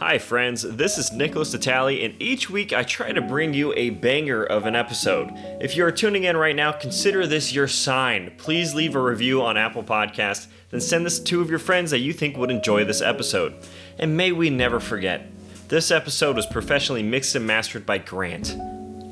Hi, 0.00 0.18
friends. 0.18 0.62
This 0.62 0.96
is 0.96 1.10
Nickolas 1.10 1.52
Natali, 1.56 2.04
and 2.04 2.14
each 2.22 2.48
week 2.48 2.72
I 2.72 2.84
try 2.84 3.10
to 3.10 3.20
bring 3.20 3.52
you 3.52 3.72
a 3.74 3.90
banger 3.90 4.44
of 4.44 4.64
an 4.64 4.76
episode. 4.76 5.30
If 5.60 5.76
you 5.76 5.84
are 5.84 5.90
tuning 5.90 6.22
in 6.22 6.36
right 6.36 6.54
now, 6.54 6.70
consider 6.70 7.26
this 7.26 7.52
your 7.52 7.66
sign. 7.66 8.32
Please 8.38 8.76
leave 8.76 8.94
a 8.94 9.02
review 9.02 9.42
on 9.42 9.56
Apple 9.56 9.82
Podcasts, 9.82 10.46
then 10.70 10.80
send 10.80 11.04
this 11.04 11.18
to 11.18 11.24
two 11.24 11.40
of 11.40 11.50
your 11.50 11.58
friends 11.58 11.90
that 11.90 11.98
you 11.98 12.12
think 12.12 12.36
would 12.36 12.52
enjoy 12.52 12.84
this 12.84 13.02
episode. 13.02 13.54
And 13.98 14.16
may 14.16 14.30
we 14.30 14.50
never 14.50 14.78
forget, 14.78 15.32
this 15.68 15.90
episode 15.90 16.34
was 16.34 16.46
professionally 16.46 17.02
mixed 17.02 17.34
and 17.34 17.46
mastered 17.46 17.84
by 17.84 17.98
Grant. 17.98 18.56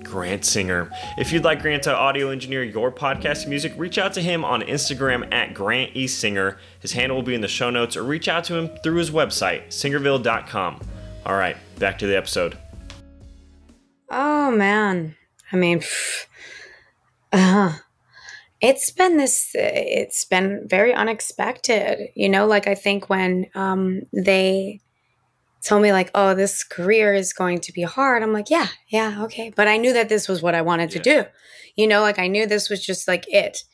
Grant 0.02 0.44
Singer. 0.44 0.90
If 1.18 1.32
you'd 1.32 1.44
like 1.44 1.60
Grant 1.60 1.82
to 1.82 1.94
audio 1.94 2.30
engineer 2.30 2.62
your 2.62 2.90
podcast 2.90 3.46
music, 3.46 3.74
reach 3.76 3.98
out 3.98 4.14
to 4.14 4.22
him 4.22 4.44
on 4.44 4.62
Instagram 4.62 5.32
at 5.34 5.52
Grant 5.52 5.94
E. 5.94 6.06
Singer. 6.06 6.58
His 6.80 6.92
handle 6.92 7.16
will 7.16 7.22
be 7.22 7.34
in 7.34 7.42
the 7.42 7.48
show 7.48 7.68
notes, 7.68 7.96
or 7.96 8.04
reach 8.04 8.26
out 8.28 8.44
to 8.44 8.54
him 8.54 8.70
through 8.82 8.96
his 8.96 9.10
website, 9.10 9.66
singerville.com. 9.68 10.80
All 11.26 11.36
right, 11.36 11.56
back 11.78 11.98
to 11.98 12.06
the 12.06 12.16
episode. 12.16 12.56
Oh, 14.10 14.50
man. 14.52 15.16
I 15.52 15.56
mean, 15.56 15.82
uh, 17.32 17.74
it's 18.62 18.90
been 18.90 19.18
this, 19.18 19.50
it's 19.54 20.24
been 20.24 20.66
very 20.66 20.94
unexpected. 20.94 22.08
You 22.14 22.30
know, 22.30 22.46
like 22.46 22.66
I 22.66 22.74
think 22.74 23.10
when 23.10 23.46
um, 23.54 24.02
they, 24.12 24.80
told 25.66 25.82
me 25.82 25.92
like, 25.92 26.10
"Oh, 26.14 26.34
this 26.34 26.64
career 26.64 27.14
is 27.14 27.32
going 27.32 27.60
to 27.60 27.72
be 27.72 27.82
hard." 27.82 28.22
I'm 28.22 28.32
like, 28.32 28.50
"Yeah, 28.50 28.68
yeah, 28.88 29.22
okay." 29.24 29.52
But 29.54 29.68
I 29.68 29.76
knew 29.76 29.92
that 29.92 30.08
this 30.08 30.28
was 30.28 30.42
what 30.42 30.54
I 30.54 30.62
wanted 30.62 30.92
yeah. 30.92 31.02
to 31.02 31.02
do. 31.02 31.24
You 31.76 31.86
know, 31.86 32.00
like 32.00 32.18
I 32.18 32.28
knew 32.28 32.46
this 32.46 32.70
was 32.70 32.84
just 32.84 33.06
like 33.08 33.24
it. 33.28 33.64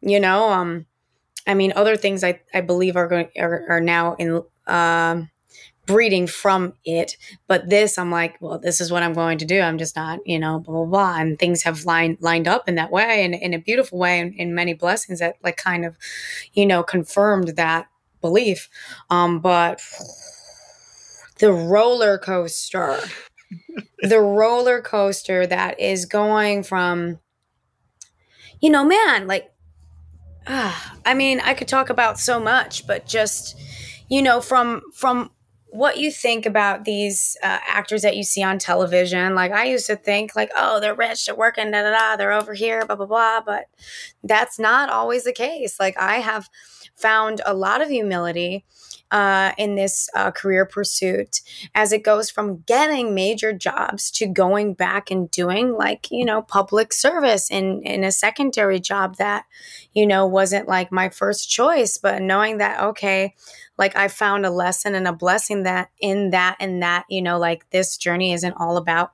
You 0.00 0.20
know, 0.20 0.50
um 0.50 0.86
I 1.46 1.54
mean, 1.54 1.72
other 1.74 1.96
things 1.96 2.22
I, 2.22 2.40
I 2.54 2.60
believe 2.60 2.96
are 2.96 3.08
going 3.08 3.28
are, 3.38 3.64
are 3.68 3.80
now 3.80 4.14
in 4.14 4.42
um, 4.66 5.30
breeding 5.86 6.26
from 6.26 6.74
it. 6.84 7.16
But 7.48 7.68
this, 7.68 7.98
I'm 7.98 8.10
like, 8.10 8.36
well, 8.40 8.58
this 8.58 8.80
is 8.80 8.92
what 8.92 9.02
I'm 9.02 9.14
going 9.14 9.38
to 9.38 9.44
do. 9.44 9.60
I'm 9.60 9.78
just 9.78 9.96
not, 9.96 10.20
you 10.26 10.38
know, 10.38 10.60
blah 10.60 10.84
blah 10.84 10.84
blah. 10.84 11.20
And 11.20 11.38
things 11.38 11.62
have 11.62 11.84
lined 11.84 12.18
lined 12.20 12.46
up 12.46 12.68
in 12.68 12.74
that 12.76 12.92
way, 12.92 13.24
and 13.24 13.34
in 13.34 13.54
a 13.54 13.58
beautiful 13.58 13.98
way, 13.98 14.20
and 14.20 14.34
in 14.34 14.54
many 14.54 14.74
blessings 14.74 15.20
that 15.20 15.36
like 15.42 15.56
kind 15.56 15.84
of, 15.84 15.96
you 16.52 16.66
know, 16.66 16.82
confirmed 16.82 17.56
that 17.56 17.88
belief. 18.20 18.68
Um, 19.08 19.40
but 19.40 19.80
the 21.40 21.52
roller 21.52 22.18
coaster, 22.18 23.00
the 24.02 24.20
roller 24.20 24.80
coaster 24.80 25.46
that 25.46 25.80
is 25.80 26.06
going 26.06 26.62
from, 26.62 27.18
you 28.60 28.70
know, 28.70 28.84
man, 28.84 29.26
like. 29.26 29.52
Ah, 30.46 30.96
I 31.04 31.12
mean, 31.12 31.38
I 31.40 31.52
could 31.52 31.68
talk 31.68 31.90
about 31.90 32.18
so 32.18 32.40
much, 32.40 32.86
but 32.86 33.06
just 33.06 33.56
you 34.10 34.20
know, 34.20 34.40
from 34.40 34.82
from 34.92 35.30
what 35.72 35.98
you 35.98 36.10
think 36.10 36.46
about 36.46 36.84
these 36.84 37.36
uh, 37.44 37.58
actors 37.66 38.02
that 38.02 38.16
you 38.16 38.24
see 38.24 38.42
on 38.42 38.58
television. 38.58 39.36
Like 39.36 39.52
I 39.52 39.64
used 39.66 39.86
to 39.86 39.96
think, 39.96 40.34
like, 40.34 40.50
oh, 40.56 40.80
they're 40.80 40.94
rich, 40.94 41.26
they're 41.26 41.34
working, 41.34 41.70
da 41.70 41.82
da 41.82 41.90
da, 41.92 42.16
they're 42.16 42.32
over 42.32 42.52
here, 42.52 42.84
blah 42.84 42.96
blah 42.96 43.06
blah. 43.06 43.40
But 43.40 43.66
that's 44.22 44.58
not 44.58 44.90
always 44.90 45.24
the 45.24 45.32
case. 45.32 45.78
Like 45.78 45.96
I 45.98 46.16
have 46.16 46.48
found 47.00 47.40
a 47.44 47.54
lot 47.54 47.82
of 47.82 47.88
humility 47.88 48.64
uh, 49.10 49.52
in 49.58 49.74
this 49.74 50.08
uh, 50.14 50.30
career 50.30 50.64
pursuit 50.64 51.40
as 51.74 51.92
it 51.92 52.04
goes 52.04 52.30
from 52.30 52.62
getting 52.66 53.12
major 53.12 53.52
jobs 53.52 54.08
to 54.10 54.26
going 54.26 54.72
back 54.72 55.10
and 55.10 55.30
doing 55.32 55.72
like 55.72 56.08
you 56.12 56.24
know 56.24 56.42
public 56.42 56.92
service 56.92 57.50
in 57.50 57.82
in 57.82 58.04
a 58.04 58.12
secondary 58.12 58.78
job 58.78 59.16
that 59.16 59.46
you 59.92 60.06
know 60.06 60.26
wasn't 60.26 60.68
like 60.68 60.92
my 60.92 61.08
first 61.08 61.50
choice 61.50 61.98
but 61.98 62.22
knowing 62.22 62.58
that 62.58 62.80
okay 62.80 63.34
like 63.80 63.96
I 63.96 64.08
found 64.08 64.44
a 64.44 64.50
lesson 64.50 64.94
and 64.94 65.08
a 65.08 65.12
blessing 65.12 65.62
that 65.62 65.88
in 65.98 66.30
that 66.30 66.56
and 66.60 66.82
that, 66.82 67.06
you 67.08 67.22
know, 67.22 67.38
like 67.38 67.68
this 67.70 67.96
journey 67.96 68.34
isn't 68.34 68.52
all 68.58 68.76
about 68.76 69.12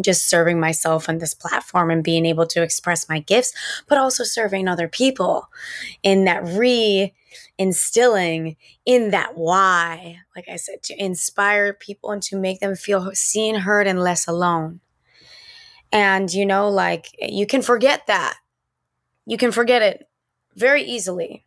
just 0.00 0.28
serving 0.28 0.58
myself 0.58 1.08
on 1.08 1.18
this 1.18 1.34
platform 1.34 1.90
and 1.90 2.02
being 2.02 2.24
able 2.26 2.46
to 2.46 2.62
express 2.62 3.08
my 3.08 3.20
gifts, 3.20 3.52
but 3.88 3.98
also 3.98 4.24
serving 4.24 4.68
other 4.68 4.88
people 4.88 5.48
in 6.02 6.24
that 6.24 6.44
re 6.44 7.12
instilling 7.58 8.56
in 8.84 9.10
that 9.10 9.36
why, 9.36 10.18
like 10.36 10.48
I 10.48 10.56
said, 10.56 10.82
to 10.84 11.02
inspire 11.02 11.72
people 11.72 12.10
and 12.10 12.22
to 12.24 12.36
make 12.36 12.60
them 12.60 12.74
feel 12.74 13.10
seen, 13.14 13.54
heard, 13.56 13.86
and 13.86 14.00
less 14.00 14.26
alone. 14.26 14.80
And, 15.90 16.32
you 16.32 16.46
know, 16.46 16.68
like 16.68 17.08
you 17.18 17.46
can 17.46 17.62
forget 17.62 18.06
that. 18.06 18.36
You 19.26 19.36
can 19.36 19.52
forget 19.52 19.82
it 19.82 20.08
very 20.56 20.82
easily 20.82 21.44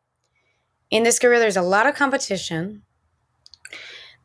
in 0.92 1.04
this 1.04 1.20
career, 1.20 1.40
there's 1.40 1.58
a 1.58 1.62
lot 1.62 1.88
of 1.88 1.96
competition. 1.96 2.84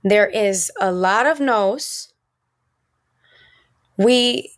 There 0.02 0.28
is 0.28 0.70
a 0.80 0.92
lot 0.92 1.26
of 1.26 1.40
no's. 1.40 2.09
We 4.00 4.54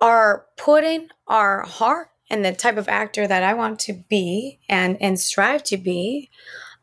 are 0.00 0.46
putting 0.56 1.08
our 1.26 1.62
heart 1.62 2.10
and 2.30 2.44
the 2.44 2.52
type 2.52 2.76
of 2.76 2.88
actor 2.88 3.26
that 3.26 3.42
I 3.42 3.52
want 3.52 3.80
to 3.80 3.92
be 3.92 4.60
and, 4.68 4.96
and 5.00 5.18
strive 5.18 5.64
to 5.64 5.76
be 5.76 6.30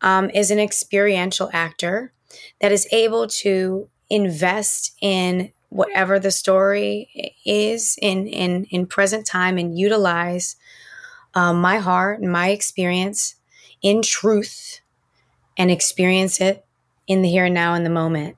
um, 0.02 0.30
is 0.32 0.52
an 0.52 0.60
experiential 0.60 1.50
actor 1.54 2.12
that 2.60 2.74
is 2.74 2.86
able 2.92 3.28
to 3.28 3.88
invest 4.10 4.94
in 5.00 5.54
whatever 5.70 6.20
the 6.20 6.32
story 6.32 7.34
is 7.46 7.98
in 8.02 8.28
in 8.28 8.66
in 8.66 8.88
present 8.88 9.26
time 9.26 9.58
and 9.58 9.80
utilize 9.80 10.58
um, 11.34 11.62
my 11.62 11.78
heart 11.78 12.20
and 12.20 12.30
my 12.30 12.50
experience 12.50 13.36
in 13.82 14.02
truth 14.02 14.82
and 15.58 15.72
experience 15.72 16.42
it 16.42 16.66
in 17.08 17.22
the 17.22 17.30
here 17.30 17.46
and 17.46 17.54
now 17.54 17.74
in 17.74 17.86
the 17.86 17.90
moment. 17.90 18.36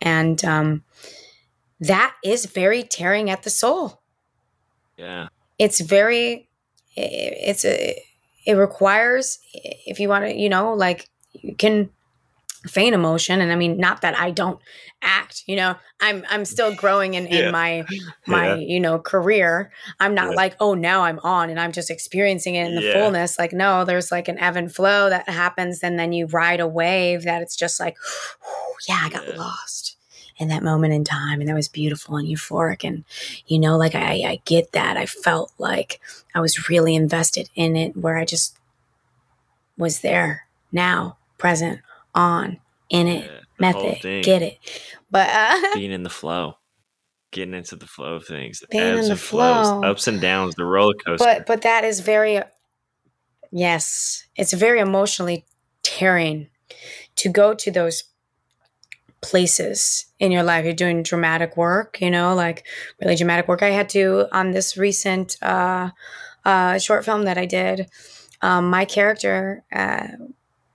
And 0.00 0.42
um, 0.46 0.82
that 1.80 2.14
is 2.24 2.46
very 2.46 2.82
tearing 2.82 3.30
at 3.30 3.42
the 3.42 3.50
soul. 3.50 4.02
Yeah. 4.96 5.28
It's 5.58 5.80
very, 5.80 6.48
it's 6.96 7.64
a, 7.64 8.02
it 8.46 8.54
requires, 8.54 9.38
if 9.52 9.98
you 10.00 10.08
want 10.08 10.24
to, 10.24 10.34
you 10.34 10.48
know, 10.48 10.74
like 10.74 11.08
you 11.32 11.54
can 11.54 11.90
feign 12.68 12.94
emotion 12.94 13.40
and 13.40 13.52
i 13.52 13.56
mean 13.56 13.76
not 13.76 14.00
that 14.00 14.18
i 14.18 14.30
don't 14.30 14.60
act 15.02 15.42
you 15.46 15.56
know 15.56 15.74
i'm 16.00 16.24
i'm 16.30 16.44
still 16.44 16.74
growing 16.74 17.14
in 17.14 17.26
in 17.26 17.44
yeah. 17.44 17.50
my 17.50 17.84
my 18.26 18.48
yeah. 18.48 18.54
you 18.56 18.80
know 18.80 18.98
career 18.98 19.70
i'm 20.00 20.14
not 20.14 20.30
yeah. 20.30 20.36
like 20.36 20.56
oh 20.60 20.74
now 20.74 21.02
i'm 21.02 21.18
on 21.20 21.50
and 21.50 21.60
i'm 21.60 21.72
just 21.72 21.90
experiencing 21.90 22.54
it 22.54 22.66
in 22.66 22.74
the 22.74 22.92
fullness 22.92 23.38
like 23.38 23.52
no 23.52 23.84
there's 23.84 24.10
like 24.10 24.28
an 24.28 24.38
ebb 24.38 24.56
and 24.56 24.74
flow 24.74 25.08
that 25.08 25.28
happens 25.28 25.80
and 25.82 25.98
then 25.98 26.12
you 26.12 26.26
ride 26.26 26.60
a 26.60 26.66
wave 26.66 27.22
that 27.22 27.42
it's 27.42 27.56
just 27.56 27.78
like 27.78 27.96
yeah 28.88 29.00
i 29.02 29.08
got 29.08 29.36
lost 29.36 29.95
in 30.38 30.48
that 30.48 30.62
moment 30.62 30.92
in 30.92 31.04
time 31.04 31.40
and 31.40 31.48
that 31.48 31.54
was 31.54 31.68
beautiful 31.68 32.16
and 32.16 32.28
euphoric 32.28 32.84
and 32.84 33.04
you 33.46 33.58
know 33.58 33.76
like 33.76 33.94
I, 33.94 34.22
I 34.26 34.40
get 34.44 34.72
that 34.72 34.96
i 34.96 35.06
felt 35.06 35.52
like 35.58 36.00
i 36.34 36.40
was 36.40 36.68
really 36.68 36.94
invested 36.94 37.48
in 37.54 37.76
it 37.76 37.96
where 37.96 38.16
i 38.16 38.24
just 38.24 38.58
was 39.78 40.00
there 40.00 40.46
now 40.72 41.16
present 41.38 41.80
on 42.14 42.58
in 42.88 43.08
it, 43.08 43.30
yeah, 43.30 43.40
method, 43.58 44.00
get 44.22 44.42
it. 44.42 44.58
But 45.10 45.28
uh, 45.30 45.60
being 45.74 45.92
in 45.92 46.02
the 46.02 46.10
flow, 46.10 46.56
getting 47.32 47.54
into 47.54 47.76
the 47.76 47.86
flow 47.86 48.14
of 48.14 48.26
things, 48.26 48.62
being 48.70 48.82
ebbs 48.82 49.06
in 49.06 49.08
the 49.10 49.16
flow, 49.16 49.82
ups 49.82 50.08
and 50.08 50.20
downs, 50.20 50.54
the 50.54 50.64
roller 50.64 50.94
coaster. 50.94 51.24
But 51.24 51.46
but 51.46 51.62
that 51.62 51.84
is 51.84 52.00
very, 52.00 52.40
yes, 53.50 54.24
it's 54.36 54.52
very 54.52 54.80
emotionally 54.80 55.44
tearing 55.82 56.48
to 57.16 57.28
go 57.28 57.54
to 57.54 57.70
those 57.70 58.04
places 59.28 60.06
in 60.18 60.32
your 60.32 60.42
life. 60.42 60.64
You're 60.64 60.74
doing 60.74 61.02
dramatic 61.02 61.56
work, 61.56 62.00
you 62.00 62.10
know, 62.10 62.34
like 62.34 62.66
really 63.00 63.16
dramatic 63.16 63.48
work. 63.48 63.62
I 63.62 63.70
had 63.70 63.88
to 63.90 64.26
on 64.32 64.52
this 64.52 64.76
recent 64.76 65.36
uh, 65.42 65.90
uh, 66.44 66.78
short 66.78 67.04
film 67.04 67.24
that 67.24 67.38
I 67.38 67.46
did. 67.46 67.88
Um, 68.42 68.70
my 68.70 68.84
character 68.84 69.64
uh, 69.72 70.08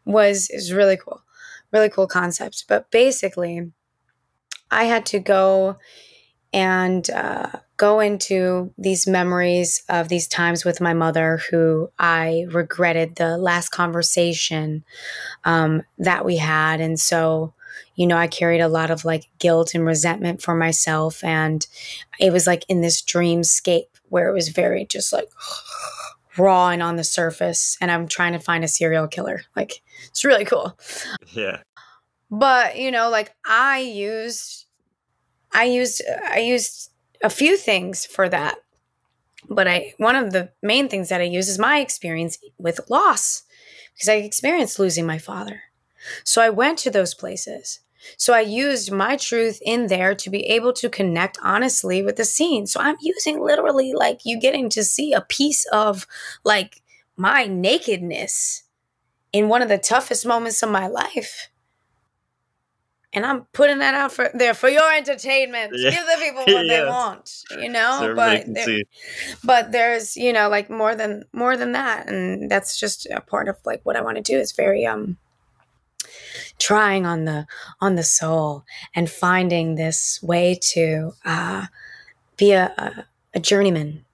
was 0.06 0.50
is 0.50 0.74
really 0.74 0.98
cool 0.98 1.22
really 1.72 1.90
cool 1.90 2.08
concept. 2.08 2.66
But 2.68 2.92
basically, 2.92 3.72
I 4.70 4.86
had 4.86 5.06
to 5.08 5.20
go 5.20 5.78
and 6.54 7.10
uh, 7.10 7.50
go 7.78 8.00
into 8.00 8.74
these 8.78 9.08
memories 9.08 9.84
of 9.88 10.10
these 10.10 10.28
times 10.28 10.66
with 10.66 10.82
my 10.82 10.94
mother, 10.94 11.40
who 11.50 11.90
I 11.98 12.46
regretted 12.50 13.16
the 13.16 13.38
last 13.38 13.70
conversation 13.70 14.84
um, 15.46 15.84
that 15.98 16.26
we 16.26 16.38
had. 16.38 16.82
And 16.82 17.00
so, 17.00 17.54
you 18.02 18.08
know, 18.08 18.18
I 18.18 18.26
carried 18.26 18.62
a 18.62 18.68
lot 18.68 18.90
of 18.90 19.06
like 19.06 19.30
guilt 19.38 19.76
and 19.76 19.86
resentment 19.86 20.42
for 20.42 20.56
myself. 20.56 21.24
And 21.24 21.68
it 22.20 22.34
was 22.34 22.48
like 22.48 22.66
in 22.68 22.82
this 22.82 23.00
dreamscape 23.00 23.90
where 24.10 24.28
it 24.28 24.34
was 24.34 24.50
very 24.50 24.86
just 24.86 25.14
like 25.14 25.30
raw 26.38 26.70
and 26.70 26.82
on 26.82 26.96
the 26.96 27.04
surface. 27.04 27.78
And 27.80 27.92
I'm 27.92 28.08
trying 28.08 28.34
to 28.34 28.40
find 28.40 28.64
a 28.64 28.68
serial 28.68 29.08
killer. 29.08 29.44
Like, 29.56 29.84
it's 30.08 30.26
really 30.26 30.46
cool. 30.46 30.76
Yeah. 31.34 31.60
But, 32.32 32.80
you 32.80 32.90
know, 32.90 33.12
like 33.12 33.36
I 33.46 33.78
used 33.78 34.66
I 35.54 35.66
used 35.66 36.02
I 36.28 36.40
used 36.40 36.90
a 37.24 37.30
few 37.30 37.56
things 37.56 38.04
for 38.04 38.28
that. 38.30 38.58
But 39.48 39.68
I 39.68 39.94
one 39.98 40.16
of 40.16 40.32
the 40.32 40.50
main 40.64 40.90
things 40.90 41.10
that 41.10 41.22
I 41.22 41.26
use 41.26 41.48
is 41.48 41.60
my 41.60 41.78
experience 41.78 42.40
with 42.58 42.90
loss 42.90 43.44
because 43.94 44.10
I 44.10 44.16
experienced 44.16 44.80
losing 44.80 45.06
my 45.06 45.20
father. 45.20 45.62
So 46.24 46.42
I 46.42 46.50
went 46.50 46.80
to 46.80 46.90
those 46.90 47.14
places. 47.14 47.82
So 48.18 48.34
I 48.34 48.42
used 48.42 48.92
my 48.92 49.16
truth 49.16 49.60
in 49.64 49.88
there 49.88 50.16
to 50.16 50.30
be 50.30 50.46
able 50.48 50.74
to 50.74 50.90
connect 50.90 51.38
honestly 51.42 52.04
with 52.04 52.16
the 52.16 52.26
scene. 52.26 52.68
So 52.68 52.80
I'm 52.80 52.98
using 53.02 53.40
literally 53.42 53.94
like 53.94 54.22
you 54.26 54.40
getting 54.40 54.70
to 54.70 54.84
see 54.84 55.14
a 55.14 55.22
piece 55.22 55.66
of 55.72 56.08
like 56.44 56.82
my 57.18 57.46
nakedness 57.46 58.64
in 59.34 59.48
one 59.48 59.62
of 59.62 59.70
the 59.70 59.78
toughest 59.78 60.26
moments 60.26 60.62
of 60.64 60.70
my 60.70 60.88
life 60.88 61.50
and 63.14 63.26
I'm 63.26 63.42
putting 63.54 63.80
that 63.80 63.94
out 63.94 64.12
for 64.12 64.30
there 64.34 64.54
for 64.54 64.70
your 64.70 64.94
entertainment. 64.94 65.74
Yeah. 65.76 65.92
Give 65.92 66.06
the 66.06 66.18
people 66.20 66.42
what 66.54 66.66
yes. 66.66 66.68
they 66.68 66.86
want, 66.86 67.64
you 67.64 67.70
know. 67.70 67.98
So 68.00 68.16
but 68.16 68.46
there, 68.48 68.82
but 69.44 69.72
there's 69.72 70.16
you 70.16 70.32
know 70.32 70.50
like 70.50 70.70
more 70.70 70.96
than 70.96 71.24
more 71.34 71.58
than 71.58 71.74
that, 71.74 72.08
and 72.08 72.50
that's 72.50 72.80
just 72.80 73.08
a 73.08 73.22
part 73.22 73.48
of 73.48 73.58
like 73.66 73.82
what 73.84 73.96
I 73.96 74.02
want 74.02 74.18
to 74.18 74.24
do. 74.24 74.38
Is 74.38 74.54
very 74.54 74.86
um 74.86 75.18
trying 76.62 77.08
on 77.08 77.26
the 77.26 77.48
on 77.82 77.96
the 77.96 78.04
soul 78.04 78.64
and 78.94 79.10
finding 79.10 79.76
this 79.76 80.22
way 80.22 80.56
to 80.62 81.12
uh, 81.26 81.66
be 82.38 82.52
a, 82.52 83.06
a, 83.34 83.40
journeyman 83.40 84.06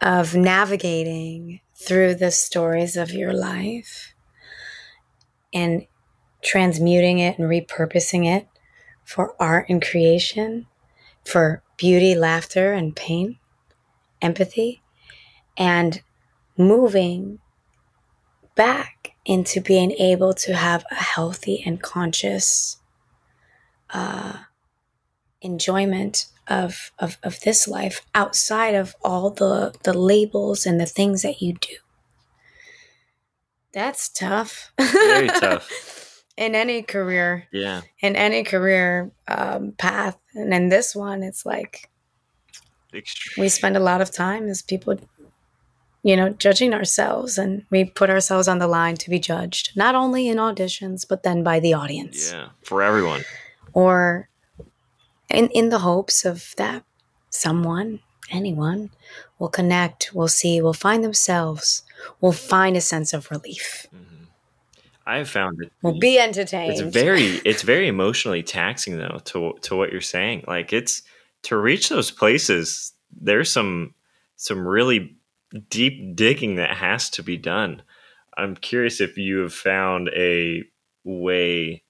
of 0.00 0.34
navigating 0.34 1.60
through 1.74 2.16
the 2.16 2.32
stories 2.32 2.96
of 2.96 3.12
your 3.12 3.32
life 3.32 4.12
and 5.54 5.86
transmuting 6.42 7.20
it 7.20 7.38
and 7.38 7.48
repurposing 7.48 8.26
it 8.26 8.48
for 9.04 9.34
art 9.40 9.66
and 9.68 9.80
creation, 9.80 10.66
for 11.24 11.62
beauty, 11.76 12.14
laughter, 12.16 12.72
and 12.72 12.96
pain, 12.96 13.38
empathy, 14.20 14.82
and 15.56 16.02
moving 16.56 17.38
back 18.56 18.97
into 19.28 19.60
being 19.60 19.92
able 19.92 20.32
to 20.32 20.54
have 20.54 20.84
a 20.90 20.94
healthy 20.94 21.62
and 21.64 21.82
conscious 21.82 22.78
uh, 23.90 24.38
enjoyment 25.42 26.26
of, 26.48 26.90
of, 26.98 27.18
of 27.22 27.38
this 27.40 27.68
life 27.68 28.00
outside 28.14 28.74
of 28.74 28.96
all 29.04 29.28
the, 29.28 29.74
the 29.82 29.92
labels 29.92 30.64
and 30.64 30.80
the 30.80 30.86
things 30.86 31.20
that 31.20 31.42
you 31.42 31.52
do. 31.52 31.76
That's 33.74 34.08
tough. 34.08 34.72
Very 34.80 35.28
tough. 35.40 36.24
in 36.38 36.54
any 36.54 36.80
career. 36.80 37.46
Yeah. 37.52 37.82
In 38.00 38.16
any 38.16 38.44
career 38.44 39.12
um, 39.28 39.72
path. 39.76 40.16
And 40.34 40.54
in 40.54 40.70
this 40.70 40.96
one, 40.96 41.22
it's 41.22 41.44
like 41.44 41.90
Extreme. 42.94 43.42
we 43.42 43.50
spend 43.50 43.76
a 43.76 43.80
lot 43.80 44.00
of 44.00 44.10
time 44.10 44.48
as 44.48 44.62
people 44.62 44.98
you 46.08 46.16
know, 46.16 46.30
judging 46.30 46.72
ourselves 46.72 47.36
and 47.36 47.66
we 47.68 47.84
put 47.84 48.08
ourselves 48.08 48.48
on 48.48 48.58
the 48.58 48.66
line 48.66 48.96
to 48.96 49.10
be 49.10 49.18
judged, 49.18 49.76
not 49.76 49.94
only 49.94 50.26
in 50.26 50.38
auditions, 50.38 51.06
but 51.06 51.22
then 51.22 51.42
by 51.42 51.60
the 51.60 51.74
audience. 51.74 52.32
Yeah, 52.32 52.48
for 52.62 52.82
everyone. 52.82 53.22
Or 53.74 54.30
in, 55.28 55.48
in 55.48 55.68
the 55.68 55.80
hopes 55.80 56.24
of 56.24 56.54
that 56.56 56.82
someone, 57.28 58.00
anyone, 58.30 58.88
will 59.38 59.50
connect, 59.50 60.14
will 60.14 60.28
see, 60.28 60.62
will 60.62 60.72
find 60.72 61.04
themselves, 61.04 61.82
will 62.22 62.32
find 62.32 62.74
a 62.76 62.80
sense 62.80 63.12
of 63.12 63.30
relief, 63.30 63.86
Mm-hmm. 63.94 64.14
I 65.06 65.16
have 65.18 65.28
found 65.30 65.62
it. 65.62 65.72
will 65.82 65.98
be 65.98 66.18
entertained. 66.18 66.72
It's 66.72 66.80
very, 66.82 67.40
it's 67.44 67.62
very 67.62 67.88
emotionally 67.88 68.42
taxing 68.42 68.98
though. 68.98 69.20
To 69.30 69.54
to 69.62 69.74
what 69.76 69.90
you're 69.90 70.02
saying, 70.02 70.44
like 70.46 70.70
it's 70.78 71.02
to 71.44 71.56
reach 71.56 71.88
those 71.88 72.10
places. 72.10 72.92
There's 73.28 73.50
some 73.50 73.94
some 74.36 74.68
really 74.68 75.16
deep 75.70 76.14
digging 76.16 76.56
that 76.56 76.76
has 76.76 77.10
to 77.10 77.22
be 77.22 77.36
done. 77.36 77.82
I'm 78.36 78.54
curious 78.54 79.00
if 79.00 79.16
you 79.16 79.38
have 79.38 79.54
found 79.54 80.08
a 80.14 80.62
way 81.04 81.82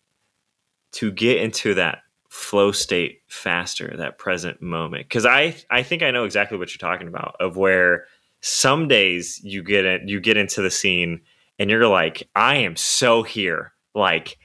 to 0.92 1.10
get 1.10 1.38
into 1.38 1.74
that 1.74 1.98
flow 2.28 2.72
state 2.72 3.22
faster, 3.28 3.94
that 3.96 4.18
present 4.18 4.62
moment. 4.62 5.08
Because 5.08 5.26
I 5.26 5.56
I 5.70 5.82
think 5.82 6.02
I 6.02 6.10
know 6.10 6.24
exactly 6.24 6.58
what 6.58 6.70
you're 6.70 6.90
talking 6.90 7.08
about. 7.08 7.36
Of 7.40 7.56
where 7.56 8.06
some 8.40 8.88
days 8.88 9.40
you 9.42 9.62
get 9.62 9.84
it, 9.84 10.02
you 10.08 10.20
get 10.20 10.36
into 10.36 10.62
the 10.62 10.70
scene 10.70 11.20
and 11.58 11.68
you're 11.70 11.88
like, 11.88 12.28
I 12.34 12.56
am 12.56 12.76
so 12.76 13.22
here, 13.22 13.72
like. 13.94 14.38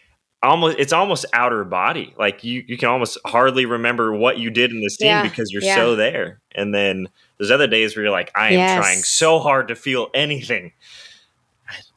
Almost, 0.45 0.75
it's 0.77 0.91
almost 0.91 1.25
outer 1.31 1.63
body. 1.63 2.13
Like 2.17 2.43
you, 2.43 2.65
you 2.67 2.77
can 2.77 2.89
almost 2.89 3.17
hardly 3.25 3.65
remember 3.65 4.11
what 4.13 4.39
you 4.39 4.49
did 4.49 4.71
in 4.71 4.81
the 4.81 4.89
scene 4.89 5.07
Yeah, 5.07 5.23
because 5.23 5.51
you're 5.53 5.63
yeah. 5.63 5.75
so 5.75 5.95
there. 5.95 6.41
And 6.53 6.75
then 6.75 7.07
there's 7.43 7.51
other 7.51 7.67
days 7.67 7.95
where 7.95 8.03
you're 8.05 8.11
like, 8.11 8.31
I 8.35 8.47
am 8.53 8.53
Yes. 8.53 8.75
trying 8.75 9.03
so 9.03 9.39
hard 9.39 9.67
to 9.67 9.75
feel 9.75 10.09
anything. 10.13 10.71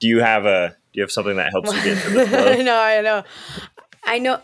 Do 0.01 0.09
you 0.09 0.21
have 0.21 0.45
a 0.47 0.71
do 0.93 0.99
you 0.99 1.03
have 1.03 1.11
something 1.13 1.37
that 1.37 1.51
helps 1.53 1.73
you 1.73 1.83
get 1.83 2.03
to 2.03 2.11
the 2.11 2.27
flow? 2.27 2.63
no, 2.63 2.79
I 2.81 3.01
know. 3.01 3.23
I 4.05 4.19
know. 4.19 4.41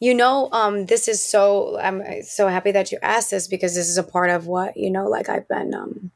You 0.00 0.14
know, 0.14 0.48
um, 0.52 0.86
this 0.86 1.08
is 1.08 1.22
so. 1.22 1.78
I'm 1.78 2.02
so 2.22 2.48
happy 2.48 2.72
that 2.72 2.92
you 2.92 2.98
asked 3.02 3.30
this 3.30 3.48
because 3.48 3.74
this 3.74 3.88
is 3.88 3.98
a 3.98 4.02
part 4.02 4.30
of 4.30 4.46
what 4.46 4.76
you 4.76 4.90
know. 4.90 5.08
Like 5.08 5.28
I've 5.28 5.48
been 5.48 5.72
um, 5.74 6.10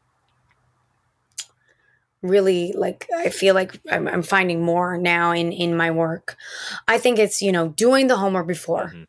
really 2.23 2.73
like. 2.77 3.07
I 3.17 3.31
feel 3.31 3.55
like 3.55 3.81
I'm, 3.91 4.09
I'm 4.09 4.23
finding 4.23 4.63
more 4.63 4.99
now 4.99 5.33
in 5.33 5.53
in 5.53 5.77
my 5.77 5.91
work. 5.91 6.37
I 6.87 6.99
think 6.99 7.19
it's 7.19 7.41
you 7.41 7.53
know 7.53 7.69
doing 7.69 8.09
the 8.09 8.17
homework 8.17 8.47
before, 8.47 8.93
Mhm. 8.95 9.07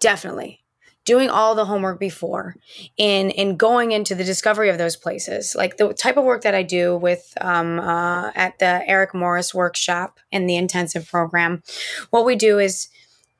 definitely 0.00 0.60
doing 1.06 1.30
all 1.30 1.54
the 1.54 1.64
homework 1.64 1.98
before 1.98 2.56
in 2.98 3.30
in 3.30 3.56
going 3.56 3.92
into 3.92 4.14
the 4.14 4.24
discovery 4.24 4.68
of 4.68 4.76
those 4.76 4.96
places. 4.96 5.54
Like 5.54 5.78
the 5.78 5.94
type 5.94 6.18
of 6.18 6.24
work 6.24 6.42
that 6.42 6.54
i 6.54 6.62
do 6.62 6.96
with 6.96 7.32
um, 7.40 7.80
uh, 7.80 8.30
at 8.34 8.58
the 8.58 8.82
eric 8.86 9.14
morris 9.14 9.54
workshop 9.54 10.18
in 10.30 10.46
the 10.46 10.56
intensive 10.56 11.08
program 11.08 11.62
what 12.10 12.24
we 12.24 12.36
do 12.36 12.58
is 12.58 12.88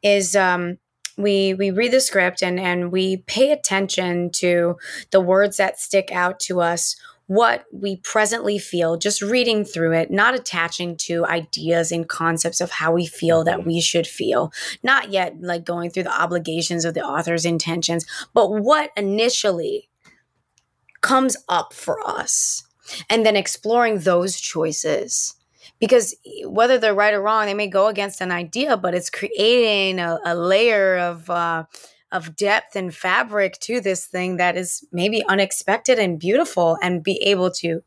is 0.02 0.36
um, 0.36 0.78
we 1.16 1.54
we 1.54 1.70
read 1.70 1.92
the 1.92 2.00
script 2.00 2.42
and 2.42 2.60
and 2.60 2.92
we 2.92 3.18
pay 3.18 3.50
attention 3.52 4.30
to 4.30 4.76
the 5.10 5.20
words 5.20 5.56
that 5.56 5.80
stick 5.80 6.10
out 6.12 6.38
to 6.40 6.60
us 6.60 6.96
what 7.28 7.64
we 7.72 7.96
presently 7.96 8.58
feel 8.58 8.96
just 8.96 9.20
reading 9.20 9.64
through 9.64 9.92
it 9.92 10.10
not 10.10 10.34
attaching 10.34 10.96
to 10.96 11.26
ideas 11.26 11.90
and 11.90 12.08
concepts 12.08 12.60
of 12.60 12.70
how 12.70 12.92
we 12.92 13.04
feel 13.04 13.42
that 13.42 13.66
we 13.66 13.80
should 13.80 14.06
feel 14.06 14.52
not 14.82 15.10
yet 15.10 15.34
like 15.40 15.64
going 15.64 15.90
through 15.90 16.04
the 16.04 16.22
obligations 16.22 16.84
of 16.84 16.94
the 16.94 17.02
author's 17.02 17.44
intentions 17.44 18.06
but 18.32 18.50
what 18.50 18.90
initially 18.96 19.88
comes 21.06 21.36
up 21.48 21.72
for 21.72 22.00
us 22.06 22.64
and 23.08 23.24
then 23.24 23.36
exploring 23.36 24.00
those 24.00 24.40
choices. 24.40 25.34
Because 25.78 26.14
whether 26.44 26.78
they're 26.78 26.94
right 26.94 27.12
or 27.12 27.20
wrong 27.20 27.46
they 27.46 27.54
may 27.54 27.66
go 27.68 27.88
against 27.88 28.20
an 28.20 28.32
idea 28.32 28.76
but 28.76 28.94
it's 28.94 29.10
creating 29.10 29.98
a, 29.98 30.18
a 30.24 30.34
layer 30.34 30.96
of 30.96 31.28
uh, 31.28 31.64
of 32.12 32.36
depth 32.36 32.76
and 32.76 32.94
fabric 32.94 33.58
to 33.60 33.80
this 33.80 34.06
thing 34.06 34.36
that 34.36 34.56
is 34.56 34.86
maybe 34.92 35.24
unexpected 35.28 35.98
and 35.98 36.18
beautiful 36.18 36.78
and 36.82 37.02
be 37.02 37.20
able 37.22 37.50
to 37.50 37.82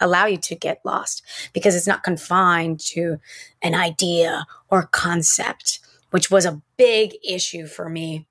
allow 0.00 0.26
you 0.26 0.36
to 0.36 0.54
get 0.54 0.80
lost 0.84 1.22
because 1.52 1.74
it's 1.74 1.86
not 1.86 2.02
confined 2.02 2.78
to 2.78 3.18
an 3.62 3.74
idea 3.74 4.44
or 4.70 4.82
concept 4.84 5.80
which 6.10 6.30
was 6.30 6.44
a 6.44 6.60
big 6.76 7.14
issue 7.26 7.66
for 7.66 7.88
me 7.88 8.26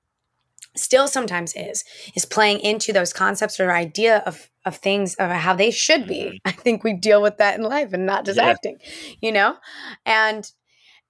still 0.76 1.08
sometimes 1.08 1.54
is 1.56 1.84
is 2.14 2.24
playing 2.24 2.60
into 2.60 2.92
those 2.92 3.12
concepts 3.12 3.58
or 3.58 3.72
idea 3.72 4.18
of 4.26 4.50
of 4.64 4.76
things 4.76 5.14
of 5.14 5.30
how 5.30 5.54
they 5.54 5.70
should 5.70 6.06
be. 6.06 6.40
I 6.44 6.50
think 6.50 6.82
we 6.82 6.92
deal 6.92 7.22
with 7.22 7.38
that 7.38 7.56
in 7.58 7.64
life 7.64 7.92
and 7.92 8.04
not 8.04 8.24
just 8.24 8.38
Yeah. 8.38 8.48
acting 8.48 8.78
you 9.20 9.32
know? 9.32 9.56
And 10.04 10.50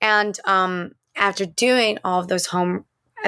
and 0.01 0.39
um 0.45 0.93
after 1.16 1.47
doing 1.47 1.99
all 2.05 2.20
of 2.20 2.29
those 2.29 2.47
home 2.47 2.85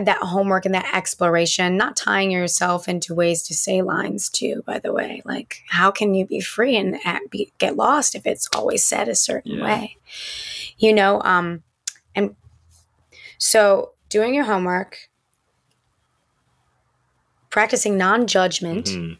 that 0.07 0.19
homework 0.23 0.65
and 0.67 0.75
that 0.75 0.91
exploration 0.95 1.77
not 1.77 1.97
tying 1.97 2.31
yourself 2.31 2.89
into 2.89 3.15
ways 3.15 3.43
to 3.45 3.55
say 3.55 3.83
lines 3.83 4.29
too 4.29 4.63
by 4.67 4.79
the 4.79 4.93
way. 4.93 5.23
Like 5.25 5.63
how 5.69 5.91
can 5.91 6.15
you 6.15 6.27
be 6.27 6.41
free 6.41 6.77
and 6.77 6.97
be, 7.31 7.53
get 7.59 7.77
lost 7.77 8.15
if 8.15 8.27
it's 8.27 8.49
always 8.55 8.85
said 8.85 9.09
a 9.09 9.15
certain 9.15 9.57
Yeah. 9.59 9.65
way? 9.65 9.97
You 10.79 10.93
know 10.93 11.21
um 11.23 11.63
and 12.15 12.37
so 13.39 13.93
doing 14.09 14.35
your 14.35 14.45
homework 14.45 15.09
practicing 17.51 17.97
non-judgment. 17.97 18.87
Mhm. 18.87 19.19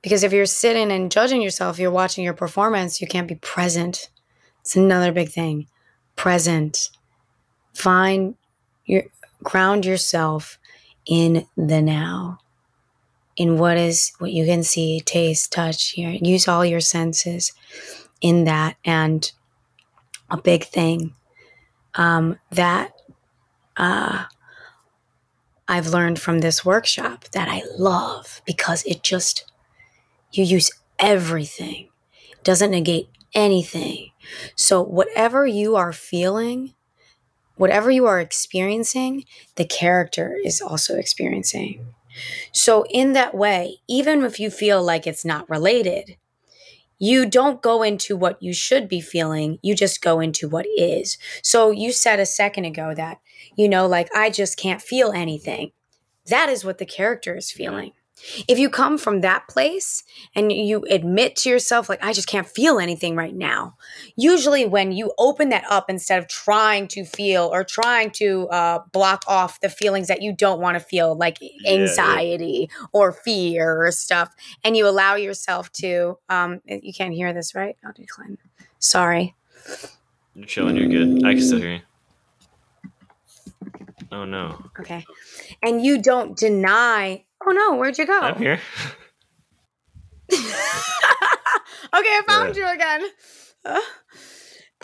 because 0.00 0.24
if 0.24 0.32
you're 0.32 0.46
sitting 0.46 0.90
and 0.90 1.12
judging 1.12 1.42
yourself 1.42 1.78
you're 1.78 1.90
watching 1.90 2.24
your 2.24 2.32
performance 2.34 3.00
you 3.00 3.06
can't 3.06 3.28
be 3.28 3.34
present. 3.36 4.08
It's 4.62 4.76
another 4.76 5.12
big 5.12 5.28
thing. 5.30 5.66
Present 6.16 6.88
find 7.72 8.36
your 8.84 9.04
ground 9.42 9.84
yourself 9.84 10.58
in 11.06 11.46
the 11.56 11.82
now. 11.82 12.38
In 13.36 13.58
what 13.58 13.78
is 13.78 14.12
what 14.18 14.30
you 14.32 14.44
can 14.44 14.62
see 14.62 15.00
taste 15.00 15.52
touch 15.52 15.90
hear 15.90 16.10
use 16.10 16.46
all 16.46 16.64
your 16.64 16.80
senses 16.80 17.52
in 18.20 18.44
that. 18.44 18.76
And 18.84 19.30
a 20.30 20.36
big 20.36 20.64
thing 20.64 21.14
um, 21.94 22.38
that 22.50 22.92
uh, 23.76 24.24
I've 25.66 25.86
learned 25.88 26.18
from 26.18 26.40
this 26.40 26.64
workshop 26.64 27.24
that 27.32 27.48
I 27.48 27.62
love 27.78 28.42
because 28.44 28.84
it 28.84 29.02
just 29.02 29.50
you 30.32 30.44
use 30.44 30.70
everything. 30.98 31.88
It 32.30 32.44
doesn't 32.44 32.70
negate 32.70 33.08
anything. 33.34 34.10
So 34.56 34.82
whatever 34.82 35.46
you 35.46 35.76
are 35.76 35.92
feeling 35.92 36.74
whatever 37.56 37.90
you 37.90 38.06
are 38.06 38.20
experiencing 38.20 39.24
the 39.56 39.64
character 39.64 40.36
is 40.44 40.60
also 40.60 40.96
experiencing. 40.96 41.86
So 42.52 42.84
in 42.90 43.12
that 43.12 43.34
way 43.34 43.78
even 43.88 44.22
if 44.22 44.38
you 44.38 44.50
feel 44.50 44.82
like 44.82 45.06
it's 45.06 45.24
not 45.24 45.48
related 45.48 46.16
you 46.98 47.26
don't 47.26 47.62
go 47.62 47.82
into 47.82 48.16
what 48.16 48.40
you 48.40 48.52
should 48.52 48.88
be 48.88 49.00
feeling 49.00 49.58
you 49.62 49.74
just 49.74 50.02
go 50.02 50.20
into 50.20 50.48
what 50.48 50.66
is. 50.76 51.18
So 51.42 51.70
you 51.70 51.90
said 51.92 52.20
a 52.20 52.26
second 52.26 52.64
ago 52.64 52.94
that 52.94 53.18
you 53.56 53.68
know 53.68 53.86
like 53.86 54.08
i 54.14 54.30
just 54.30 54.56
can't 54.56 54.82
feel 54.82 55.12
anything. 55.12 55.72
That 56.26 56.48
is 56.48 56.64
what 56.64 56.78
the 56.78 56.86
character 56.86 57.36
is 57.36 57.50
feeling 57.50 57.92
if 58.48 58.58
you 58.58 58.68
come 58.68 58.98
from 58.98 59.20
that 59.20 59.48
place 59.48 60.04
and 60.34 60.52
you 60.52 60.84
admit 60.90 61.36
to 61.36 61.48
yourself 61.48 61.88
like 61.88 62.02
i 62.02 62.12
just 62.12 62.28
can't 62.28 62.46
feel 62.46 62.78
anything 62.78 63.16
right 63.16 63.34
now 63.34 63.76
usually 64.16 64.64
when 64.64 64.92
you 64.92 65.12
open 65.18 65.48
that 65.48 65.64
up 65.68 65.88
instead 65.88 66.18
of 66.18 66.28
trying 66.28 66.86
to 66.86 67.04
feel 67.04 67.50
or 67.52 67.64
trying 67.64 68.10
to 68.10 68.48
uh, 68.48 68.78
block 68.92 69.24
off 69.26 69.60
the 69.60 69.68
feelings 69.68 70.08
that 70.08 70.22
you 70.22 70.32
don't 70.32 70.60
want 70.60 70.74
to 70.76 70.80
feel 70.80 71.16
like 71.16 71.38
yeah. 71.40 71.72
anxiety 71.72 72.68
or 72.92 73.12
fear 73.12 73.84
or 73.84 73.90
stuff 73.90 74.34
and 74.64 74.76
you 74.76 74.86
allow 74.86 75.14
yourself 75.14 75.70
to 75.72 76.18
um, 76.28 76.60
you 76.66 76.92
can't 76.92 77.14
hear 77.14 77.32
this 77.32 77.54
right 77.54 77.76
i'll 77.84 77.92
decline 77.92 78.38
sorry 78.78 79.34
You're 80.34 80.46
chilling. 80.46 80.76
You're 80.76 80.88
good. 80.88 81.26
I 81.26 81.34
can 81.34 81.42
still 81.42 81.58
hear 81.58 81.74
you. 81.74 81.80
Oh 84.12 84.24
no, 84.24 84.62
okay 84.78 85.04
and 85.62 85.82
you 85.84 86.00
don't 86.00 86.36
deny 86.36 87.24
oh 87.46 87.50
no 87.50 87.76
where'd 87.76 87.98
you 87.98 88.06
go 88.06 88.20
I'm 88.20 88.36
here. 88.36 88.60
Okay, 91.94 92.08
I 92.08 92.22
found 92.26 92.56
yeah. 92.56 92.62
you 92.62 92.74
again. 92.74 93.10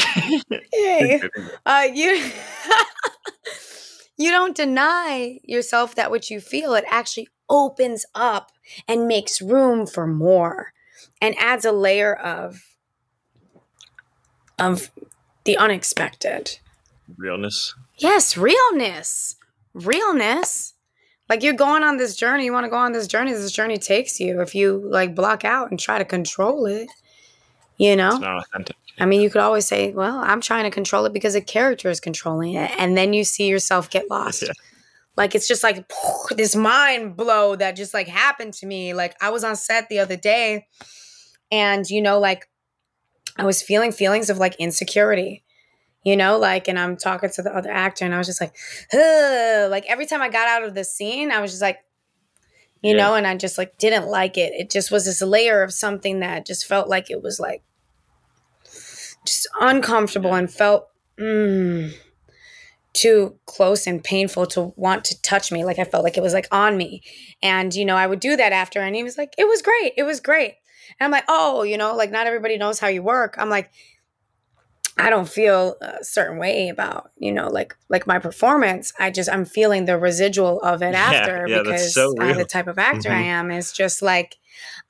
Uh, 0.01 0.41
hey, 0.73 1.21
uh, 1.67 1.89
you 1.93 2.31
you 4.17 4.31
don't 4.31 4.57
deny 4.57 5.41
yourself 5.43 5.97
that 5.97 6.13
which 6.13 6.31
you 6.31 6.41
feel. 6.41 6.75
It 6.75 6.85
actually 6.89 7.27
opens 7.51 8.07
up 8.15 8.53
and 8.87 9.09
makes 9.09 9.43
room 9.43 9.85
for 9.85 10.07
more, 10.07 10.73
and 11.21 11.35
adds 11.41 11.65
a 11.65 11.73
layer 11.73 12.15
of 12.15 12.77
of 14.61 14.93
the 15.43 15.57
unexpected. 15.57 16.61
Realness. 17.17 17.75
Yes, 17.97 18.37
realness. 18.37 19.37
Realness. 19.75 20.75
Like 21.29 21.43
you're 21.43 21.55
going 21.55 21.83
on 21.83 21.99
this 21.99 22.17
journey, 22.17 22.45
you 22.45 22.53
want 22.53 22.65
to 22.65 22.71
go 22.71 22.77
on 22.77 22.93
this 22.93 23.07
journey, 23.07 23.33
this 23.33 23.53
journey 23.53 23.77
takes 23.77 24.19
you. 24.19 24.41
If 24.41 24.55
you 24.55 24.83
like 24.91 25.15
block 25.15 25.45
out 25.45 25.71
and 25.71 25.79
try 25.79 25.99
to 25.99 26.05
control 26.05 26.67
it, 26.67 26.89
you 27.77 27.97
know? 27.97 28.13
It's 28.13 28.21
not 28.21 28.39
authentic. 28.39 28.77
I 28.99 29.07
mean, 29.07 29.21
you 29.21 29.31
could 29.31 29.43
always 29.43 29.67
say, 29.67 29.93
well, 29.93 30.19
I'm 30.19 30.41
trying 30.41 30.65
to 30.65 30.71
control 30.71 31.05
it 31.05 31.13
because 31.13 31.35
a 31.35 31.41
character 31.41 31.89
is 31.89 32.01
controlling 32.01 32.55
it. 32.55 32.71
And 32.79 32.97
then 32.97 33.13
you 33.13 33.25
see 33.25 33.47
yourself 33.47 33.91
get 33.91 34.11
lost. 34.11 34.43
Yeah. 34.43 34.53
Like 35.17 35.35
it's 35.35 35.47
just 35.47 35.63
like 35.63 35.91
this 36.31 36.57
mind 36.57 37.17
blow 37.17 37.57
that 37.57 37.77
just 37.77 37.93
like 37.93 38.09
happened 38.09 38.55
to 38.55 38.67
me. 38.67 38.95
Like 38.95 39.17
I 39.21 39.31
was 39.31 39.45
on 39.45 39.55
set 39.55 39.89
the 39.89 39.99
other 39.99 40.17
day 40.17 40.67
and, 41.51 41.89
you 41.89 42.01
know, 42.01 42.19
like 42.19 42.49
I 43.37 43.45
was 43.45 43.63
feeling 43.63 43.93
feelings 43.93 44.31
of 44.31 44.39
like 44.39 44.57
insecurity 44.57 45.45
you 46.05 46.17
know 46.17 46.39
like 46.39 46.69
and 46.69 46.79
i'm 46.79 46.97
talking 46.97 47.31
to 47.31 47.43
the 47.43 47.55
other 47.55 47.71
actor 47.71 48.05
and 48.05 48.15
i 48.15 48.19
was 48.19 48.27
just 48.27 48.41
like 48.41 48.55
Ugh. 48.93 49.71
like 49.71 49.85
every 49.89 50.07
time 50.07 50.23
i 50.23 50.29
got 50.29 50.49
out 50.49 50.63
of 50.63 50.75
the 50.75 50.85
scene 50.85 51.31
i 51.31 51.41
was 51.41 51.51
just 51.51 51.63
like 51.63 51.79
you 52.83 52.97
yeah. 52.97 53.03
know 53.03 53.15
and 53.15 53.27
i 53.27 53.37
just 53.37 53.59
like 53.59 53.77
didn't 53.79 54.07
like 54.07 54.37
it. 54.37 54.53
It 54.55 54.71
just 54.71 54.91
was 54.91 55.05
this 55.05 55.23
layer 55.23 55.63
of 55.63 55.73
something 55.73 56.21
that 56.21 56.47
just 56.47 56.67
felt 56.67 56.89
like 56.89 57.11
it 57.11 57.23
was 57.23 57.41
like 57.41 57.63
just 59.25 59.49
uncomfortable 59.61 60.35
and 60.35 60.51
felt 60.51 60.89
mm, 61.19 61.93
too 62.93 63.37
close 63.47 63.87
and 63.87 64.03
painful 64.03 64.47
to 64.47 64.73
want 64.77 65.05
to 65.07 65.21
touch 65.23 65.51
me. 65.51 65.65
Like 65.65 65.79
i 65.79 65.85
felt 65.85 66.05
like 66.05 66.17
it 66.17 66.23
was 66.23 66.35
like 66.35 66.49
on 66.53 66.77
me. 66.77 67.03
And 67.43 67.75
you 67.75 67.85
know 67.85 67.97
i 67.97 68.07
would 68.07 68.21
do 68.21 68.37
that 68.37 68.53
after 68.53 68.81
and 68.81 68.95
he 68.95 69.03
was 69.03 69.19
like 69.19 69.35
it 69.39 69.49
was 69.49 69.63
great. 69.63 69.95
It 69.97 70.05
was 70.05 70.21
great. 70.21 70.55
And 71.01 71.07
i'm 71.07 71.11
like 71.11 71.25
oh 71.29 71.63
you 71.65 71.77
know 71.77 71.95
like 71.97 72.11
not 72.11 72.27
everybody 72.27 72.57
knows 72.57 72.79
how 72.79 72.89
you 72.89 73.03
work. 73.03 73.35
I'm 73.39 73.51
like 73.51 73.71
I 74.99 75.11
don't 75.11 75.29
feel 75.29 75.77
a 75.81 76.03
certain 76.03 76.39
way 76.39 76.69
about, 76.69 77.13
you 77.19 77.31
know, 77.31 77.49
like 77.49 77.77
like 77.89 78.07
my 78.07 78.19
performance. 78.19 78.93
I 78.99 79.11
just 79.11 79.31
I'm 79.31 79.45
feeling 79.45 79.85
the 79.85 79.97
residual 79.97 80.61
of 80.61 80.83
it 80.83 80.93
yeah, 80.93 81.01
after 81.01 81.47
yeah, 81.49 81.63
because 81.63 81.95
so 81.95 82.13
the 82.15 82.45
type 82.45 82.67
of 82.67 82.79
actor 82.79 83.09
mm-hmm. 83.09 83.19
I 83.19 83.23
am 83.23 83.51
is 83.51 83.73
just 83.73 84.03
like 84.03 84.37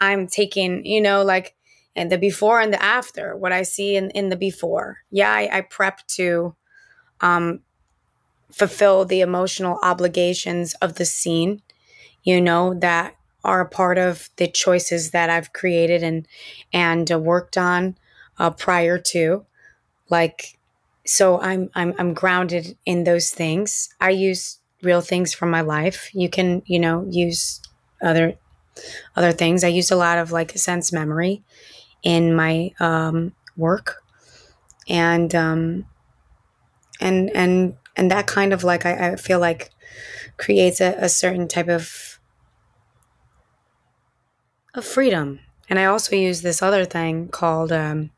I'm 0.00 0.26
taking, 0.26 0.84
you 0.86 1.00
know, 1.00 1.22
like 1.22 1.54
and 1.94 2.10
the 2.10 2.18
before 2.18 2.60
and 2.60 2.72
the 2.72 2.82
after, 2.82 3.36
what 3.36 3.52
I 3.52 3.62
see 3.62 3.96
in, 3.96 4.10
in 4.10 4.30
the 4.30 4.36
before. 4.36 4.98
Yeah, 5.10 5.30
I, 5.30 5.58
I 5.58 5.60
prep 5.60 6.06
to 6.08 6.54
um 7.20 7.60
fulfill 8.50 9.04
the 9.04 9.20
emotional 9.20 9.78
obligations 9.82 10.72
of 10.74 10.94
the 10.94 11.04
scene, 11.04 11.60
you 12.22 12.40
know, 12.40 12.72
that 12.72 13.14
are 13.44 13.60
a 13.60 13.68
part 13.68 13.98
of 13.98 14.30
the 14.36 14.48
choices 14.48 15.10
that 15.10 15.28
I've 15.28 15.52
created 15.52 16.02
and 16.02 16.26
and 16.72 17.12
uh, 17.12 17.18
worked 17.18 17.58
on 17.58 17.96
uh, 18.38 18.50
prior 18.50 18.98
to 18.98 19.44
like 20.10 20.58
so 21.06 21.40
i'm 21.40 21.70
i'm 21.74 21.94
i'm 21.98 22.14
grounded 22.14 22.76
in 22.86 23.04
those 23.04 23.30
things. 23.30 23.90
I 24.00 24.10
use 24.10 24.58
real 24.82 25.00
things 25.00 25.34
from 25.34 25.50
my 25.50 25.60
life. 25.60 26.10
You 26.14 26.28
can 26.28 26.62
you 26.66 26.78
know 26.78 27.06
use 27.08 27.60
other 28.02 28.34
other 29.16 29.32
things. 29.32 29.64
I 29.64 29.68
use 29.68 29.90
a 29.90 29.96
lot 29.96 30.18
of 30.18 30.32
like 30.32 30.56
sense 30.58 30.92
memory 30.92 31.42
in 32.02 32.34
my 32.34 32.70
um, 32.78 33.32
work. 33.56 34.02
And 34.88 35.34
um 35.34 35.84
and 37.00 37.30
and 37.34 37.76
and 37.96 38.10
that 38.10 38.26
kind 38.26 38.52
of 38.52 38.64
like 38.64 38.86
i, 38.86 39.10
I 39.10 39.16
feel 39.16 39.38
like 39.38 39.70
creates 40.36 40.80
a, 40.80 40.94
a 40.98 41.08
certain 41.08 41.48
type 41.48 41.68
of 41.68 42.18
of 44.74 44.84
freedom. 44.84 45.40
And 45.68 45.78
i 45.78 45.84
also 45.84 46.16
use 46.16 46.42
this 46.42 46.62
other 46.62 46.84
thing 46.84 47.28
called 47.28 47.72
um 47.72 48.10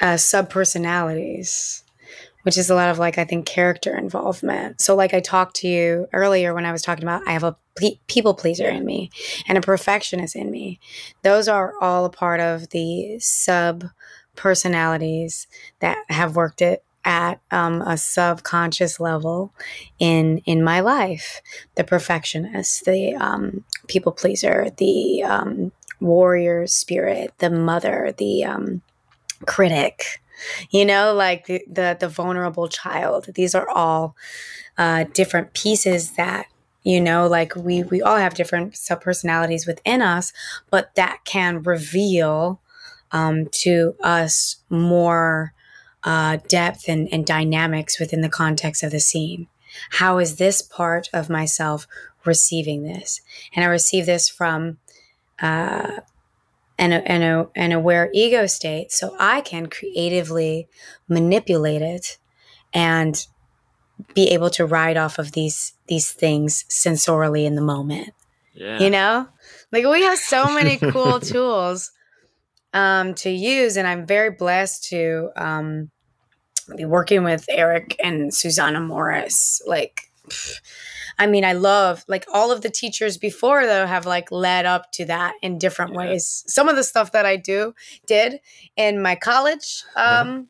uh, 0.00 0.14
subpersonalities, 0.14 1.82
which 2.42 2.56
is 2.56 2.70
a 2.70 2.74
lot 2.74 2.90
of 2.90 2.98
like, 2.98 3.18
I 3.18 3.24
think, 3.24 3.46
character 3.46 3.96
involvement. 3.96 4.80
So, 4.80 4.94
like 4.94 5.14
I 5.14 5.20
talked 5.20 5.56
to 5.56 5.68
you 5.68 6.08
earlier 6.12 6.54
when 6.54 6.66
I 6.66 6.72
was 6.72 6.82
talking 6.82 7.04
about, 7.04 7.26
I 7.26 7.32
have 7.32 7.44
a 7.44 7.56
people 8.06 8.34
pleaser 8.34 8.68
in 8.68 8.84
me 8.84 9.10
and 9.48 9.56
a 9.56 9.62
perfectionist 9.62 10.36
in 10.36 10.50
me. 10.50 10.80
Those 11.22 11.48
are 11.48 11.74
all 11.80 12.04
a 12.04 12.10
part 12.10 12.40
of 12.40 12.70
the 12.70 13.18
sub 13.18 13.84
personalities 14.36 15.46
that 15.80 15.98
have 16.08 16.36
worked 16.36 16.62
it 16.62 16.84
at 17.04 17.40
um, 17.50 17.80
a 17.82 17.96
subconscious 17.96 19.00
level 19.00 19.52
in 19.98 20.38
in 20.38 20.62
my 20.62 20.80
life 20.80 21.40
the 21.74 21.84
perfectionist 21.84 22.84
the 22.84 23.14
um, 23.14 23.64
people 23.88 24.12
pleaser 24.12 24.68
the 24.76 25.22
um, 25.22 25.72
warrior 26.00 26.66
spirit 26.66 27.32
the 27.38 27.50
mother 27.50 28.14
the 28.18 28.44
um, 28.44 28.82
critic 29.46 30.20
you 30.70 30.84
know 30.84 31.12
like 31.14 31.46
the 31.46 31.62
the, 31.70 31.96
the 31.98 32.08
vulnerable 32.08 32.68
child. 32.68 33.26
These 33.34 33.54
are 33.54 33.68
all 33.68 34.16
uh, 34.78 35.04
different 35.12 35.52
pieces 35.52 36.12
that 36.12 36.46
you 36.82 37.00
know 37.00 37.26
like 37.26 37.54
we 37.56 37.82
we 37.82 38.00
all 38.02 38.16
have 38.16 38.34
different 38.34 38.76
sub 38.76 39.00
personalities 39.00 39.66
within 39.66 40.00
us 40.00 40.32
but 40.70 40.94
that 40.94 41.20
can 41.24 41.62
reveal 41.62 42.60
um, 43.12 43.46
to 43.46 43.94
us 44.02 44.56
more 44.70 45.52
uh, 46.04 46.38
depth 46.48 46.88
and, 46.88 47.08
and 47.12 47.26
dynamics 47.26 48.00
within 48.00 48.22
the 48.22 48.28
context 48.28 48.82
of 48.82 48.90
the 48.90 49.00
scene. 49.00 49.48
How 49.90 50.18
is 50.18 50.36
this 50.36 50.62
part 50.62 51.08
of 51.12 51.28
myself 51.28 51.86
receiving 52.24 52.82
this? 52.82 53.20
And 53.54 53.64
i 53.64 53.68
receive 53.68 54.06
this 54.06 54.28
from 54.28 54.78
uh, 55.40 56.00
and 56.80 56.94
a, 56.94 57.12
and 57.12 57.22
a, 57.22 57.48
an 57.54 57.72
aware 57.72 58.10
ego 58.14 58.46
state 58.46 58.90
so 58.90 59.14
I 59.20 59.42
can 59.42 59.66
creatively 59.66 60.66
manipulate 61.08 61.82
it 61.82 62.16
and 62.72 63.24
be 64.14 64.30
able 64.30 64.48
to 64.50 64.64
ride 64.64 64.96
off 64.96 65.18
of 65.18 65.32
these 65.32 65.74
these 65.88 66.10
things 66.10 66.64
sensorially 66.70 67.44
in 67.44 67.54
the 67.54 67.60
moment. 67.60 68.14
Yeah. 68.54 68.78
You 68.78 68.88
know? 68.88 69.28
Like 69.70 69.84
we 69.84 70.02
have 70.02 70.18
so 70.18 70.46
many 70.54 70.78
cool 70.78 71.20
tools 71.20 71.92
um, 72.72 73.14
to 73.16 73.30
use 73.30 73.76
and 73.76 73.86
I'm 73.86 74.06
very 74.06 74.30
blessed 74.30 74.84
to 74.84 75.30
um, 75.36 75.90
be 76.76 76.86
working 76.86 77.24
with 77.24 77.44
Eric 77.50 77.94
and 78.02 78.32
Susanna 78.32 78.80
Morris. 78.80 79.60
Like 79.66 80.10
pff, 80.28 80.60
I 81.20 81.26
mean, 81.26 81.44
I 81.44 81.52
love 81.52 82.02
like 82.08 82.24
all 82.32 82.50
of 82.50 82.62
the 82.62 82.70
teachers 82.70 83.18
before 83.18 83.66
though 83.66 83.84
have 83.84 84.06
like 84.06 84.32
led 84.32 84.64
up 84.64 84.90
to 84.92 85.04
that 85.04 85.34
in 85.42 85.58
different 85.58 85.92
yeah. 85.92 85.98
ways. 85.98 86.42
Some 86.46 86.66
of 86.66 86.76
the 86.76 86.82
stuff 86.82 87.12
that 87.12 87.26
I 87.26 87.36
do 87.36 87.74
did 88.06 88.40
in 88.74 89.02
my 89.02 89.16
college 89.16 89.84
uh-huh. 89.94 90.22
um, 90.22 90.48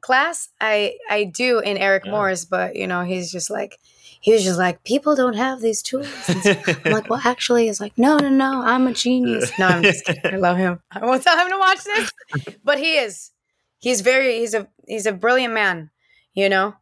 class, 0.00 0.48
I 0.58 0.94
I 1.10 1.24
do 1.24 1.58
in 1.58 1.76
Eric 1.76 2.06
yeah. 2.06 2.12
Morris, 2.12 2.46
but 2.46 2.76
you 2.76 2.86
know, 2.86 3.02
he's 3.02 3.30
just 3.30 3.50
like 3.50 3.78
he 4.20 4.32
was 4.32 4.42
just 4.42 4.58
like, 4.58 4.84
people 4.84 5.14
don't 5.14 5.36
have 5.36 5.60
these 5.60 5.82
tools. 5.82 6.08
So 6.08 6.54
I'm 6.84 6.92
like, 6.92 7.10
well, 7.10 7.20
actually, 7.26 7.68
it's 7.68 7.80
like, 7.80 7.96
no, 7.98 8.16
no, 8.16 8.30
no, 8.30 8.62
I'm 8.62 8.86
a 8.86 8.94
genius. 8.94 9.50
No, 9.58 9.66
I'm 9.66 9.82
just 9.82 10.06
kidding. 10.06 10.34
I 10.34 10.36
love 10.38 10.56
him. 10.56 10.80
I 10.90 11.04
won't 11.04 11.22
tell 11.22 11.38
him 11.38 11.50
to 11.50 11.58
watch 11.58 11.84
this, 11.84 12.10
but 12.64 12.78
he 12.78 12.96
is. 12.96 13.32
He's 13.78 14.00
very. 14.00 14.38
He's 14.38 14.54
a. 14.54 14.66
He's 14.88 15.04
a 15.04 15.12
brilliant 15.12 15.52
man. 15.52 15.90
You 16.32 16.48
know. 16.48 16.74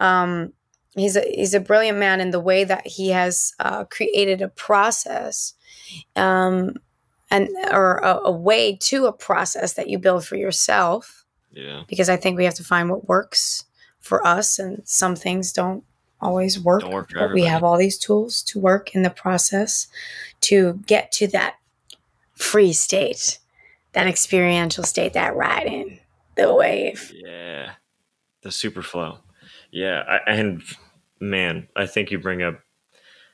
Um, 0.00 0.52
he's 0.96 1.16
a 1.16 1.22
he's 1.22 1.54
a 1.54 1.60
brilliant 1.60 1.98
man 1.98 2.20
in 2.20 2.30
the 2.30 2.40
way 2.40 2.64
that 2.64 2.86
he 2.86 3.10
has 3.10 3.52
uh, 3.60 3.84
created 3.84 4.42
a 4.42 4.48
process 4.48 5.54
um, 6.14 6.74
and 7.30 7.48
or 7.70 7.98
a, 7.98 8.20
a, 8.24 8.30
way 8.30 8.76
to 8.76 9.06
a 9.06 9.12
process 9.12 9.74
that 9.74 9.88
you 9.88 9.98
build 9.98 10.24
for 10.24 10.36
yourself. 10.36 11.24
Yeah. 11.52 11.84
Because 11.88 12.08
i 12.08 12.16
think 12.16 12.36
we 12.36 12.44
have 12.44 12.54
to 12.54 12.64
find 12.64 12.90
what 12.90 13.08
works 13.08 13.64
for 14.00 14.24
us 14.26 14.58
and 14.58 14.82
some 14.84 15.16
things 15.16 15.52
don't 15.52 15.84
always 16.20 16.60
work, 16.60 16.82
don't 16.82 16.92
work 16.92 17.10
but 17.14 17.32
we 17.32 17.42
have 17.42 17.62
all 17.62 17.76
these 17.76 17.98
tools 17.98 18.42
to 18.42 18.58
work 18.58 18.94
in 18.94 19.02
the 19.02 19.10
process 19.10 19.86
to 20.40 20.80
get 20.86 21.12
to 21.12 21.26
that 21.28 21.56
free 22.34 22.72
state 22.72 23.38
that 23.92 24.06
experiential 24.06 24.84
state 24.84 25.14
that 25.14 25.34
riding 25.34 25.98
the 26.36 26.54
wave. 26.54 27.14
Yeah. 27.14 27.72
The 28.42 28.52
super 28.52 28.82
flow. 28.82 29.18
Yeah 29.70 30.02
I, 30.06 30.18
and 30.30 30.62
man, 31.20 31.68
I 31.76 31.86
think 31.86 32.10
you 32.10 32.18
bring 32.18 32.42
up 32.42 32.60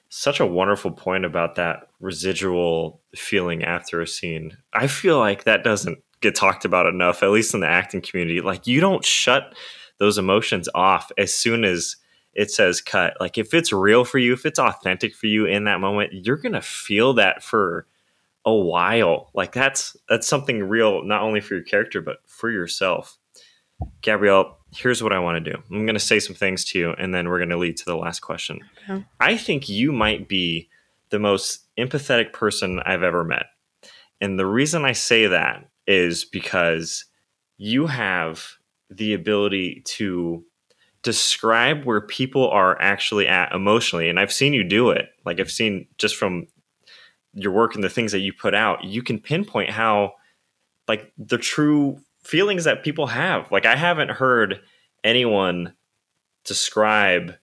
such 0.08 0.40
a 0.40 0.46
wonderful 0.46 0.90
point 0.90 1.24
about 1.24 1.54
that 1.54 1.88
residual 2.00 3.00
feeling 3.14 3.64
after 3.64 4.00
a 4.00 4.06
scene. 4.06 4.58
I 4.72 4.86
feel 4.86 5.18
like 5.18 5.44
that 5.44 5.64
doesn't 5.64 6.02
get 6.20 6.34
talked 6.34 6.64
about 6.64 6.86
enough, 6.86 7.22
at 7.22 7.30
least 7.30 7.54
in 7.54 7.60
the 7.60 7.68
acting 7.68 8.02
community. 8.02 8.40
Like 8.40 8.66
you 8.66 8.80
don't 8.80 9.04
shut 9.04 9.54
those 9.98 10.18
emotions 10.18 10.68
off 10.74 11.10
as 11.16 11.34
soon 11.34 11.64
as 11.64 11.96
it 12.34 12.50
says 12.50 12.80
cut. 12.80 13.14
Like 13.20 13.38
if 13.38 13.54
it's 13.54 13.72
real 13.72 14.04
for 14.04 14.18
you, 14.18 14.32
if 14.32 14.46
it's 14.46 14.58
authentic 14.58 15.14
for 15.14 15.26
you 15.26 15.46
in 15.46 15.64
that 15.64 15.80
moment, 15.80 16.12
you're 16.12 16.36
going 16.36 16.52
to 16.52 16.62
feel 16.62 17.14
that 17.14 17.42
for 17.42 17.86
a 18.44 18.54
while. 18.54 19.30
Like 19.34 19.52
that's 19.52 19.96
that's 20.08 20.26
something 20.26 20.62
real, 20.62 21.04
not 21.04 21.22
only 21.22 21.40
for 21.40 21.54
your 21.54 21.64
character 21.64 22.00
but 22.00 22.18
for 22.26 22.50
yourself. 22.50 23.18
Gabrielle, 24.00 24.58
here's 24.74 25.02
what 25.02 25.12
I 25.12 25.18
want 25.18 25.42
to 25.44 25.52
do. 25.52 25.58
I'm 25.70 25.86
going 25.86 25.94
to 25.94 26.00
say 26.00 26.18
some 26.18 26.34
things 26.34 26.64
to 26.66 26.78
you, 26.78 26.92
and 26.92 27.14
then 27.14 27.28
we're 27.28 27.38
going 27.38 27.50
to 27.50 27.58
lead 27.58 27.76
to 27.78 27.84
the 27.84 27.96
last 27.96 28.20
question. 28.20 28.60
Okay. 28.88 29.04
I 29.20 29.36
think 29.36 29.68
you 29.68 29.92
might 29.92 30.28
be 30.28 30.68
the 31.10 31.18
most 31.18 31.66
empathetic 31.78 32.32
person 32.32 32.80
I've 32.84 33.02
ever 33.02 33.22
met. 33.22 33.46
And 34.20 34.38
the 34.38 34.46
reason 34.46 34.84
I 34.84 34.92
say 34.92 35.26
that 35.26 35.68
is 35.86 36.24
because 36.24 37.04
you 37.58 37.86
have 37.86 38.44
the 38.88 39.14
ability 39.14 39.82
to 39.84 40.44
describe 41.02 41.84
where 41.84 42.00
people 42.00 42.48
are 42.48 42.80
actually 42.80 43.26
at 43.26 43.52
emotionally. 43.52 44.08
And 44.08 44.20
I've 44.20 44.32
seen 44.32 44.52
you 44.52 44.64
do 44.64 44.90
it. 44.90 45.08
Like 45.24 45.40
I've 45.40 45.50
seen 45.50 45.86
just 45.98 46.16
from 46.16 46.46
your 47.34 47.52
work 47.52 47.74
and 47.74 47.82
the 47.82 47.90
things 47.90 48.12
that 48.12 48.20
you 48.20 48.32
put 48.32 48.54
out, 48.54 48.84
you 48.84 49.02
can 49.02 49.18
pinpoint 49.18 49.70
how 49.70 50.14
like 50.86 51.12
the 51.18 51.38
true 51.38 51.98
feelings 52.22 52.64
that 52.64 52.84
people 52.84 53.08
have. 53.08 53.50
Like 53.50 53.66
I 53.66 53.76
haven't 53.76 54.10
heard 54.10 54.60
anyone 55.04 55.74
describe 56.44 57.34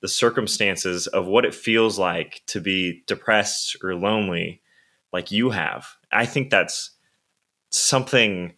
the 0.00 0.08
circumstances 0.08 1.06
of 1.08 1.26
what 1.26 1.44
it 1.44 1.54
feels 1.54 1.98
like 1.98 2.42
to 2.46 2.60
be 2.60 3.02
depressed 3.06 3.76
or 3.82 3.94
lonely 3.94 4.62
like 5.12 5.32
you 5.32 5.50
have. 5.50 5.96
I 6.12 6.26
think 6.26 6.50
that's 6.50 6.90
something 7.70 8.54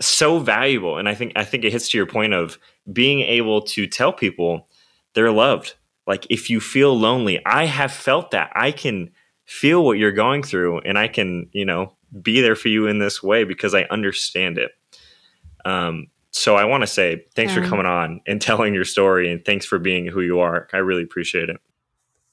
so 0.00 0.38
valuable 0.38 0.98
and 0.98 1.08
I 1.08 1.14
think 1.14 1.32
I 1.36 1.44
think 1.44 1.64
it 1.64 1.72
hits 1.72 1.88
to 1.90 1.98
your 1.98 2.06
point 2.06 2.34
of 2.34 2.58
being 2.92 3.20
able 3.20 3.62
to 3.62 3.86
tell 3.86 4.12
people 4.12 4.68
they're 5.14 5.30
loved. 5.30 5.74
Like 6.06 6.26
if 6.28 6.50
you 6.50 6.60
feel 6.60 6.98
lonely, 6.98 7.40
I 7.46 7.66
have 7.66 7.92
felt 7.92 8.32
that. 8.32 8.50
I 8.54 8.72
can 8.72 9.12
feel 9.44 9.84
what 9.84 9.98
you're 9.98 10.12
going 10.12 10.42
through 10.42 10.80
and 10.80 10.98
I 10.98 11.08
can, 11.08 11.48
you 11.52 11.64
know, 11.64 11.94
be 12.22 12.40
there 12.40 12.56
for 12.56 12.68
you 12.68 12.86
in 12.86 12.98
this 12.98 13.22
way 13.22 13.44
because 13.44 13.74
I 13.74 13.82
understand 13.84 14.58
it. 14.58 14.72
Um, 15.64 16.08
so 16.30 16.56
I 16.56 16.64
want 16.64 16.82
to 16.82 16.86
say 16.86 17.24
thanks 17.34 17.54
for 17.54 17.62
coming 17.62 17.86
on 17.86 18.20
and 18.26 18.42
telling 18.42 18.74
your 18.74 18.84
story 18.84 19.30
and 19.30 19.44
thanks 19.44 19.64
for 19.66 19.78
being 19.78 20.06
who 20.06 20.20
you 20.20 20.40
are. 20.40 20.68
I 20.72 20.78
really 20.78 21.02
appreciate 21.02 21.48
it. 21.48 21.58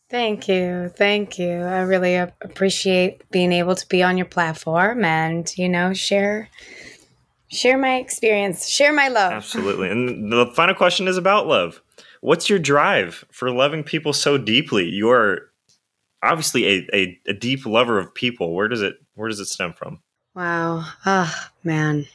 Thank 0.09 0.47
you. 0.47 0.91
Thank 0.97 1.39
you. 1.39 1.51
I 1.51 1.81
really 1.81 2.15
appreciate 2.15 3.29
being 3.31 3.53
able 3.53 3.75
to 3.75 3.87
be 3.87 4.03
on 4.03 4.17
your 4.17 4.25
platform 4.25 5.05
and, 5.05 5.49
you 5.57 5.69
know, 5.69 5.93
share 5.93 6.49
share 7.47 7.77
my 7.77 7.95
experience, 7.95 8.67
share 8.67 8.91
my 8.91 9.07
love. 9.07 9.33
Absolutely. 9.33 9.89
And 9.89 10.31
the 10.31 10.47
final 10.55 10.73
question 10.73 11.07
is 11.07 11.17
about 11.17 11.47
love. 11.47 11.81
What's 12.21 12.49
your 12.49 12.59
drive 12.59 13.23
for 13.31 13.51
loving 13.51 13.83
people 13.83 14.13
so 14.13 14.37
deeply? 14.37 14.89
You 14.89 15.09
are 15.11 15.51
obviously 16.23 16.65
a, 16.65 16.87
a, 16.93 17.19
a 17.27 17.33
deep 17.33 17.65
lover 17.65 17.97
of 17.97 18.13
people. 18.13 18.53
Where 18.53 18.67
does 18.67 18.81
it 18.81 18.95
where 19.15 19.29
does 19.29 19.39
it 19.39 19.45
stem 19.45 19.73
from? 19.73 20.01
Wow. 20.35 20.85
Ah, 21.05 21.49
oh, 21.49 21.53
man. 21.63 22.05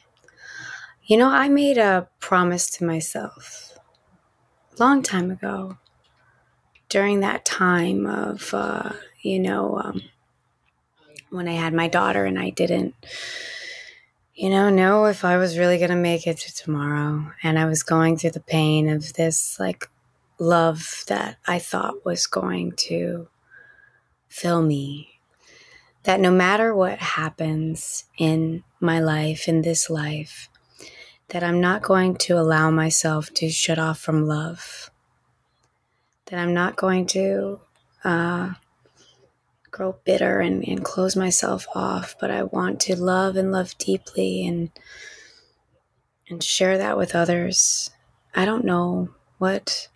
You 1.05 1.17
know, 1.17 1.29
I 1.29 1.47
made 1.47 1.77
a 1.77 2.07
promise 2.19 2.69
to 2.71 2.85
myself 2.85 3.77
a 4.77 4.83
long 4.83 5.01
time 5.01 5.31
ago 5.31 5.77
during 6.89 7.19
that 7.19 7.45
time 7.45 8.05
of, 8.05 8.53
uh, 8.53 8.91
you 9.21 9.39
know, 9.39 9.79
um, 9.79 10.01
when 11.29 11.47
I 11.47 11.53
had 11.53 11.73
my 11.73 11.87
daughter 11.87 12.25
and 12.25 12.39
I 12.39 12.49
didn't, 12.49 12.95
you 14.35 14.49
know, 14.49 14.69
know 14.69 15.05
if 15.05 15.25
I 15.25 15.37
was 15.37 15.57
really 15.57 15.77
going 15.77 15.89
to 15.89 15.95
make 15.95 16.27
it 16.27 16.37
to 16.37 16.53
tomorrow. 16.53 17.31
And 17.43 17.57
I 17.57 17.65
was 17.65 17.83
going 17.83 18.17
through 18.17 18.31
the 18.31 18.39
pain 18.39 18.89
of 18.89 19.13
this, 19.13 19.59
like, 19.59 19.89
love 20.39 21.03
that 21.07 21.37
I 21.47 21.59
thought 21.59 22.05
was 22.05 22.27
going 22.27 22.73
to 22.73 23.27
fill 24.27 24.61
me. 24.61 25.16
That 26.07 26.21
no 26.21 26.31
matter 26.31 26.73
what 26.73 26.99
happens 26.99 28.05
in 28.17 28.63
my 28.79 29.01
life, 29.01 29.49
in 29.49 29.61
this 29.61 29.89
life, 29.89 30.47
that 31.27 31.43
I'm 31.43 31.59
not 31.59 31.81
going 31.81 32.15
to 32.19 32.39
allow 32.39 32.71
myself 32.71 33.29
to 33.33 33.49
shut 33.49 33.77
off 33.77 33.99
from 33.99 34.25
love, 34.25 34.89
that 36.27 36.39
I'm 36.39 36.53
not 36.53 36.77
going 36.77 37.07
to 37.07 37.59
uh, 38.05 38.53
grow 39.69 39.97
bitter 40.05 40.39
and, 40.39 40.65
and 40.65 40.81
close 40.81 41.17
myself 41.17 41.67
off, 41.75 42.15
but 42.21 42.31
I 42.31 42.43
want 42.43 42.79
to 42.83 42.95
love 42.95 43.35
and 43.35 43.51
love 43.51 43.77
deeply 43.77 44.47
and 44.47 44.71
and 46.29 46.41
share 46.41 46.77
that 46.77 46.97
with 46.97 47.15
others. 47.15 47.89
I 48.33 48.45
don't 48.45 48.63
know 48.63 49.09
what 49.39 49.89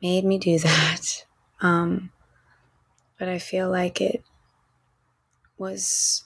made 0.00 0.24
me 0.24 0.38
do 0.38 0.58
that, 0.60 1.24
um, 1.60 2.12
but 3.18 3.28
I 3.28 3.40
feel 3.40 3.68
like 3.68 4.00
it 4.00 4.22
was 5.58 6.24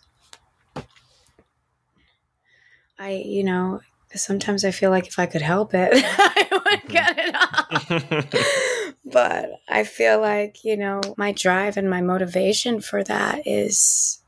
I, 3.03 3.22
you 3.24 3.43
know, 3.43 3.80
sometimes 4.14 4.64
I 4.64 4.70
feel 4.70 4.91
like 4.91 5.09
if 5.09 5.18
I 5.18 5.26
could 5.26 5.43
help 5.43 5.74
it, 5.74 5.91
I 5.95 6.49
would 6.53 6.62
mm-hmm. 6.62 6.93
get 6.93 7.18
it 7.18 7.35
off. 7.35 8.95
but 9.05 9.51
I 9.68 9.83
feel 9.83 10.20
like, 10.20 10.62
you 10.64 10.76
know, 10.76 11.01
my 11.16 11.33
drive 11.33 11.76
and 11.76 11.91
my 11.91 12.01
motivation 12.01 12.80
for 12.80 13.03
that 13.03 13.45
is 13.45 14.20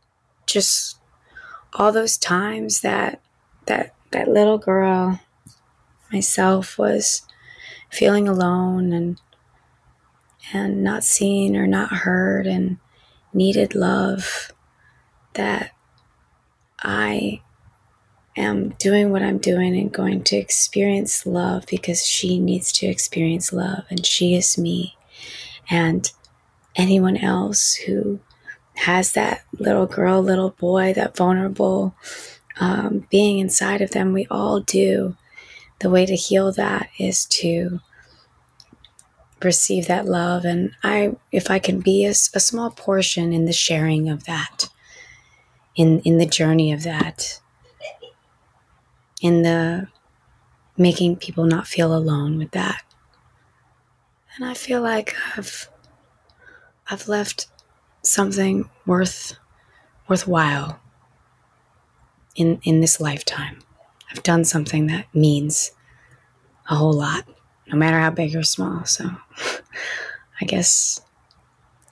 just 0.46 0.98
all 1.74 1.92
those 1.92 2.18
times 2.18 2.80
that 2.80 3.20
that 3.66 3.94
that 4.10 4.28
little 4.28 4.58
girl 4.58 5.20
myself 6.12 6.76
was 6.76 7.22
feeling 7.90 8.28
alone 8.28 8.92
and 8.92 9.20
and 10.52 10.82
not 10.82 11.04
seen 11.04 11.56
or 11.56 11.66
not 11.66 11.90
heard 11.90 12.46
and 12.46 12.78
needed 13.32 13.74
love 13.74 14.52
that 15.34 15.72
I 16.80 17.40
am 18.36 18.70
doing 18.70 19.10
what 19.10 19.22
I'm 19.22 19.38
doing 19.38 19.76
and 19.76 19.92
going 19.92 20.22
to 20.24 20.36
experience 20.36 21.26
love 21.26 21.66
because 21.68 22.06
she 22.06 22.38
needs 22.38 22.72
to 22.72 22.86
experience 22.86 23.52
love 23.52 23.84
and 23.90 24.04
she 24.04 24.34
is 24.34 24.58
me. 24.58 24.96
And 25.70 26.10
anyone 26.76 27.16
else 27.16 27.74
who 27.74 28.20
has 28.74 29.12
that 29.12 29.44
little 29.58 29.86
girl, 29.86 30.20
little 30.20 30.50
boy, 30.50 30.92
that 30.94 31.16
vulnerable 31.16 31.94
um, 32.60 33.06
being 33.10 33.38
inside 33.38 33.80
of 33.80 33.92
them, 33.92 34.12
we 34.12 34.26
all 34.30 34.60
do. 34.60 35.16
The 35.80 35.90
way 35.90 36.06
to 36.06 36.14
heal 36.16 36.52
that 36.52 36.88
is 36.98 37.26
to 37.26 37.80
receive 39.42 39.86
that 39.86 40.06
love. 40.06 40.44
And 40.44 40.72
I, 40.82 41.16
if 41.30 41.50
I 41.50 41.58
can 41.58 41.80
be 41.80 42.04
a, 42.04 42.10
a 42.10 42.40
small 42.40 42.70
portion 42.70 43.32
in 43.32 43.44
the 43.44 43.52
sharing 43.52 44.08
of 44.08 44.24
that, 44.24 44.68
in, 45.76 46.00
in 46.00 46.18
the 46.18 46.26
journey 46.26 46.72
of 46.72 46.82
that, 46.84 47.40
in 49.20 49.42
the 49.42 49.88
making 50.76 51.16
people 51.16 51.44
not 51.44 51.66
feel 51.66 51.94
alone 51.94 52.38
with 52.38 52.50
that. 52.52 52.82
And 54.36 54.44
I 54.44 54.54
feel 54.54 54.80
like 54.80 55.14
I've 55.36 55.68
I've 56.90 57.08
left 57.08 57.46
something 58.02 58.68
worth 58.84 59.36
worthwhile 60.08 60.80
in 62.34 62.60
in 62.64 62.80
this 62.80 63.00
lifetime. 63.00 63.60
I've 64.10 64.22
done 64.22 64.44
something 64.44 64.86
that 64.88 65.06
means 65.14 65.72
a 66.68 66.74
whole 66.74 66.92
lot, 66.92 67.26
no 67.68 67.76
matter 67.76 67.98
how 67.98 68.10
big 68.10 68.34
or 68.34 68.42
small. 68.42 68.84
So 68.84 69.04
I 70.40 70.44
guess 70.44 71.00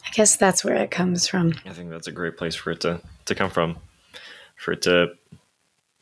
I 0.04 0.10
guess 0.10 0.36
that's 0.36 0.64
where 0.64 0.76
it 0.76 0.90
comes 0.90 1.28
from. 1.28 1.54
I 1.64 1.70
think 1.70 1.90
that's 1.90 2.08
a 2.08 2.12
great 2.12 2.36
place 2.36 2.56
for 2.56 2.72
it 2.72 2.80
to 2.80 3.00
to 3.26 3.34
come 3.34 3.50
from. 3.50 3.76
For 4.56 4.72
it 4.72 4.82
to 4.82 5.12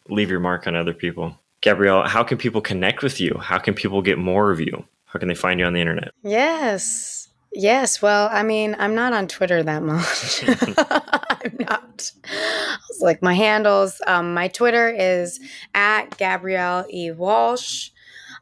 leave 0.09 0.31
your 0.31 0.41
mark 0.41 0.66
on 0.66 0.77
other 0.77 0.93
people. 0.93 1.39
Gabrielle, 1.61 2.07
how 2.07 2.23
can 2.23 2.39
people 2.39 2.61
connect 2.61 3.03
with 3.03 3.21
you? 3.21 3.37
How 3.39 3.59
can 3.59 3.75
people 3.75 4.03
get 4.03 4.18
more 4.18 4.51
of 4.51 4.61
you? 4.61 4.85
How 5.07 5.18
can 5.18 5.29
they 5.29 5.35
find 5.35 5.61
you 5.61 5.66
on 5.66 5.73
the 5.73 5.81
internet? 5.81 6.12
Yes. 6.23 7.29
Yes. 7.53 8.01
Well, 8.01 8.29
I 8.33 8.43
mean, 8.43 8.77
I'm 8.79 8.95
not 8.95 9.12
on 9.12 9.27
Twitter 9.27 9.62
that 9.62 9.83
much. 9.83 10.45
I'm 10.79 11.57
not. 11.59 12.12
I 12.25 12.77
was 12.89 13.01
like, 13.01 13.23
my 13.23 13.35
handles, 13.35 14.01
um, 14.07 14.35
my 14.35 14.49
Twitter 14.49 14.89
is 14.89 15.41
at 15.75 16.16
Gabrielle 16.16 16.87
E. 16.91 17.11
Walsh. 17.11 17.91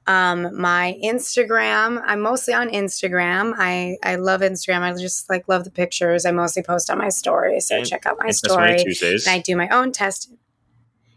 Um, 0.09 0.59
my 0.59 0.98
Instagram, 1.04 2.02
I'm 2.02 2.22
mostly 2.22 2.54
on 2.54 2.70
Instagram. 2.70 3.52
I, 3.59 3.98
I 4.02 4.16
love 4.16 4.40
Instagram. 4.40 4.80
I 4.80 4.92
just 4.94 5.28
like 5.28 5.46
love 5.48 5.64
the 5.64 5.70
pictures. 5.70 6.24
I 6.24 6.30
mostly 6.30 6.62
post 6.62 6.88
on 6.90 6.96
my 6.96 7.11
story. 7.11 7.61
So 7.61 7.76
and, 7.76 7.86
check 7.86 8.06
out 8.06 8.16
my 8.18 8.30
story. 8.30 8.82
And 9.02 9.28
I 9.28 9.38
do 9.40 9.54
my 9.54 9.68
own 9.68 9.92
test 9.92 10.32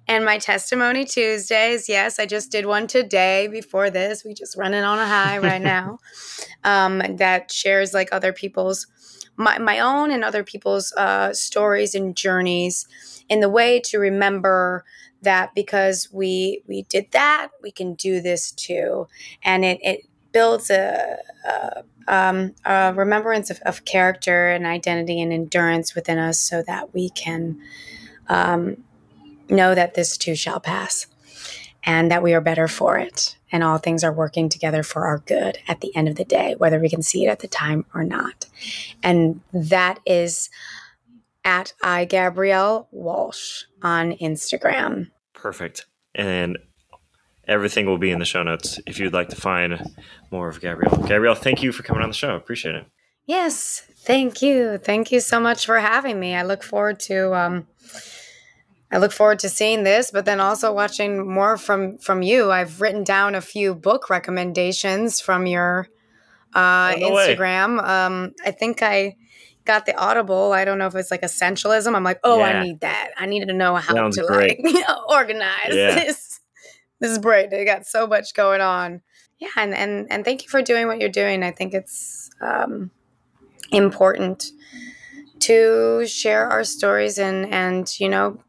and 0.09 0.25
my 0.25 0.37
testimony 0.37 1.05
Tuesdays. 1.05 1.87
Yes, 1.87 2.19
I 2.19 2.25
just 2.25 2.51
did 2.51 2.65
one 2.65 2.85
today 2.85 3.47
before 3.47 3.89
this. 3.89 4.25
We 4.25 4.33
just 4.33 4.57
running 4.57 4.83
on 4.83 4.99
a 4.99 5.07
high 5.07 5.37
right 5.39 5.61
now. 5.61 5.99
Um, 6.65 7.01
that 7.15 7.49
shares 7.49 7.93
like 7.93 8.09
other 8.11 8.33
people's 8.33 8.87
my, 9.37 9.57
my 9.57 9.79
own 9.79 10.11
and 10.11 10.25
other 10.25 10.43
people's 10.43 10.91
uh, 10.97 11.33
stories 11.33 11.95
and 11.95 12.15
journeys 12.15 12.85
in 13.29 13.39
the 13.39 13.49
way 13.49 13.79
to 13.79 13.97
remember 13.97 14.83
that 15.21 15.53
because 15.55 16.09
we 16.11 16.63
we 16.67 16.83
did 16.83 17.11
that 17.11 17.49
we 17.61 17.71
can 17.71 17.93
do 17.93 18.21
this 18.21 18.51
too 18.51 19.07
and 19.43 19.63
it, 19.63 19.79
it 19.83 20.05
builds 20.31 20.69
a, 20.69 21.17
a 21.47 21.83
um, 22.07 22.55
a 22.65 22.93
remembrance 22.93 23.49
of, 23.49 23.59
of, 23.61 23.85
character 23.85 24.49
and 24.49 24.65
identity 24.65 25.21
and 25.21 25.31
endurance 25.31 25.93
within 25.93 26.17
us 26.17 26.39
so 26.39 26.63
that 26.63 26.93
we 26.95 27.09
can 27.09 27.61
um, 28.27 28.83
know 29.49 29.75
that 29.75 29.93
this 29.93 30.17
too 30.17 30.35
shall 30.35 30.59
pass 30.59 31.05
and 31.83 32.11
that 32.11 32.23
we 32.23 32.33
are 32.33 32.41
better 32.41 32.67
for 32.67 32.97
it 32.97 33.37
and 33.51 33.63
all 33.63 33.77
things 33.77 34.03
are 34.03 34.13
working 34.13 34.49
together 34.49 34.83
for 34.83 35.05
our 35.05 35.19
good 35.19 35.57
at 35.67 35.81
the 35.81 35.95
end 35.95 36.07
of 36.07 36.15
the 36.15 36.25
day, 36.25 36.55
whether 36.57 36.79
we 36.79 36.89
can 36.89 37.01
see 37.01 37.25
it 37.25 37.29
at 37.29 37.39
the 37.39 37.47
time 37.47 37.85
or 37.93 38.03
not. 38.03 38.45
And 39.03 39.41
that 39.53 39.99
is 40.05 40.49
at 41.43 41.73
I 41.83 42.05
Gabrielle 42.05 42.87
Walsh 42.91 43.63
on 43.81 44.13
Instagram. 44.13 45.11
Perfect. 45.33 45.85
And 46.13 46.57
everything 47.47 47.85
will 47.85 47.97
be 47.97 48.11
in 48.11 48.19
the 48.19 48.25
show 48.25 48.43
notes 48.43 48.79
if 48.85 48.99
you'd 48.99 49.13
like 49.13 49.29
to 49.29 49.35
find 49.35 49.81
more 50.31 50.49
of 50.49 50.61
Gabrielle. 50.61 50.97
Gabrielle, 51.07 51.35
thank 51.35 51.63
you 51.63 51.71
for 51.71 51.83
coming 51.83 52.03
on 52.03 52.09
the 52.09 52.15
show. 52.15 52.35
Appreciate 52.35 52.75
it. 52.75 52.85
Yes, 53.25 53.83
thank 53.99 54.41
you. 54.41 54.77
Thank 54.77 55.11
you 55.11 55.19
so 55.19 55.39
much 55.39 55.65
for 55.65 55.79
having 55.79 56.19
me. 56.19 56.35
I 56.35 56.43
look 56.43 56.63
forward 56.63 56.99
to 57.01 57.33
um, 57.33 57.67
I 58.91 58.97
look 58.97 59.11
forward 59.11 59.39
to 59.39 59.49
seeing 59.49 59.83
this, 59.83 60.11
but 60.11 60.25
then 60.25 60.39
also 60.41 60.73
watching 60.73 61.31
more 61.31 61.57
from 61.57 61.97
from 61.99 62.21
you. 62.21 62.51
I've 62.51 62.81
written 62.81 63.03
down 63.03 63.35
a 63.35 63.41
few 63.41 63.73
book 63.73 64.09
recommendations 64.09 65.21
from 65.21 65.45
your 65.45 65.87
uh, 66.53 66.93
Instagram. 66.95 67.81
Um, 67.81 68.33
I 68.45 68.51
think 68.51 68.83
I 68.83 69.15
got 69.65 69.85
the 69.85 69.95
Audible. 69.97 70.53
I 70.53 70.65
don't 70.65 70.77
know 70.77 70.87
if 70.87 70.95
it's 70.95 71.11
like 71.11 71.21
essentialism. 71.21 71.95
I'm 71.95 72.03
like, 72.03 72.19
oh, 72.23 72.39
yeah. 72.39 72.45
I 72.45 72.63
need 72.63 72.81
that. 72.81 73.11
I 73.17 73.25
need 73.25 73.47
to 73.47 73.53
know 73.53 73.75
how 73.75 73.93
Sounds 73.93 74.17
to 74.17 74.23
great. 74.23 74.63
like 74.63 74.85
organize 75.09 75.73
yeah. 75.73 75.95
this. 75.95 76.39
This 76.99 77.11
is 77.11 77.17
great. 77.17 77.49
They 77.49 77.65
got 77.65 77.85
so 77.85 78.07
much 78.07 78.33
going 78.33 78.61
on. 78.61 79.01
Yeah, 79.39 79.49
and 79.57 79.73
and 79.73 80.07
and 80.11 80.23
thank 80.23 80.43
you 80.43 80.49
for 80.49 80.61
doing 80.61 80.87
what 80.87 80.99
you're 80.99 81.09
doing. 81.09 81.41
I 81.41 81.51
think 81.51 81.73
it's 81.73 82.29
um, 82.41 82.91
important 83.71 84.51
to 85.39 86.05
share 86.05 86.47
our 86.47 86.63
stories 86.63 87.17
and 87.17 87.51
and 87.51 87.99
you 87.99 88.07
know 88.07 88.39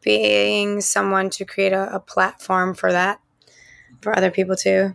being 0.00 0.80
someone 0.80 1.28
to 1.28 1.44
create 1.44 1.72
a, 1.72 1.92
a 1.92 1.98
platform 1.98 2.72
for 2.72 2.92
that, 2.92 3.20
for 4.00 4.16
other 4.16 4.30
people 4.30 4.54
to 4.54 4.94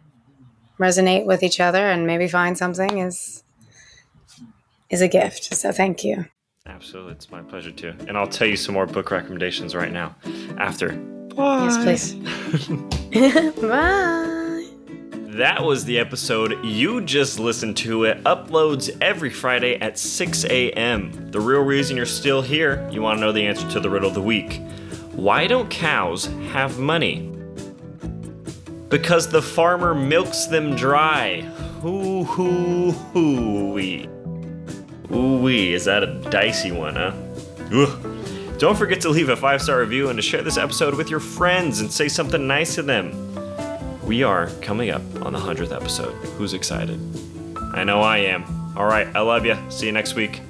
resonate 0.80 1.26
with 1.26 1.44
each 1.44 1.60
other 1.60 1.90
and 1.90 2.08
maybe 2.08 2.28
find 2.28 2.58
something 2.58 2.98
is 3.00 3.43
is 4.94 5.02
a 5.02 5.08
gift. 5.08 5.54
So 5.56 5.72
thank 5.72 6.04
you. 6.04 6.26
Absolutely, 6.66 7.14
it's 7.14 7.30
my 7.30 7.42
pleasure 7.42 7.72
too. 7.72 7.94
And 8.08 8.18
I'll 8.18 8.28
tell 8.28 8.48
you 8.48 8.56
some 8.56 8.74
more 8.74 8.86
book 8.86 9.12
recommendations 9.12 9.76
right 9.76 9.92
now 9.92 10.16
after. 10.58 10.94
Bye. 11.36 11.66
Yes, 11.66 12.16
please. 13.12 13.52
Bye. 13.62 14.70
That 15.36 15.64
was 15.64 15.84
the 15.84 15.98
episode 15.98 16.64
you 16.64 17.02
just 17.02 17.40
listened 17.40 17.76
to. 17.78 18.04
It 18.04 18.24
uploads 18.24 18.96
every 19.02 19.32
Friday 19.32 19.76
at 19.82 19.98
6 19.98 20.46
a.m. 20.46 21.32
The 21.32 21.42
real 21.42 21.62
reason 21.62 21.98
you're 21.98 22.06
still 22.06 22.44
here, 22.44 22.88
you 22.92 23.02
want 23.02 23.18
to 23.18 23.22
know 23.22 23.32
the 23.32 23.46
answer 23.48 23.68
to 23.72 23.80
the 23.80 23.90
riddle 23.90 24.08
of 24.08 24.14
the 24.14 24.22
week. 24.22 24.62
Why 25.14 25.48
don't 25.48 25.70
cows 25.70 26.26
have 26.52 26.78
money? 26.78 27.30
Because 28.90 29.28
the 29.28 29.42
farmer 29.42 29.96
milks 29.96 30.46
them 30.46 30.76
dry. 30.76 31.42
Hoo 31.82 32.24
hoo 32.26 32.92
hoo 32.92 33.74
wee. 33.74 34.08
Ooh 35.12 35.38
wee, 35.38 35.74
is 35.74 35.86
that 35.86 36.04
a 36.04 36.08
dicey 36.30 36.72
one, 36.72 36.96
huh? 36.96 37.14
Ugh. 37.74 38.58
Don't 38.60 38.78
forget 38.78 39.02
to 39.02 39.10
leave 39.10 39.30
a 39.30 39.36
five 39.36 39.62
star 39.62 39.80
review 39.80 40.10
and 40.10 40.18
to 40.18 40.22
share 40.22 40.42
this 40.42 40.58
episode 40.58 40.96
with 40.96 41.10
your 41.10 41.20
friends 41.20 41.80
and 41.82 41.92
say 41.92 42.08
something 42.08 42.48
nice 42.48 42.76
to 42.76 42.84
them. 42.84 43.12
We 44.06 44.24
are 44.24 44.48
coming 44.62 44.90
up 44.90 45.02
on 45.26 45.34
the 45.34 45.40
100th 45.40 45.76
episode. 45.76 46.14
Who's 46.38 46.54
excited? 46.54 47.00
I 47.74 47.84
know 47.84 48.02
I 48.02 48.20
am. 48.20 48.46
All 48.78 48.86
right, 48.86 49.08
I 49.16 49.22
love 49.22 49.46
you. 49.46 49.58
See 49.70 49.88
you 49.88 49.92
next 49.92 50.14
week. 50.16 50.42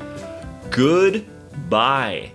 Goodbye. 0.70 2.33